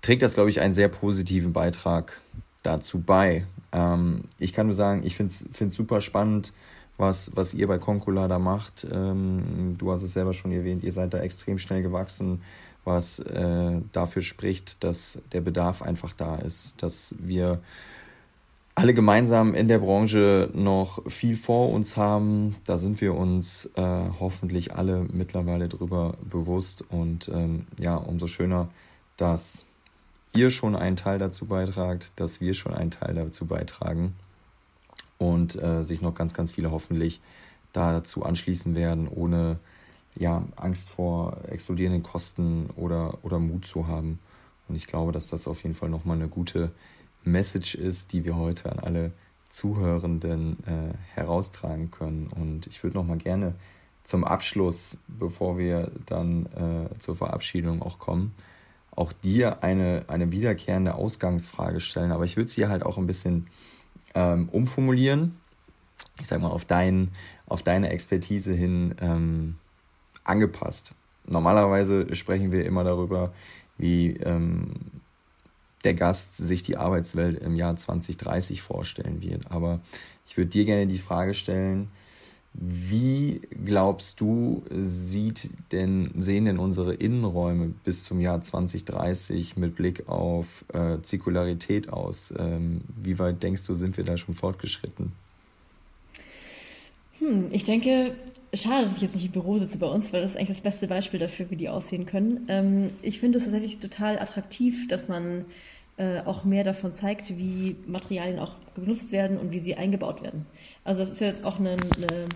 trägt 0.00 0.22
das, 0.22 0.34
glaube 0.34 0.50
ich, 0.50 0.60
einen 0.60 0.74
sehr 0.74 0.88
positiven 0.88 1.52
Beitrag 1.52 2.20
dazu 2.64 3.00
bei. 3.00 3.46
Ähm, 3.70 4.24
ich 4.38 4.52
kann 4.52 4.66
nur 4.66 4.74
sagen, 4.74 5.02
ich 5.04 5.14
finde 5.14 5.32
es 5.32 5.74
super 5.74 6.00
spannend, 6.00 6.52
was, 6.98 7.34
was 7.36 7.54
ihr 7.54 7.68
bei 7.68 7.78
Concula 7.78 8.28
da 8.28 8.38
macht. 8.38 8.86
Ähm, 8.90 9.76
du 9.78 9.90
hast 9.92 10.02
es 10.02 10.12
selber 10.12 10.34
schon 10.34 10.52
erwähnt, 10.52 10.82
ihr 10.82 10.92
seid 10.92 11.14
da 11.14 11.20
extrem 11.20 11.58
schnell 11.58 11.82
gewachsen, 11.82 12.42
was 12.84 13.20
äh, 13.20 13.80
dafür 13.92 14.22
spricht, 14.22 14.82
dass 14.82 15.20
der 15.32 15.40
Bedarf 15.40 15.82
einfach 15.82 16.12
da 16.12 16.36
ist, 16.36 16.82
dass 16.82 17.14
wir 17.20 17.60
alle 18.74 18.94
gemeinsam 18.94 19.54
in 19.54 19.68
der 19.68 19.78
Branche 19.78 20.48
noch 20.54 21.10
viel 21.10 21.36
vor 21.36 21.70
uns 21.70 21.96
haben. 21.96 22.56
Da 22.64 22.78
sind 22.78 23.00
wir 23.00 23.14
uns 23.14 23.66
äh, 23.76 23.82
hoffentlich 24.18 24.74
alle 24.74 25.06
mittlerweile 25.12 25.68
drüber 25.68 26.14
bewusst. 26.22 26.84
Und 26.88 27.28
ähm, 27.28 27.66
ja, 27.78 27.96
umso 27.96 28.26
schöner, 28.26 28.68
dass 29.16 29.66
ihr 30.34 30.50
schon 30.50 30.74
einen 30.74 30.96
Teil 30.96 31.18
dazu 31.18 31.46
beitragt, 31.46 32.12
dass 32.16 32.40
wir 32.40 32.54
schon 32.54 32.72
einen 32.72 32.90
Teil 32.90 33.14
dazu 33.14 33.46
beitragen 33.46 34.14
und 35.18 35.60
äh, 35.62 35.84
sich 35.84 36.00
noch 36.00 36.14
ganz, 36.14 36.32
ganz 36.32 36.52
viele 36.52 36.70
hoffentlich 36.70 37.20
dazu 37.74 38.24
anschließen 38.24 38.74
werden, 38.74 39.06
ohne 39.08 39.58
ja, 40.16 40.44
Angst 40.56 40.90
vor 40.90 41.38
explodierenden 41.48 42.02
Kosten 42.02 42.70
oder, 42.76 43.18
oder 43.22 43.38
Mut 43.38 43.66
zu 43.66 43.86
haben. 43.86 44.18
Und 44.68 44.76
ich 44.76 44.86
glaube, 44.86 45.12
dass 45.12 45.28
das 45.28 45.46
auf 45.46 45.62
jeden 45.62 45.74
Fall 45.74 45.90
nochmal 45.90 46.16
eine 46.16 46.28
gute 46.28 46.70
Message 47.24 47.74
ist, 47.74 48.12
die 48.12 48.24
wir 48.24 48.36
heute 48.36 48.70
an 48.72 48.78
alle 48.78 49.12
Zuhörenden 49.48 50.58
äh, 50.66 50.94
heraustragen 51.14 51.90
können. 51.90 52.28
Und 52.28 52.66
ich 52.66 52.82
würde 52.82 52.96
noch 52.96 53.04
mal 53.04 53.18
gerne 53.18 53.54
zum 54.02 54.24
Abschluss, 54.24 54.98
bevor 55.06 55.58
wir 55.58 55.90
dann 56.06 56.46
äh, 56.46 56.98
zur 56.98 57.16
Verabschiedung 57.16 57.82
auch 57.82 57.98
kommen, 57.98 58.34
auch 58.90 59.12
dir 59.12 59.62
eine, 59.62 60.04
eine 60.08 60.32
wiederkehrende 60.32 60.94
Ausgangsfrage 60.94 61.80
stellen. 61.80 62.12
Aber 62.12 62.24
ich 62.24 62.36
würde 62.36 62.50
sie 62.50 62.66
halt 62.66 62.84
auch 62.84 62.98
ein 62.98 63.06
bisschen 63.06 63.46
ähm, 64.14 64.48
umformulieren. 64.50 65.36
Ich 66.20 66.26
sage 66.26 66.42
mal, 66.42 66.50
auf, 66.50 66.64
dein, 66.64 67.10
auf 67.46 67.62
deine 67.62 67.90
Expertise 67.90 68.52
hin 68.52 68.94
ähm, 69.00 69.56
angepasst. 70.24 70.94
Normalerweise 71.26 72.14
sprechen 72.14 72.52
wir 72.52 72.66
immer 72.66 72.84
darüber, 72.84 73.32
wie 73.78 74.16
ähm, 74.16 75.01
der 75.84 75.94
Gast 75.94 76.36
sich 76.36 76.62
die 76.62 76.76
Arbeitswelt 76.76 77.40
im 77.42 77.56
Jahr 77.56 77.76
2030 77.76 78.62
vorstellen 78.62 79.20
wird. 79.20 79.50
Aber 79.50 79.80
ich 80.26 80.36
würde 80.36 80.50
dir 80.50 80.64
gerne 80.64 80.86
die 80.86 80.98
Frage 80.98 81.34
stellen, 81.34 81.88
wie 82.54 83.40
glaubst 83.64 84.20
du, 84.20 84.62
sieht 84.70 85.50
denn, 85.72 86.10
sehen 86.16 86.44
denn 86.44 86.58
unsere 86.58 86.92
Innenräume 86.92 87.72
bis 87.82 88.04
zum 88.04 88.20
Jahr 88.20 88.42
2030 88.42 89.56
mit 89.56 89.74
Blick 89.74 90.08
auf 90.08 90.64
äh, 90.72 91.00
Zirkularität 91.00 91.88
aus? 91.88 92.32
Ähm, 92.38 92.82
wie 93.00 93.18
weit 93.18 93.42
denkst 93.42 93.66
du, 93.66 93.74
sind 93.74 93.96
wir 93.96 94.04
da 94.04 94.18
schon 94.18 94.34
fortgeschritten? 94.34 95.12
Hm, 97.20 97.46
ich 97.52 97.64
denke, 97.64 98.14
schade, 98.54 98.84
dass 98.84 98.96
ich 98.96 99.02
jetzt 99.02 99.14
nicht 99.14 99.26
im 99.26 99.32
Büro 99.32 99.58
sitze 99.58 99.78
bei 99.78 99.86
uns, 99.86 100.12
weil 100.12 100.22
das 100.22 100.32
ist 100.32 100.36
eigentlich 100.36 100.56
das 100.56 100.60
beste 100.60 100.86
Beispiel 100.86 101.20
dafür, 101.20 101.50
wie 101.50 101.56
die 101.56 101.68
aussehen 101.68 102.06
können. 102.06 102.44
Ähm, 102.48 102.90
ich 103.02 103.20
finde 103.20 103.38
es 103.38 103.44
tatsächlich 103.44 103.78
total 103.78 104.18
attraktiv, 104.18 104.88
dass 104.88 105.08
man 105.08 105.46
äh, 105.96 106.20
auch 106.20 106.44
mehr 106.44 106.64
davon 106.64 106.92
zeigt, 106.92 107.36
wie 107.36 107.76
Materialien 107.86 108.38
auch 108.38 108.54
benutzt 108.74 109.12
werden 109.12 109.38
und 109.38 109.52
wie 109.52 109.58
sie 109.58 109.76
eingebaut 109.76 110.22
werden. 110.22 110.46
Also 110.84 111.00
das 111.00 111.10
ist 111.10 111.20
ja 111.20 111.32
auch 111.42 111.58
eine, 111.58 111.72
eine 111.72 112.28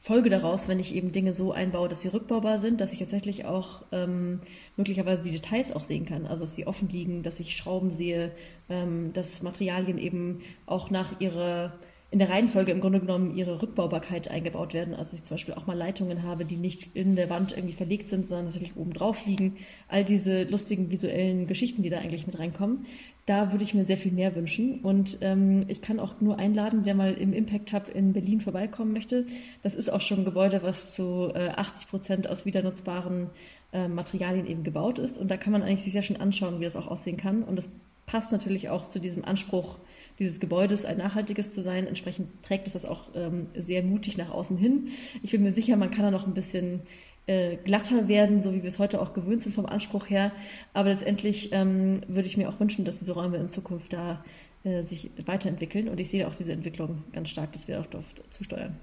Folge 0.00 0.30
daraus, 0.30 0.68
wenn 0.68 0.80
ich 0.80 0.94
eben 0.94 1.12
Dinge 1.12 1.32
so 1.32 1.52
einbaue, 1.52 1.88
dass 1.88 2.02
sie 2.02 2.08
rückbaubar 2.08 2.58
sind, 2.58 2.80
dass 2.80 2.92
ich 2.92 2.98
tatsächlich 2.98 3.44
auch 3.44 3.82
ähm, 3.92 4.40
möglicherweise 4.76 5.24
die 5.24 5.32
Details 5.32 5.72
auch 5.72 5.82
sehen 5.82 6.06
kann. 6.06 6.26
Also 6.26 6.44
dass 6.44 6.54
sie 6.54 6.66
offen 6.66 6.88
liegen, 6.88 7.22
dass 7.22 7.40
ich 7.40 7.56
Schrauben 7.56 7.90
sehe, 7.90 8.32
ähm, 8.68 9.12
dass 9.12 9.42
Materialien 9.42 9.98
eben 9.98 10.40
auch 10.66 10.90
nach 10.90 11.20
ihrer 11.20 11.72
in 12.10 12.18
der 12.18 12.30
Reihenfolge 12.30 12.72
im 12.72 12.80
Grunde 12.80 13.00
genommen 13.00 13.36
ihre 13.36 13.60
Rückbaubarkeit 13.60 14.30
eingebaut 14.30 14.72
werden. 14.72 14.94
Also 14.94 15.14
ich 15.14 15.24
zum 15.24 15.34
Beispiel 15.34 15.52
auch 15.52 15.66
mal 15.66 15.76
Leitungen 15.76 16.22
habe, 16.22 16.46
die 16.46 16.56
nicht 16.56 16.96
in 16.96 17.16
der 17.16 17.28
Wand 17.28 17.52
irgendwie 17.52 17.74
verlegt 17.74 18.08
sind, 18.08 18.26
sondern 18.26 18.46
tatsächlich 18.46 18.76
oben 18.76 18.94
drauf 18.94 19.26
liegen. 19.26 19.56
All 19.88 20.06
diese 20.06 20.44
lustigen 20.44 20.90
visuellen 20.90 21.46
Geschichten, 21.46 21.82
die 21.82 21.90
da 21.90 21.98
eigentlich 21.98 22.26
mit 22.26 22.38
reinkommen. 22.38 22.86
Da 23.26 23.52
würde 23.52 23.62
ich 23.62 23.74
mir 23.74 23.84
sehr 23.84 23.98
viel 23.98 24.12
mehr 24.12 24.34
wünschen. 24.34 24.80
Und 24.80 25.18
ähm, 25.20 25.60
ich 25.68 25.82
kann 25.82 26.00
auch 26.00 26.18
nur 26.22 26.38
einladen, 26.38 26.80
wer 26.84 26.94
mal 26.94 27.12
im 27.12 27.34
Impact 27.34 27.74
Hub 27.74 27.94
in 27.94 28.14
Berlin 28.14 28.40
vorbeikommen 28.40 28.94
möchte. 28.94 29.26
Das 29.62 29.74
ist 29.74 29.92
auch 29.92 30.00
schon 30.00 30.20
ein 30.20 30.24
Gebäude, 30.24 30.62
was 30.62 30.94
zu 30.94 31.30
äh, 31.34 31.50
80 31.50 31.88
Prozent 31.88 32.26
aus 32.26 32.46
wieder 32.46 32.62
nutzbaren 32.62 33.28
äh, 33.74 33.86
Materialien 33.86 34.46
eben 34.46 34.64
gebaut 34.64 34.98
ist. 34.98 35.18
Und 35.18 35.30
da 35.30 35.36
kann 35.36 35.52
man 35.52 35.62
eigentlich 35.62 35.82
sich 35.82 35.92
sehr 35.92 36.02
schön 36.02 36.16
anschauen, 36.16 36.58
wie 36.58 36.64
das 36.64 36.74
auch 36.74 36.86
aussehen 36.86 37.18
kann. 37.18 37.42
Und 37.42 37.56
das 37.56 37.68
passt 38.06 38.32
natürlich 38.32 38.70
auch 38.70 38.86
zu 38.86 38.98
diesem 38.98 39.26
Anspruch 39.26 39.76
dieses 40.18 40.40
Gebäudes, 40.40 40.84
ein 40.84 40.98
nachhaltiges 40.98 41.54
zu 41.54 41.62
sein. 41.62 41.86
Entsprechend 41.86 42.42
trägt 42.42 42.66
es 42.66 42.72
das 42.72 42.84
auch 42.84 43.04
ähm, 43.14 43.46
sehr 43.56 43.82
mutig 43.82 44.16
nach 44.16 44.30
außen 44.30 44.56
hin. 44.56 44.88
Ich 45.22 45.30
bin 45.30 45.42
mir 45.42 45.52
sicher, 45.52 45.76
man 45.76 45.90
kann 45.90 46.04
da 46.04 46.10
noch 46.10 46.26
ein 46.26 46.34
bisschen 46.34 46.80
äh, 47.26 47.56
glatter 47.56 48.08
werden, 48.08 48.42
so 48.42 48.52
wie 48.54 48.62
wir 48.62 48.68
es 48.68 48.78
heute 48.78 49.00
auch 49.00 49.12
gewöhnt 49.12 49.42
sind 49.42 49.54
vom 49.54 49.66
Anspruch 49.66 50.08
her. 50.08 50.32
Aber 50.72 50.88
letztendlich 50.88 51.50
ähm, 51.52 52.00
würde 52.08 52.26
ich 52.26 52.36
mir 52.36 52.48
auch 52.48 52.58
wünschen, 52.58 52.84
dass 52.84 52.98
diese 52.98 53.12
Räume 53.12 53.36
in 53.36 53.48
Zukunft 53.48 53.92
da 53.92 54.24
äh, 54.64 54.82
sich 54.82 55.10
weiterentwickeln. 55.24 55.88
Und 55.88 56.00
ich 56.00 56.08
sehe 56.08 56.26
auch 56.26 56.34
diese 56.34 56.52
Entwicklung 56.52 57.04
ganz 57.12 57.28
stark, 57.28 57.52
dass 57.52 57.68
wir 57.68 57.80
auch 57.80 57.86
dort 57.86 58.04
zusteuern. 58.30 58.76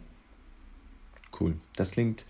Cool. 1.40 1.56
Das 1.76 1.92
klingt, 1.92 2.26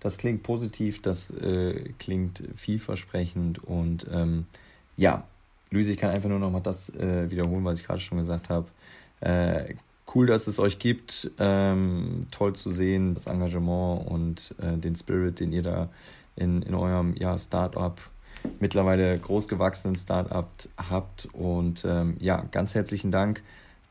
das 0.00 0.18
klingt 0.18 0.42
positiv, 0.42 1.00
das 1.00 1.30
äh, 1.30 1.92
klingt 1.98 2.42
vielversprechend 2.54 3.62
und 3.64 4.06
ähm, 4.12 4.46
ja, 4.96 5.26
Luise, 5.70 5.92
ich 5.92 5.98
kann 5.98 6.10
einfach 6.10 6.28
nur 6.28 6.38
noch 6.38 6.50
mal 6.50 6.60
das 6.60 6.90
äh, 6.94 7.30
wiederholen, 7.30 7.64
was 7.64 7.80
ich 7.80 7.86
gerade 7.86 8.00
schon 8.00 8.18
gesagt 8.18 8.48
habe. 8.48 8.66
Äh, 9.20 9.74
cool, 10.14 10.26
dass 10.26 10.46
es 10.46 10.58
euch 10.58 10.78
gibt. 10.78 11.30
Ähm, 11.38 12.26
toll 12.30 12.54
zu 12.54 12.70
sehen, 12.70 13.14
das 13.14 13.26
Engagement 13.26 14.06
und 14.06 14.54
äh, 14.60 14.76
den 14.76 14.96
Spirit, 14.96 15.38
den 15.38 15.52
ihr 15.52 15.62
da 15.62 15.88
in, 16.36 16.62
in 16.62 16.74
eurem 16.74 17.14
ja, 17.16 17.38
Startup, 17.38 18.00
mittlerweile 18.58 19.16
großgewachsenen 19.18 19.94
Startup 19.94 20.48
habt. 20.76 21.28
Und 21.32 21.84
ähm, 21.84 22.16
ja, 22.18 22.44
ganz 22.50 22.74
herzlichen 22.74 23.12
Dank, 23.12 23.42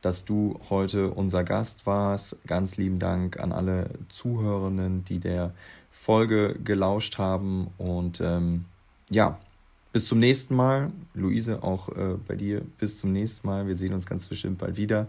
dass 0.02 0.26
du 0.26 0.60
heute 0.70 1.12
unser 1.12 1.46
Gast 1.46 1.86
warst. 1.86 2.46
Ganz 2.46 2.78
lieben 2.78 3.00
Dank 3.00 3.40
an 3.40 3.54
alle 3.54 3.90
Zuhörenden, 4.10 5.06
die 5.06 5.20
der 5.20 5.54
Folge 5.92 6.56
gelauscht 6.64 7.18
haben. 7.18 7.68
Und 7.78 8.20
ähm, 8.22 8.66
ja, 9.10 9.40
bis 9.92 10.08
zum 10.08 10.20
nächsten 10.20 10.56
Mal. 10.56 10.92
Luise, 11.14 11.64
auch 11.64 11.90
äh, 11.90 12.16
bei 12.28 12.36
dir 12.36 12.62
bis 12.80 12.98
zum 12.98 13.12
nächsten 13.12 13.48
Mal. 13.48 13.68
Wir 13.68 13.76
sehen 13.76 13.94
uns 13.94 14.06
ganz 14.06 14.28
bestimmt 14.28 14.60
bald 14.60 14.78
wieder. 14.78 15.08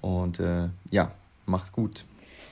Und 0.00 0.40
äh, 0.40 0.68
ja, 0.90 1.12
macht's 1.46 1.72
gut. 1.72 2.04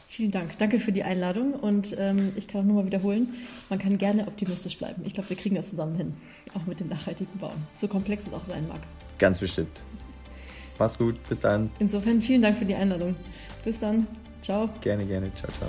Vielen 0.09 0.31
Dank. 0.31 0.57
Danke 0.59 0.81
für 0.81 0.91
die 0.91 1.03
Einladung. 1.03 1.53
Und 1.53 1.95
ähm, 1.99 2.33
ich 2.35 2.49
kann 2.49 2.63
auch 2.63 2.65
nur 2.65 2.83
mal 2.83 2.87
wiederholen, 2.87 3.35
man 3.69 3.79
kann 3.79 3.99
gerne 3.99 4.27
optimistisch 4.27 4.79
bleiben. 4.79 5.03
Ich 5.05 5.15
glaube, 5.15 5.29
wir 5.29 5.37
kriegen 5.37 5.55
das 5.55 5.71
zusammen 5.71 5.97
hin. 5.97 6.15
Auch 6.55 6.67
mit 6.67 6.81
dem 6.81 6.89
nachhaltigen 6.89 7.39
Bauen. 7.39 7.67
So 7.81 7.89
komplex 7.89 8.27
es 8.27 8.33
auch 8.33 8.45
sein 8.47 8.67
mag. 8.67 8.81
Ganz 9.19 9.39
bestimmt. 9.39 9.85
Mach's 10.79 10.97
gut. 10.97 11.17
Bis 11.29 11.41
dann. 11.41 11.71
Insofern 11.79 12.23
vielen 12.23 12.43
Dank 12.43 12.59
für 12.59 12.65
die 12.65 12.75
Einladung. 12.75 13.17
Bis 13.65 13.79
dann. 13.79 14.07
Ciao. 14.43 14.71
Gerne, 14.81 15.05
gerne. 15.05 15.33
Ciao, 15.35 15.51
ciao. 15.53 15.69